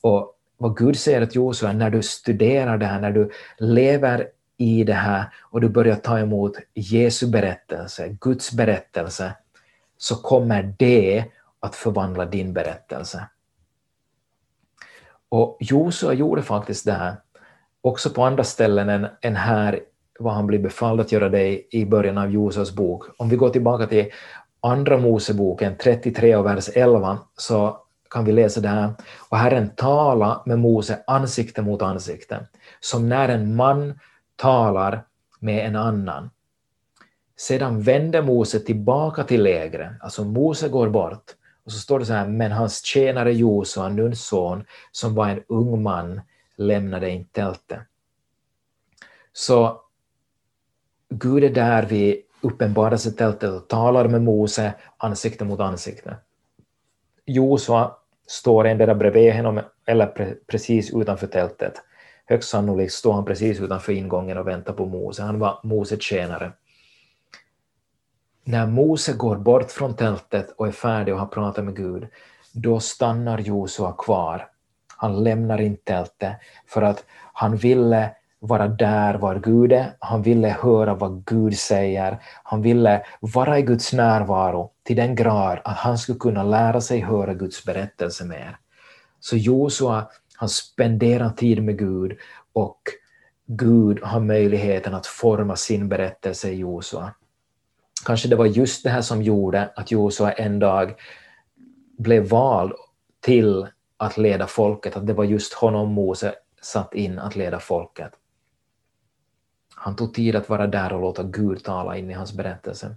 Och 0.00 0.34
vad 0.56 0.76
Gud 0.76 0.98
säger 0.98 1.26
till 1.26 1.36
Josua, 1.36 1.72
när 1.72 1.90
du 1.90 2.02
studerar 2.02 2.78
det 2.78 2.86
här, 2.86 3.00
när 3.00 3.10
du 3.10 3.30
lever 3.58 4.28
i 4.56 4.84
det 4.84 4.92
här 4.92 5.34
och 5.42 5.60
du 5.60 5.68
börjar 5.68 5.96
ta 5.96 6.18
emot 6.18 6.56
Jesu 6.74 7.26
berättelse, 7.26 8.08
Guds 8.20 8.52
berättelse, 8.52 9.32
så 9.98 10.16
kommer 10.16 10.74
det 10.78 11.24
att 11.60 11.74
förvandla 11.74 12.24
din 12.24 12.52
berättelse. 12.52 13.28
Och 15.28 15.56
Josua 15.60 16.12
gjorde 16.12 16.42
faktiskt 16.42 16.84
det 16.84 16.92
här 16.92 17.16
också 17.80 18.10
på 18.10 18.24
andra 18.24 18.44
ställen 18.44 18.88
än, 18.88 19.06
än 19.20 19.36
här 19.36 19.80
vad 20.18 20.34
han 20.34 20.46
blir 20.46 20.58
befalld 20.58 21.00
att 21.00 21.12
göra 21.12 21.28
det 21.28 21.74
i 21.74 21.86
början 21.86 22.18
av 22.18 22.30
Josuas 22.30 22.72
bok. 22.72 23.04
Om 23.18 23.28
vi 23.28 23.36
går 23.36 23.50
tillbaka 23.50 23.86
till 23.86 24.10
Andra 24.60 24.98
Moseboken 24.98 25.76
33 25.78 26.36
och 26.36 26.46
vers 26.46 26.68
11 26.74 27.18
så 27.36 27.78
kan 28.10 28.24
vi 28.24 28.32
läsa 28.32 28.60
det 28.60 28.68
här. 28.68 28.92
Och 29.28 29.38
Herren 29.38 29.70
tala 29.76 30.42
med 30.46 30.58
Mose 30.58 30.98
ansikte 31.06 31.62
mot 31.62 31.82
ansikte, 31.82 32.46
som 32.80 33.08
när 33.08 33.28
en 33.28 33.56
man 33.56 33.98
talar 34.36 35.04
med 35.40 35.66
en 35.66 35.76
annan. 35.76 36.30
Sedan 37.36 37.82
vänder 37.82 38.22
Mose 38.22 38.60
tillbaka 38.60 39.24
till 39.24 39.42
lägret, 39.42 39.92
alltså 40.00 40.24
Mose 40.24 40.68
går 40.68 40.88
bort, 40.88 41.24
och 41.64 41.72
så 41.72 41.78
står 41.78 41.98
det 41.98 42.06
så 42.06 42.12
här, 42.12 42.28
men 42.28 42.52
hans 42.52 42.84
tjänare 42.84 43.32
Josua, 43.32 43.88
Nuns 43.88 44.26
son, 44.26 44.64
som 44.92 45.14
var 45.14 45.28
en 45.28 45.42
ung 45.48 45.82
man, 45.82 46.20
lämnade 46.56 47.10
inte 47.10 47.40
tältet. 47.40 47.78
Så 49.32 49.80
Gud 51.08 51.44
är 51.44 51.50
där 51.50 51.82
vid 51.82 52.22
uppenbarelsetältet 52.40 53.50
och 53.50 53.68
talar 53.68 54.08
med 54.08 54.22
Mose 54.22 54.74
ansikte 54.96 55.44
mot 55.44 55.60
ansikte. 55.60 56.16
Josua 57.24 57.96
står 58.26 58.66
endera 58.66 58.94
bredvid 58.94 59.34
honom 59.34 59.60
eller 59.86 60.36
precis 60.46 60.94
utanför 60.94 61.26
tältet. 61.26 61.74
Högst 62.26 62.48
sannolikt 62.48 62.92
står 62.92 63.12
han 63.12 63.24
precis 63.24 63.60
utanför 63.60 63.92
ingången 63.92 64.38
och 64.38 64.46
väntar 64.46 64.72
på 64.72 64.86
Mose. 64.86 65.22
Han 65.22 65.38
var 65.38 65.60
Mose 65.62 65.96
tjänare. 66.00 66.52
När 68.44 68.66
Mose 68.66 69.12
går 69.12 69.36
bort 69.36 69.70
från 69.70 69.96
tältet 69.96 70.54
och 70.56 70.66
är 70.66 70.72
färdig 70.72 71.14
och 71.14 71.20
har 71.20 71.26
pratat 71.26 71.64
med 71.64 71.76
Gud, 71.76 72.06
då 72.52 72.80
stannar 72.80 73.38
Josua 73.38 73.92
kvar. 73.92 74.48
Han 74.96 75.24
lämnar 75.24 75.60
inte 75.60 75.84
tältet 75.84 76.36
för 76.66 76.82
att 76.82 77.04
han 77.32 77.56
ville 77.56 78.10
vara 78.38 78.68
där 78.68 79.14
var 79.14 79.38
Gud 79.38 79.72
är, 79.72 79.96
han 79.98 80.22
ville 80.22 80.48
höra 80.48 80.94
vad 80.94 81.24
Gud 81.24 81.58
säger, 81.58 82.18
han 82.42 82.62
ville 82.62 83.02
vara 83.20 83.58
i 83.58 83.62
Guds 83.62 83.92
närvaro 83.92 84.70
till 84.82 84.96
den 84.96 85.14
grad 85.14 85.58
att 85.64 85.76
han 85.76 85.98
skulle 85.98 86.18
kunna 86.18 86.42
lära 86.42 86.80
sig 86.80 87.00
höra 87.00 87.34
Guds 87.34 87.64
berättelse 87.64 88.24
mer. 88.24 88.56
Så 89.20 89.36
Josua 89.36 90.06
han 90.36 90.48
spenderar 90.48 91.30
tid 91.30 91.62
med 91.62 91.78
Gud 91.78 92.16
och 92.52 92.80
Gud 93.46 94.02
har 94.02 94.20
möjligheten 94.20 94.94
att 94.94 95.06
forma 95.06 95.56
sin 95.56 95.88
berättelse 95.88 96.50
i 96.50 96.58
Josua. 96.58 97.14
Kanske 98.06 98.28
det 98.28 98.36
var 98.36 98.46
just 98.46 98.84
det 98.84 98.90
här 98.90 99.02
som 99.02 99.22
gjorde 99.22 99.70
att 99.76 99.90
Josua 99.90 100.32
en 100.32 100.58
dag 100.58 100.94
blev 101.98 102.28
vald 102.28 102.72
till 103.20 103.66
att 103.96 104.18
leda 104.18 104.46
folket, 104.46 104.96
att 104.96 105.06
det 105.06 105.12
var 105.12 105.24
just 105.24 105.54
honom 105.54 105.92
Mose 105.92 106.34
satt 106.62 106.94
in 106.94 107.18
att 107.18 107.36
leda 107.36 107.60
folket. 107.60 108.12
Han 109.74 109.96
tog 109.96 110.14
tid 110.14 110.36
att 110.36 110.48
vara 110.48 110.66
där 110.66 110.92
och 110.92 111.00
låta 111.00 111.22
Gud 111.22 111.64
tala 111.64 111.96
in 111.96 112.10
i 112.10 112.14
hans 112.14 112.32
berättelse. 112.32 112.96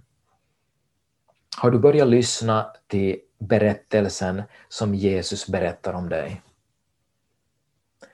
Har 1.56 1.70
du 1.70 1.78
börjat 1.78 2.08
lyssna 2.08 2.66
till 2.86 3.16
berättelsen 3.38 4.42
som 4.68 4.94
Jesus 4.94 5.46
berättar 5.46 5.92
om 5.92 6.08
dig? 6.08 6.42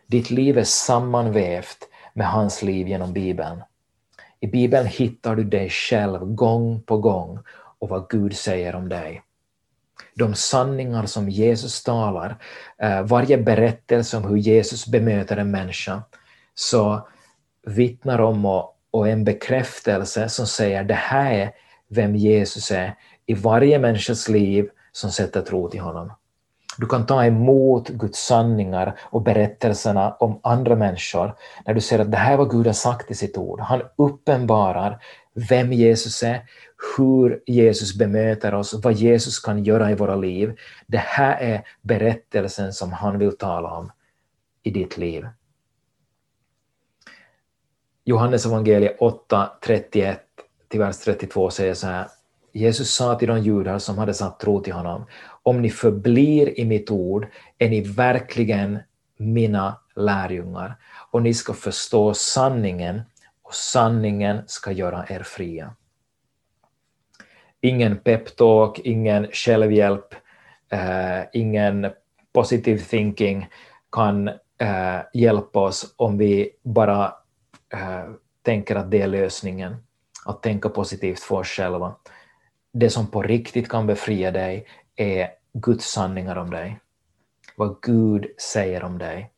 Ditt 0.06 0.30
liv 0.30 0.58
är 0.58 0.64
sammanvävt 0.64 1.78
med 2.12 2.30
hans 2.30 2.62
liv 2.62 2.88
genom 2.88 3.12
Bibeln. 3.12 3.62
I 4.40 4.46
Bibeln 4.46 4.86
hittar 4.86 5.36
du 5.36 5.44
dig 5.44 5.70
själv 5.70 6.24
gång 6.24 6.82
på 6.82 6.98
gång 6.98 7.38
och 7.78 7.88
vad 7.88 8.08
Gud 8.08 8.36
säger 8.36 8.74
om 8.74 8.88
dig. 8.88 9.22
De 10.14 10.34
sanningar 10.34 11.06
som 11.06 11.28
Jesus 11.28 11.82
talar, 11.82 12.36
eh, 12.78 13.02
varje 13.02 13.38
berättelse 13.38 14.16
om 14.16 14.24
hur 14.24 14.36
Jesus 14.36 14.86
bemöter 14.86 15.36
en 15.36 15.50
människa, 15.50 16.02
så 16.54 17.08
vittnar 17.66 18.20
om 18.20 18.46
och, 18.46 18.78
och 18.90 19.08
en 19.08 19.24
bekräftelse 19.24 20.28
som 20.28 20.46
säger 20.46 20.84
det 20.84 20.94
här 20.94 21.34
är 21.34 21.52
vem 21.88 22.16
Jesus 22.16 22.70
är 22.70 22.94
i 23.26 23.34
varje 23.34 23.78
människas 23.78 24.28
liv 24.28 24.68
som 24.92 25.10
sätter 25.10 25.42
tro 25.42 25.70
till 25.70 25.80
honom. 25.80 26.12
Du 26.78 26.86
kan 26.86 27.06
ta 27.06 27.24
emot 27.24 27.88
Guds 27.88 28.26
sanningar 28.26 28.98
och 29.02 29.22
berättelserna 29.22 30.12
om 30.14 30.40
andra 30.42 30.76
människor 30.76 31.36
när 31.66 31.74
du 31.74 31.80
ser 31.80 31.98
att 31.98 32.10
det 32.10 32.16
här 32.16 32.32
är 32.32 32.36
vad 32.36 32.50
Gud 32.50 32.66
har 32.66 32.72
sagt 32.72 33.10
i 33.10 33.14
sitt 33.14 33.38
ord. 33.38 33.60
Han 33.60 33.82
uppenbarar 33.96 35.02
vem 35.34 35.72
Jesus 35.72 36.22
är, 36.22 36.42
hur 36.96 37.42
Jesus 37.46 37.98
bemöter 37.98 38.54
oss, 38.54 38.74
vad 38.74 38.92
Jesus 38.92 39.38
kan 39.38 39.64
göra 39.64 39.90
i 39.90 39.94
våra 39.94 40.16
liv. 40.16 40.56
Det 40.86 40.98
här 40.98 41.36
är 41.40 41.62
berättelsen 41.82 42.72
som 42.72 42.92
han 42.92 43.18
vill 43.18 43.36
tala 43.36 43.70
om 43.70 43.92
i 44.62 44.70
ditt 44.70 44.98
liv. 44.98 45.28
Johannes 48.04 48.46
evangeliet 48.46 48.96
8, 49.00 49.50
31 49.60 50.20
till 50.68 50.80
vers 50.80 50.98
32 50.98 51.50
säger 51.50 51.74
så 51.74 51.86
här. 51.86 52.06
Jesus 52.52 52.94
sa 52.94 53.18
till 53.18 53.28
de 53.28 53.40
judar 53.40 53.78
som 53.78 53.98
hade 53.98 54.14
satt 54.14 54.40
tro 54.40 54.60
till 54.60 54.72
honom, 54.72 55.04
om 55.44 55.62
ni 55.62 55.70
förblir 55.70 56.60
i 56.60 56.64
mitt 56.64 56.90
ord 56.90 57.26
är 57.58 57.68
ni 57.68 57.80
verkligen 57.80 58.78
mina 59.16 59.80
lärjungar 59.96 60.76
och 61.10 61.22
ni 61.22 61.34
ska 61.34 61.52
förstå 61.52 62.14
sanningen 62.14 63.02
och 63.42 63.54
sanningen 63.54 64.42
ska 64.46 64.72
göra 64.72 65.06
er 65.08 65.22
fria. 65.22 65.74
Ingen 67.60 67.96
peptalk, 67.96 68.78
ingen 68.78 69.26
självhjälp, 69.32 70.14
eh, 70.72 71.20
ingen 71.32 71.90
positive 72.32 72.78
thinking 72.78 73.46
kan 73.92 74.28
eh, 74.58 75.00
hjälpa 75.12 75.60
oss 75.60 75.94
om 75.96 76.18
vi 76.18 76.50
bara 76.62 77.14
eh, 77.72 78.10
tänker 78.42 78.76
att 78.76 78.90
det 78.90 79.02
är 79.02 79.06
lösningen, 79.06 79.76
att 80.26 80.42
tänka 80.42 80.68
positivt 80.68 81.20
för 81.20 81.36
oss 81.36 81.48
själva. 81.48 81.94
Det 82.72 82.90
som 82.90 83.06
på 83.06 83.22
riktigt 83.22 83.68
kan 83.68 83.86
befria 83.86 84.30
dig 84.30 84.66
är 84.96 85.28
Guds 85.52 85.90
sanningar 85.90 86.36
om 86.36 86.50
dig. 86.50 86.80
Vad 87.56 87.76
Gud 87.82 88.26
säger 88.38 88.84
om 88.84 88.98
dig. 88.98 89.30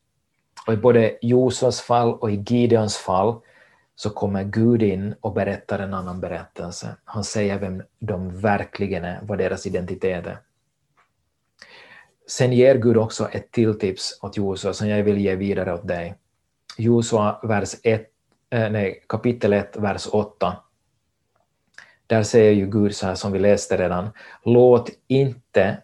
Och 0.67 0.73
i 0.73 0.77
både 0.77 1.19
Josas 1.23 1.81
fall 1.81 2.15
och 2.15 2.31
i 2.31 2.45
Gideons 2.47 2.97
fall 2.97 3.41
så 3.97 4.11
kommer 4.11 4.45
Gud 4.45 4.83
in 4.83 5.15
och 5.21 5.33
berättar 5.33 5.79
en 5.79 5.95
annan 5.95 6.21
berättelse. 6.21 6.97
Han 7.05 7.25
säger 7.25 7.59
vem 7.59 7.83
de 7.99 8.41
verkligen 8.41 9.05
är, 9.05 9.21
vad 9.23 9.39
deras 9.39 9.67
identitet 9.67 10.27
är. 10.27 10.39
Sen 12.27 12.53
ger 12.53 12.75
Gud 12.75 12.97
också 12.97 13.29
ett 13.29 13.53
till 13.53 13.79
tips 13.79 14.19
åt 14.23 14.37
Josua 14.37 14.73
som 14.73 14.89
jag 14.89 15.03
vill 15.03 15.19
ge 15.19 15.35
vidare 15.35 15.75
åt 15.75 15.89
dig. 15.89 16.15
Josua 16.79 17.41
vers 17.43 17.75
1, 17.83 18.07
eh, 18.51 18.71
nej, 18.71 19.05
kapitel 19.09 19.53
1, 19.53 19.77
vers 19.77 20.09
8. 20.13 20.57
Där 22.07 22.23
säger 22.23 22.53
ju 22.53 22.67
Gud 22.67 22.95
så 22.95 23.07
här 23.07 23.15
som 23.15 23.33
vi 23.33 23.39
läste 23.39 23.77
redan, 23.77 24.09
låt 24.45 24.91
inte 25.07 25.79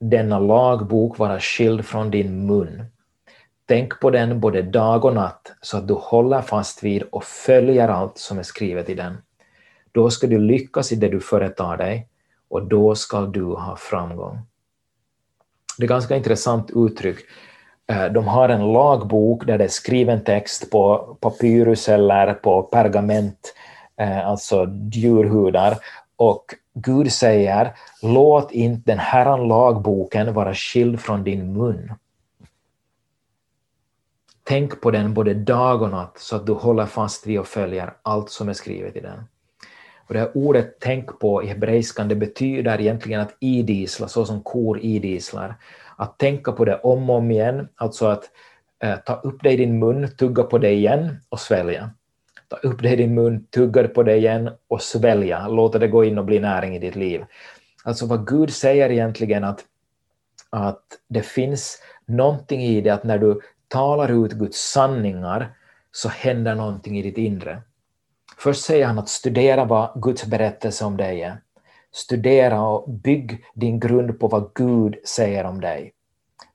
denna 0.00 0.38
lagbok 0.38 1.18
vara 1.18 1.40
skild 1.40 1.84
från 1.84 2.10
din 2.10 2.46
mun. 2.46 2.84
Tänk 3.68 4.00
på 4.00 4.10
den 4.10 4.40
både 4.40 4.62
dag 4.62 5.04
och 5.04 5.14
natt 5.14 5.52
så 5.60 5.76
att 5.76 5.88
du 5.88 5.94
håller 5.94 6.42
fast 6.42 6.82
vid 6.82 7.02
och 7.02 7.24
följer 7.24 7.88
allt 7.88 8.18
som 8.18 8.38
är 8.38 8.42
skrivet 8.42 8.88
i 8.90 8.94
den. 8.94 9.16
Då 9.92 10.10
ska 10.10 10.26
du 10.26 10.38
lyckas 10.38 10.92
i 10.92 10.96
det 10.96 11.08
du 11.08 11.20
företar 11.20 11.76
dig 11.76 12.08
och 12.48 12.68
då 12.68 12.94
ska 12.94 13.20
du 13.20 13.44
ha 13.44 13.76
framgång. 13.76 14.38
Det 15.78 15.84
är 15.84 15.88
ganska 15.88 16.16
intressant 16.16 16.70
uttryck. 16.74 17.18
Eh, 17.86 18.04
de 18.04 18.28
har 18.28 18.48
en 18.48 18.72
lagbok 18.72 19.46
där 19.46 19.58
det 19.58 19.64
är 19.64 19.68
skriven 19.68 20.24
text 20.24 20.70
på 20.70 21.16
papyrus 21.20 21.88
eller 21.88 22.34
på 22.34 22.62
pergament, 22.62 23.54
Eh, 23.96 24.26
alltså 24.26 24.66
djurhudar, 24.92 25.78
och 26.16 26.54
Gud 26.74 27.12
säger 27.12 27.74
låt 28.02 28.52
inte 28.52 28.90
den 28.90 28.98
här 28.98 29.46
lagboken 29.46 30.34
vara 30.34 30.54
skild 30.54 31.00
från 31.00 31.24
din 31.24 31.52
mun. 31.52 31.92
Tänk 34.44 34.80
på 34.80 34.90
den 34.90 35.14
både 35.14 35.34
dag 35.34 35.82
och 35.82 35.90
natt 35.90 36.18
så 36.18 36.36
att 36.36 36.46
du 36.46 36.52
håller 36.52 36.86
fast 36.86 37.26
vid 37.26 37.40
och 37.40 37.46
följer 37.46 37.94
allt 38.02 38.30
som 38.30 38.48
är 38.48 38.52
skrivet 38.52 38.96
i 38.96 39.00
den. 39.00 39.24
Och 40.08 40.14
det 40.14 40.20
här 40.20 40.30
ordet 40.34 40.76
tänk 40.80 41.18
på 41.18 41.42
i 41.42 41.46
hebreiskan 41.46 42.08
det 42.08 42.14
betyder 42.14 42.80
egentligen 42.80 43.20
att 43.20 43.36
idisla, 43.40 44.08
så 44.08 44.24
som 44.24 44.42
kor 44.42 44.78
idislar. 44.78 45.54
Att 45.96 46.18
tänka 46.18 46.52
på 46.52 46.64
det 46.64 46.78
om 46.78 47.10
och 47.10 47.16
om 47.16 47.30
igen, 47.30 47.68
alltså 47.74 48.06
att 48.06 48.24
eh, 48.82 48.96
ta 48.96 49.14
upp 49.14 49.42
det 49.42 49.52
i 49.52 49.56
din 49.56 49.78
mun, 49.78 50.08
tugga 50.16 50.42
på 50.42 50.58
det 50.58 50.70
igen 50.70 51.16
och 51.28 51.40
svälja. 51.40 51.90
Ta 52.48 52.56
upp 52.56 52.82
det 52.82 52.92
i 52.92 52.96
din 52.96 53.14
mun, 53.14 53.46
tugga 53.46 53.88
på 53.88 54.02
det 54.02 54.16
igen 54.16 54.50
och 54.68 54.82
svälja, 54.82 55.48
låta 55.48 55.78
det 55.78 55.88
gå 55.88 56.04
in 56.04 56.18
och 56.18 56.24
bli 56.24 56.40
näring 56.40 56.76
i 56.76 56.78
ditt 56.78 56.96
liv. 56.96 57.24
Alltså 57.84 58.06
vad 58.06 58.26
Gud 58.26 58.52
säger 58.52 58.90
egentligen 58.90 59.44
att, 59.44 59.64
att 60.50 60.82
det 61.08 61.22
finns 61.22 61.78
någonting 62.06 62.62
i 62.62 62.80
det 62.80 62.90
att 62.90 63.04
när 63.04 63.18
du 63.18 63.40
talar 63.68 64.24
ut 64.24 64.32
Guds 64.32 64.58
sanningar 64.72 65.54
så 65.92 66.08
händer 66.08 66.54
någonting 66.54 66.98
i 66.98 67.02
ditt 67.02 67.18
inre. 67.18 67.62
Först 68.38 68.64
säger 68.64 68.86
han 68.86 68.98
att 68.98 69.08
studera 69.08 69.64
vad 69.64 70.02
Guds 70.02 70.26
berättelse 70.26 70.84
om 70.84 70.96
dig 70.96 71.22
är. 71.22 71.40
Studera 71.92 72.60
och 72.60 72.90
bygg 72.90 73.44
din 73.54 73.80
grund 73.80 74.20
på 74.20 74.28
vad 74.28 74.50
Gud 74.54 74.96
säger 75.06 75.44
om 75.44 75.60
dig. 75.60 75.92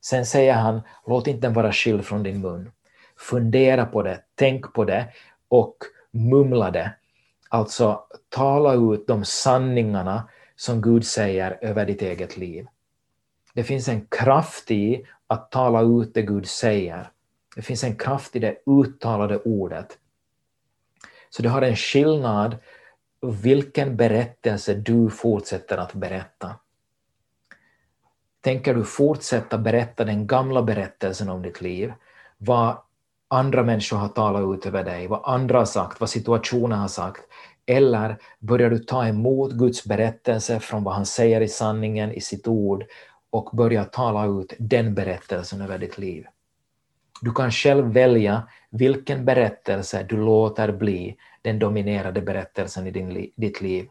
Sen 0.00 0.26
säger 0.26 0.54
han, 0.54 0.80
låt 1.06 1.26
inte 1.26 1.46
den 1.46 1.54
vara 1.54 1.72
skild 1.72 2.04
från 2.04 2.22
din 2.22 2.40
mun. 2.40 2.70
Fundera 3.18 3.86
på 3.86 4.02
det, 4.02 4.20
tänk 4.34 4.72
på 4.72 4.84
det 4.84 5.08
och 5.52 5.76
mumlade. 6.10 6.94
Alltså 7.48 8.04
tala 8.28 8.74
ut 8.74 9.06
de 9.06 9.24
sanningarna 9.24 10.28
som 10.56 10.82
Gud 10.82 11.06
säger 11.06 11.58
över 11.60 11.86
ditt 11.86 12.02
eget 12.02 12.36
liv. 12.36 12.66
Det 13.54 13.64
finns 13.64 13.88
en 13.88 14.06
kraft 14.06 14.70
i 14.70 15.06
att 15.26 15.50
tala 15.50 15.82
ut 15.82 16.14
det 16.14 16.22
Gud 16.22 16.46
säger. 16.46 17.10
Det 17.56 17.62
finns 17.62 17.84
en 17.84 17.96
kraft 17.96 18.36
i 18.36 18.38
det 18.38 18.56
uttalade 18.66 19.38
ordet. 19.38 19.98
Så 21.30 21.42
det 21.42 21.48
har 21.48 21.62
en 21.62 21.76
skillnad 21.76 22.56
vilken 23.42 23.96
berättelse 23.96 24.74
du 24.74 25.10
fortsätter 25.10 25.78
att 25.78 25.94
berätta. 25.94 26.56
Tänker 28.40 28.74
du 28.74 28.84
fortsätta 28.84 29.58
berätta 29.58 30.04
den 30.04 30.26
gamla 30.26 30.62
berättelsen 30.62 31.28
om 31.28 31.42
ditt 31.42 31.60
liv, 31.60 31.92
vad 32.38 32.76
andra 33.32 33.62
människor 33.62 33.96
har 33.96 34.08
talat 34.08 34.58
ut 34.58 34.66
över 34.66 34.84
dig, 34.84 35.06
vad 35.06 35.20
andra 35.24 35.58
har 35.58 35.64
sagt, 35.64 36.00
vad 36.00 36.10
situationen 36.10 36.78
har 36.78 36.88
sagt, 36.88 37.20
eller 37.66 38.16
börjar 38.38 38.70
du 38.70 38.78
ta 38.78 39.06
emot 39.06 39.52
Guds 39.52 39.84
berättelse 39.84 40.60
från 40.60 40.84
vad 40.84 40.94
han 40.94 41.06
säger 41.06 41.40
i 41.40 41.48
sanningen, 41.48 42.12
i 42.12 42.20
sitt 42.20 42.48
ord, 42.48 42.84
och 43.30 43.56
börjar 43.56 43.84
tala 43.84 44.26
ut 44.26 44.52
den 44.58 44.94
berättelsen 44.94 45.60
över 45.60 45.78
ditt 45.78 45.98
liv. 45.98 46.26
Du 47.20 47.32
kan 47.32 47.50
själv 47.50 47.92
välja 47.92 48.48
vilken 48.70 49.24
berättelse 49.24 50.06
du 50.08 50.16
låter 50.16 50.72
bli 50.72 51.16
den 51.42 51.58
dominerade 51.58 52.20
berättelsen 52.20 52.86
i 52.86 52.90
din, 52.90 53.32
ditt 53.36 53.60
liv. 53.60 53.88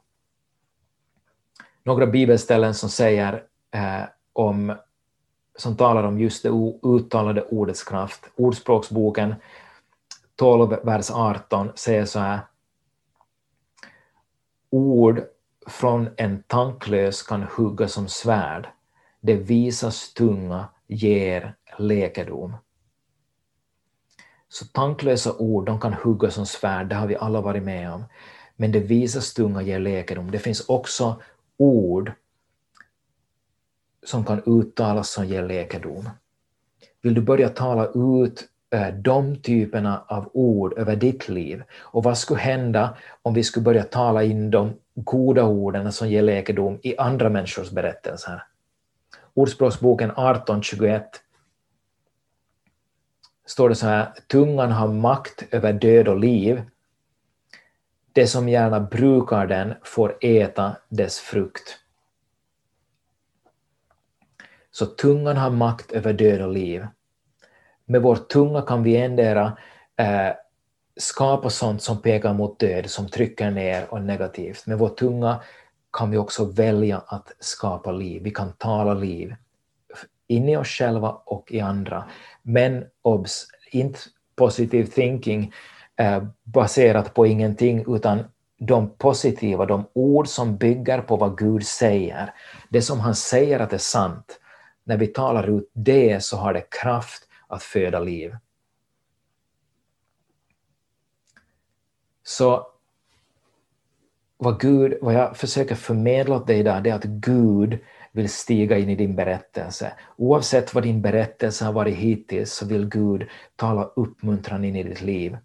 Några 1.83 2.07
bibelställen 2.07 2.73
som 2.73 2.89
säger 2.89 3.33
eh, 3.73 4.03
om 4.33 4.75
som 5.57 5.77
talar 5.77 6.03
om 6.03 6.19
just 6.19 6.43
det 6.43 6.49
uttalade 6.83 7.43
ordets 7.43 7.83
kraft. 7.83 8.31
Ordspråksboken 8.35 9.35
12, 10.35 10.77
vers 10.83 11.11
18 11.11 11.71
säger 11.75 12.05
så 12.05 12.19
här. 12.19 12.39
Ord 14.69 15.21
från 15.67 16.09
en 16.17 16.43
tanklös 16.47 17.23
kan 17.23 17.43
hugga 17.43 17.87
som 17.87 18.07
svärd. 18.07 18.67
Det 19.21 19.35
visas 19.35 20.13
tunga 20.13 20.65
ger 20.87 21.55
läkedom. 21.77 22.55
Så 24.49 24.65
tanklösa 24.65 25.37
ord 25.37 25.65
de 25.65 25.79
kan 25.79 25.93
hugga 25.93 26.31
som 26.31 26.45
svärd, 26.45 26.89
det 26.89 26.95
har 26.95 27.07
vi 27.07 27.15
alla 27.15 27.41
varit 27.41 27.63
med 27.63 27.93
om. 27.93 28.03
Men 28.55 28.71
det 28.71 28.79
visas 28.79 29.33
tunga 29.33 29.61
ger 29.61 29.79
läkedom. 29.79 30.31
Det 30.31 30.39
finns 30.39 30.69
också 30.69 31.21
ord 31.57 32.11
som 34.05 34.25
kan 34.25 34.41
uttalas 34.45 35.11
som 35.11 35.25
ger 35.25 35.43
läkedom. 35.43 36.09
Vill 37.01 37.13
du 37.13 37.21
börja 37.21 37.49
tala 37.49 37.87
ut 37.95 38.47
eh, 38.73 38.87
de 38.87 39.35
typerna 39.35 40.03
av 40.07 40.29
ord 40.33 40.77
över 40.77 40.95
ditt 40.95 41.29
liv? 41.29 41.63
Och 41.79 42.03
vad 42.03 42.17
skulle 42.17 42.39
hända 42.39 42.97
om 43.21 43.33
vi 43.33 43.43
skulle 43.43 43.63
börja 43.63 43.83
tala 43.83 44.23
in 44.23 44.51
de 44.51 44.73
goda 44.95 45.43
orden 45.43 45.91
som 45.91 46.09
ger 46.09 46.21
läkedom 46.21 46.79
i 46.83 46.97
andra 46.97 47.29
människors 47.29 47.71
berättelser? 47.71 48.43
Ordspråksboken 49.33 50.11
18.21 50.11 51.01
står 53.45 53.69
det 53.69 53.75
så 53.75 53.87
här, 53.87 54.13
tungan 54.27 54.71
har 54.71 54.87
makt 54.87 55.43
över 55.51 55.73
död 55.73 56.07
och 56.07 56.19
liv. 56.19 56.61
Det 58.13 58.27
som 58.27 58.49
gärna 58.49 58.79
brukar 58.79 59.47
den 59.47 59.73
får 59.83 60.17
äta 60.21 60.75
dess 60.89 61.19
frukt. 61.19 61.80
Så 64.71 64.85
tungan 64.85 65.37
har 65.37 65.49
makt 65.49 65.91
över 65.91 66.13
död 66.13 66.41
och 66.41 66.53
liv. 66.53 66.87
Med 67.85 68.01
vår 68.01 68.15
tunga 68.15 68.61
kan 68.61 68.83
vi 68.83 68.97
ändra 68.97 69.57
eh, 69.97 70.35
skapa 70.97 71.49
sånt 71.49 71.81
som 71.81 72.01
pekar 72.01 72.33
mot 72.33 72.59
död, 72.59 72.89
som 72.89 73.09
trycker 73.09 73.51
ner 73.51 73.93
och 73.93 74.01
negativt. 74.01 74.67
Med 74.67 74.77
vår 74.77 74.89
tunga 74.89 75.41
kan 75.93 76.11
vi 76.11 76.17
också 76.17 76.45
välja 76.45 77.03
att 77.07 77.31
skapa 77.39 77.91
liv. 77.91 78.23
Vi 78.23 78.31
kan 78.31 78.53
tala 78.53 78.93
liv 78.93 79.35
in 80.31 80.49
i 80.49 80.57
oss 80.57 80.67
själva 80.67 81.09
och 81.25 81.51
i 81.51 81.59
andra. 81.59 82.03
Men 82.41 82.85
obs, 83.01 83.47
inte 83.71 83.99
positive 84.35 84.87
thinking 84.87 85.53
eh, 85.99 86.23
baserat 86.43 87.13
på 87.13 87.27
ingenting, 87.27 87.95
utan 87.95 88.23
de 88.57 88.89
positiva, 88.97 89.65
de 89.65 89.85
ord 89.93 90.27
som 90.27 90.57
bygger 90.57 91.01
på 91.01 91.15
vad 91.15 91.37
Gud 91.37 91.65
säger. 91.65 92.33
Det 92.69 92.81
som 92.81 92.99
han 92.99 93.15
säger 93.15 93.59
att 93.59 93.73
är 93.73 93.77
sant. 93.77 94.39
När 94.83 94.97
vi 94.97 95.07
talar 95.07 95.57
ut 95.57 95.69
det 95.73 96.23
så 96.23 96.37
har 96.37 96.53
det 96.53 96.71
kraft 96.81 97.27
att 97.47 97.63
föda 97.63 97.99
liv. 97.99 98.35
Så 102.23 102.67
vad, 104.37 104.59
Gud, 104.59 104.97
vad 105.01 105.13
jag 105.13 105.37
försöker 105.37 105.75
förmedla 105.75 106.35
åt 106.35 106.47
dig 106.47 106.59
idag, 106.59 106.83
det 106.83 106.89
är 106.89 106.95
att 106.95 107.03
Gud 107.03 107.79
vill 108.11 108.29
stiga 108.29 108.77
in 108.77 108.89
i 108.89 108.95
din 108.95 109.15
berättelse. 109.15 109.93
Oavsett 110.17 110.73
vad 110.73 110.83
din 110.83 111.01
berättelse 111.01 111.65
har 111.65 111.73
varit 111.73 111.95
hittills 111.95 112.53
så 112.53 112.65
vill 112.65 112.89
Gud 112.89 113.27
tala 113.55 113.83
uppmuntran 113.83 114.65
in 114.65 114.75
i 114.75 114.83
ditt 114.83 115.01
liv. 115.01 115.37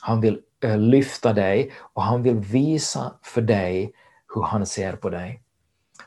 Han 0.00 0.20
vill 0.20 0.40
eh, 0.60 0.78
lyfta 0.78 1.32
dig 1.32 1.72
och 1.78 2.02
han 2.02 2.22
vill 2.22 2.36
visa 2.36 3.12
för 3.22 3.42
dig 3.42 3.92
hur 4.34 4.42
han 4.42 4.66
ser 4.66 4.96
på 4.96 5.10
dig. 5.10 5.42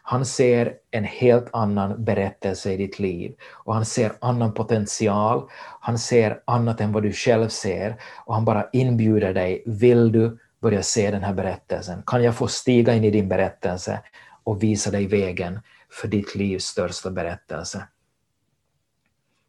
Han 0.10 0.26
ser 0.26 0.74
en 0.92 1.04
helt 1.04 1.48
annan 1.54 2.04
berättelse 2.04 2.74
i 2.74 2.78
ditt 2.78 3.00
liv 3.00 3.36
och 3.52 3.74
han 3.74 3.86
ser 3.86 4.12
annan 4.22 4.54
potential, 4.54 5.50
han 5.80 6.00
ser 6.00 6.42
annat 6.46 6.82
än 6.82 6.92
vad 6.92 7.04
du 7.04 7.14
själv 7.14 7.50
ser 7.50 8.02
och 8.26 8.36
han 8.36 8.46
bara 8.46 8.70
inbjuder 8.74 9.34
dig, 9.34 9.64
vill 9.66 10.12
du 10.12 10.38
börja 10.62 10.84
se 10.84 11.12
den 11.12 11.24
här 11.24 11.34
berättelsen? 11.34 12.04
Kan 12.06 12.24
jag 12.24 12.36
få 12.36 12.48
stiga 12.48 12.94
in 12.94 13.04
i 13.04 13.12
din 13.12 13.30
berättelse 13.30 14.02
och 14.44 14.64
visa 14.64 14.92
dig 14.92 15.08
vägen 15.08 15.60
för 15.90 16.08
ditt 16.08 16.36
livs 16.36 16.66
största 16.66 17.10
berättelse? 17.10 17.88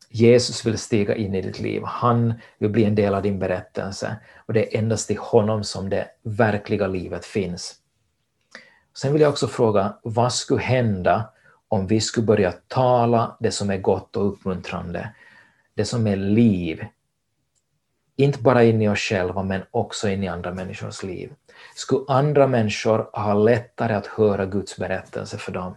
Jesus 0.09 0.67
vill 0.67 0.79
stiga 0.79 1.15
in 1.15 1.35
i 1.35 1.43
ditt 1.43 1.61
liv, 1.61 1.83
han 1.85 2.35
vill 2.59 2.71
bli 2.71 2.85
en 2.85 2.95
del 2.95 3.15
av 3.15 3.23
din 3.23 3.39
berättelse 3.39 4.17
och 4.47 4.53
det 4.53 4.75
är 4.75 4.79
endast 4.79 5.11
i 5.11 5.19
honom 5.21 5.65
som 5.65 5.89
det 5.89 6.07
verkliga 6.23 6.87
livet 6.87 7.25
finns. 7.25 7.80
Sen 8.95 9.13
vill 9.13 9.23
jag 9.23 9.31
också 9.31 9.49
fråga, 9.49 9.95
vad 10.03 10.33
skulle 10.33 10.63
hända 10.63 11.31
om 11.69 11.87
vi 11.87 12.01
skulle 12.01 12.27
börja 12.27 12.53
tala 12.53 13.37
det 13.41 13.51
som 13.51 13.71
är 13.71 13.79
gott 13.79 14.17
och 14.17 14.29
uppmuntrande, 14.29 15.15
det 15.75 15.85
som 15.85 16.07
är 16.07 16.17
liv, 16.17 16.87
inte 18.17 18.39
bara 18.39 18.65
in 18.65 18.83
i 18.83 18.89
oss 18.89 18.99
själva 18.99 19.43
men 19.43 19.63
också 19.71 20.09
in 20.09 20.25
i 20.25 20.29
andra 20.29 20.55
människors 20.55 21.03
liv. 21.03 21.33
Skulle 21.75 22.05
andra 22.09 22.47
människor 22.47 23.11
ha 23.13 23.35
lättare 23.35 23.95
att 23.95 24.07
höra 24.07 24.47
Guds 24.47 24.77
berättelse 24.77 25.39
för 25.39 25.53
dem? 25.53 25.77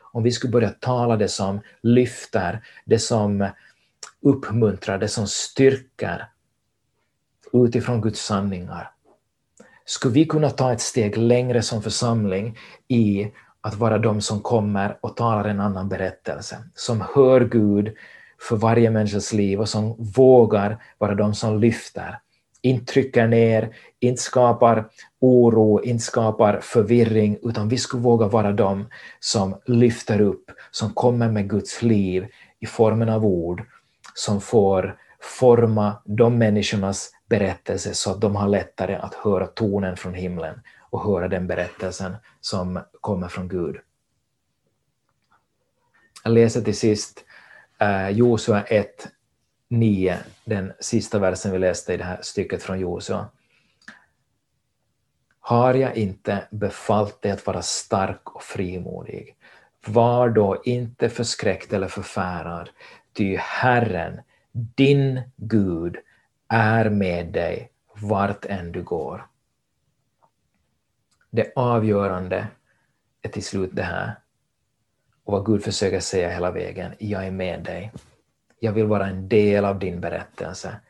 Om 0.00 0.22
vi 0.22 0.32
skulle 0.32 0.50
börja 0.50 0.70
tala 0.70 1.16
det 1.16 1.28
som 1.28 1.60
lyfter, 1.82 2.64
det 2.84 2.98
som 2.98 3.48
uppmuntrar, 4.22 4.98
det 4.98 5.08
som 5.08 5.26
styrker 5.26 6.28
utifrån 7.52 8.00
Guds 8.00 8.24
sanningar. 8.24 8.90
Skulle 9.88 10.14
vi 10.14 10.24
kunna 10.24 10.50
ta 10.50 10.72
ett 10.72 10.80
steg 10.80 11.16
längre 11.16 11.62
som 11.62 11.82
församling 11.82 12.58
i 12.88 13.30
att 13.60 13.74
vara 13.74 13.98
de 13.98 14.20
som 14.20 14.40
kommer 14.40 14.98
och 15.00 15.16
talar 15.16 15.44
en 15.44 15.60
annan 15.60 15.88
berättelse, 15.88 16.56
som 16.74 17.04
hör 17.14 17.40
Gud 17.40 17.94
för 18.48 18.56
varje 18.56 18.90
människas 18.90 19.32
liv 19.32 19.60
och 19.60 19.68
som 19.68 19.96
vågar 20.16 20.82
vara 20.98 21.14
de 21.14 21.34
som 21.34 21.60
lyfter, 21.60 22.18
inte 22.62 22.92
trycker 22.92 23.26
ner, 23.26 23.76
inte 24.00 24.22
skapar 24.22 24.88
oro, 25.20 25.82
inte 25.82 26.04
skapar 26.04 26.60
förvirring, 26.62 27.38
utan 27.42 27.68
vi 27.68 27.78
skulle 27.78 28.02
våga 28.02 28.26
vara 28.26 28.52
de 28.52 28.86
som 29.20 29.60
lyfter 29.66 30.20
upp, 30.20 30.50
som 30.70 30.90
kommer 30.90 31.28
med 31.28 31.50
Guds 31.50 31.82
liv 31.82 32.26
i 32.60 32.66
formen 32.66 33.08
av 33.08 33.26
ord, 33.26 33.62
som 34.14 34.40
får 34.40 34.96
forma 35.20 36.02
de 36.04 36.38
människornas 36.38 37.10
berättelse 37.28 37.94
så 37.94 38.10
att 38.10 38.20
de 38.20 38.36
har 38.36 38.48
lättare 38.48 38.94
att 38.94 39.14
höra 39.14 39.46
tonen 39.46 39.96
från 39.96 40.14
himlen 40.14 40.60
och 40.90 41.04
höra 41.04 41.28
den 41.28 41.46
berättelsen 41.46 42.16
som 42.40 42.80
kommer 43.00 43.28
från 43.28 43.48
Gud. 43.48 43.76
Jag 46.24 46.32
läser 46.32 46.60
till 46.60 46.76
sist 46.76 47.24
eh, 47.78 48.08
Josua 48.08 48.62
1, 48.62 49.08
9, 49.68 50.18
den 50.44 50.72
sista 50.80 51.18
versen 51.18 51.52
vi 51.52 51.58
läste 51.58 51.94
i 51.94 51.96
det 51.96 52.04
här 52.04 52.18
stycket 52.22 52.62
från 52.62 52.80
Josua. 52.80 53.28
Har 55.40 55.74
jag 55.74 55.96
inte 55.96 56.48
befallt 56.50 57.22
dig 57.22 57.32
att 57.32 57.46
vara 57.46 57.62
stark 57.62 58.34
och 58.34 58.42
frimodig? 58.42 59.36
Var 59.86 60.28
då 60.28 60.62
inte 60.64 61.08
förskräckt 61.08 61.72
eller 61.72 61.88
förfärad, 61.88 62.70
ty 63.12 63.36
Herren, 63.36 64.20
din 64.52 65.22
Gud, 65.36 65.96
är 66.48 66.90
med 66.90 67.26
dig 67.26 67.70
vart 68.00 68.44
än 68.44 68.72
du 68.72 68.82
går. 68.82 69.26
Det 71.30 71.52
avgörande 71.56 72.48
är 73.22 73.28
till 73.28 73.44
slut 73.44 73.70
det 73.72 73.82
här, 73.82 74.14
och 75.24 75.32
vad 75.32 75.46
Gud 75.46 75.64
försöker 75.64 76.00
säga 76.00 76.28
hela 76.28 76.50
vägen, 76.50 76.94
jag 76.98 77.26
är 77.26 77.30
med 77.30 77.62
dig. 77.62 77.92
Jag 78.60 78.72
vill 78.72 78.86
vara 78.86 79.06
en 79.06 79.28
del 79.28 79.64
av 79.64 79.78
din 79.78 80.00
berättelse. 80.00 80.80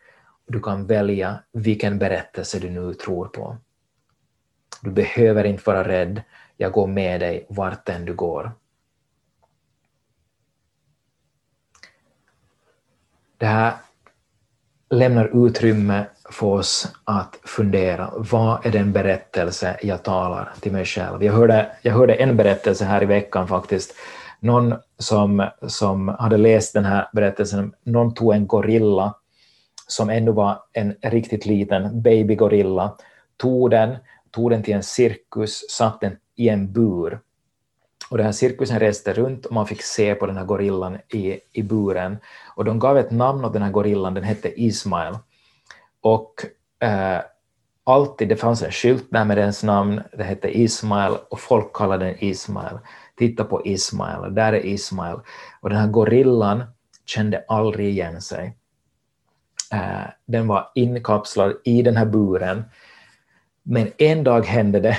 Du 0.47 0.61
kan 0.61 0.87
välja 0.87 1.43
vilken 1.53 1.99
berättelse 1.99 2.59
du 2.59 2.71
nu 2.71 2.95
tror 2.95 3.29
på. 3.29 3.57
Du 4.83 4.91
behöver 4.91 5.45
inte 5.45 5.63
vara 5.67 5.89
rädd, 5.89 6.23
jag 6.57 6.73
går 6.73 6.87
med 6.87 7.21
dig 7.21 7.47
vart 7.49 7.89
än 7.89 8.05
du 8.05 8.15
går. 8.15 8.53
Det 13.37 13.47
här 13.47 13.75
lämnar 14.91 15.47
utrymme 15.47 16.05
för 16.31 16.47
oss 16.47 16.93
att 17.05 17.39
fundera, 17.45 18.11
vad 18.17 18.67
är 18.67 18.71
den 18.71 18.93
berättelse 18.93 19.77
jag 19.83 20.03
talar 20.03 20.53
till 20.61 20.73
mig 20.73 20.85
själv? 20.85 21.25
Jag 21.25 21.33
hörde, 21.33 21.71
jag 21.83 21.93
hörde 21.93 22.15
en 22.15 22.37
berättelse 22.37 22.85
här 22.85 23.03
i 23.03 23.07
veckan 23.07 23.49
faktiskt, 23.49 23.95
någon 24.41 24.75
som, 24.99 25.49
som 25.67 26.09
hade 26.09 26.37
läst 26.37 26.75
den 26.75 26.85
här 26.85 27.09
berättelsen, 27.13 27.73
någon 27.85 28.15
tog 28.15 28.35
en 28.35 28.47
gorilla 28.47 29.15
som 29.87 30.11
ännu 30.11 30.31
var 30.31 30.63
en 30.73 30.95
riktigt 31.03 31.47
liten 31.47 32.03
babygorilla, 32.03 32.97
tog 33.37 33.71
den, 33.71 33.97
tog 34.31 34.51
den 34.51 34.63
till 34.63 34.75
en 34.75 34.83
cirkus, 34.83 35.71
satte 35.71 36.07
den 36.07 36.17
i 36.37 36.49
en 36.49 36.73
bur. 36.73 37.21
Och 38.11 38.17
den 38.17 38.27
här 38.27 38.33
cirkusen 38.33 38.81
reste 38.81 39.13
runt 39.13 39.47
och 39.47 39.53
man 39.53 39.67
fick 39.67 39.83
se 39.83 40.15
på 40.15 40.27
den 40.27 40.37
här 40.37 40.45
gorillan 40.45 40.99
i, 41.09 41.41
i 41.53 41.63
buren. 41.63 42.19
Och 42.55 42.65
de 42.65 42.79
gav 42.79 42.99
ett 42.99 43.11
namn 43.11 43.45
åt 43.45 43.53
den 43.53 43.63
här 43.63 43.71
gorillan, 43.71 44.15
den 44.15 44.25
hette 44.25 44.63
Ismail. 44.63 45.15
Och 46.01 46.35
eh, 46.81 47.21
alltid, 47.85 48.29
det 48.29 48.37
fanns 48.37 48.63
en 48.63 48.73
skylt 48.73 49.07
där 49.11 49.25
med 49.25 49.37
dens 49.37 49.63
namn, 49.63 50.03
det 50.13 50.25
hette 50.25 50.59
Ismail 50.59 51.13
och 51.31 51.41
folk 51.41 51.77
kallade 51.77 52.05
den 52.05 52.25
Ismail. 52.25 52.79
Titta 53.17 53.45
på 53.45 53.67
Ismail, 53.67 54.35
där 54.35 54.53
är 54.53 54.67
Ismail. 54.67 55.17
Och 55.61 55.71
den 55.71 55.79
här 55.79 55.89
gorillan 55.89 56.65
kände 57.07 57.45
aldrig 57.49 57.89
igen 57.89 58.23
sig. 58.23 58.57
Eh, 59.73 60.07
den 60.27 60.49
var 60.49 60.71
inkapslad 60.75 61.57
i 61.65 61.83
den 61.83 61.97
här 61.97 62.07
buren. 62.07 62.65
Men 63.63 63.93
en 63.99 64.25
dag 64.25 64.47
hände 64.47 64.81
det 64.81 64.99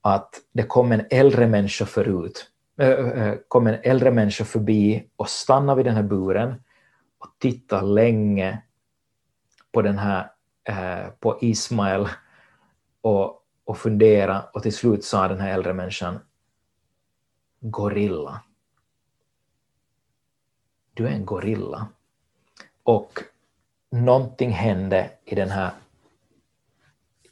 att 0.00 0.34
det 0.52 0.62
kom 0.62 0.92
en 0.92 1.06
äldre 1.10 1.46
människa 1.46 1.86
förut, 1.86 2.50
äh, 2.78 3.34
kom 3.48 3.66
en 3.66 3.80
äldre 3.82 4.10
människa 4.10 4.44
förbi 4.44 5.08
och 5.16 5.28
stannade 5.28 5.76
vid 5.76 5.86
den 5.86 5.94
här 5.94 6.02
buren 6.02 6.62
och 7.18 7.28
tittade 7.38 7.86
länge 7.86 8.62
på 9.72 9.82
den 9.82 9.98
här, 9.98 10.30
äh, 10.64 11.10
på 11.20 11.38
Ismael 11.40 12.08
och, 13.00 13.44
och 13.64 13.78
fundera 13.78 14.42
och 14.42 14.62
till 14.62 14.74
slut 14.74 15.04
sa 15.04 15.28
den 15.28 15.40
här 15.40 15.54
äldre 15.54 15.72
människan 15.72 16.18
gorilla. 17.60 18.40
Du 20.94 21.06
är 21.06 21.10
en 21.10 21.26
gorilla. 21.26 21.88
Och 22.82 23.24
någonting 23.90 24.50
hände 24.50 25.10
i 25.24 25.34
den 25.34 25.50
här 25.50 25.70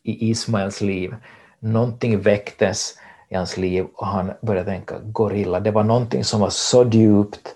i 0.02 0.30
Ismaels 0.30 0.80
liv. 0.80 1.16
Någonting 1.60 2.20
väcktes 2.20 2.94
i 3.28 3.34
hans 3.34 3.56
liv 3.56 3.86
och 3.94 4.06
han 4.06 4.32
började 4.42 4.70
tänka 4.70 4.98
gorilla. 4.98 5.60
Det 5.60 5.70
var 5.70 5.84
någonting 5.84 6.24
som 6.24 6.40
var 6.40 6.50
så 6.50 6.84
djupt 6.84 7.54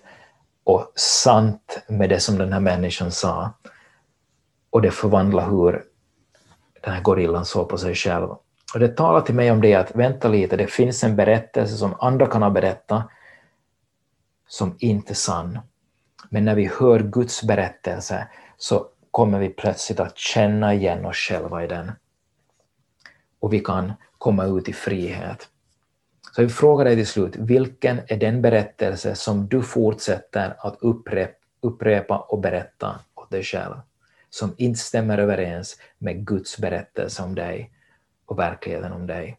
och 0.64 0.92
sant 0.96 1.82
med 1.88 2.08
det 2.08 2.20
som 2.20 2.38
den 2.38 2.52
här 2.52 2.60
människan 2.60 3.12
sa. 3.12 3.50
Och 4.70 4.82
det 4.82 4.90
förvandlade 4.90 5.50
hur 5.50 5.84
den 6.80 6.94
här 6.94 7.02
gorillan 7.02 7.44
såg 7.44 7.68
på 7.68 7.78
sig 7.78 7.94
själv. 7.94 8.28
Och 8.74 8.80
det 8.80 8.88
talar 8.88 9.20
till 9.20 9.34
mig 9.34 9.50
om 9.50 9.60
det 9.60 9.74
att 9.74 9.96
vänta 9.96 10.28
lite, 10.28 10.56
det 10.56 10.66
finns 10.66 11.04
en 11.04 11.16
berättelse 11.16 11.76
som 11.76 11.94
andra 12.00 12.26
kan 12.26 12.42
ha 12.42 12.50
berättat 12.50 13.08
som 14.48 14.76
inte 14.78 15.12
är 15.12 15.14
sann. 15.14 15.58
Men 16.30 16.44
när 16.44 16.54
vi 16.54 16.70
hör 16.78 16.98
Guds 17.00 17.42
berättelse 17.42 18.28
så 18.56 18.86
kommer 19.10 19.38
vi 19.38 19.48
plötsligt 19.48 20.00
att 20.00 20.18
känna 20.18 20.74
igen 20.74 21.06
oss 21.06 21.16
själva 21.16 21.64
i 21.64 21.66
den. 21.66 21.92
Och 23.42 23.52
vi 23.52 23.60
kan 23.60 23.92
komma 24.18 24.44
ut 24.44 24.68
i 24.68 24.72
frihet. 24.72 25.48
Så 26.34 26.42
jag 26.42 26.52
frågar 26.52 26.84
dig 26.84 26.96
till 26.96 27.06
slut, 27.06 27.36
vilken 27.36 28.00
är 28.06 28.16
den 28.16 28.42
berättelse 28.42 29.14
som 29.14 29.48
du 29.48 29.62
fortsätter 29.62 30.56
att 30.58 30.76
upprepa, 30.80 31.32
upprepa 31.60 32.18
och 32.18 32.40
berätta 32.40 33.00
åt 33.14 33.30
dig 33.30 33.42
själv, 33.42 33.74
som 34.30 34.54
inte 34.58 34.80
stämmer 34.80 35.18
överens 35.18 35.76
med 35.98 36.26
Guds 36.26 36.58
berättelse 36.58 37.22
om 37.22 37.34
dig 37.34 37.70
och 38.26 38.38
verkligheten 38.38 38.92
om 38.92 39.06
dig? 39.06 39.38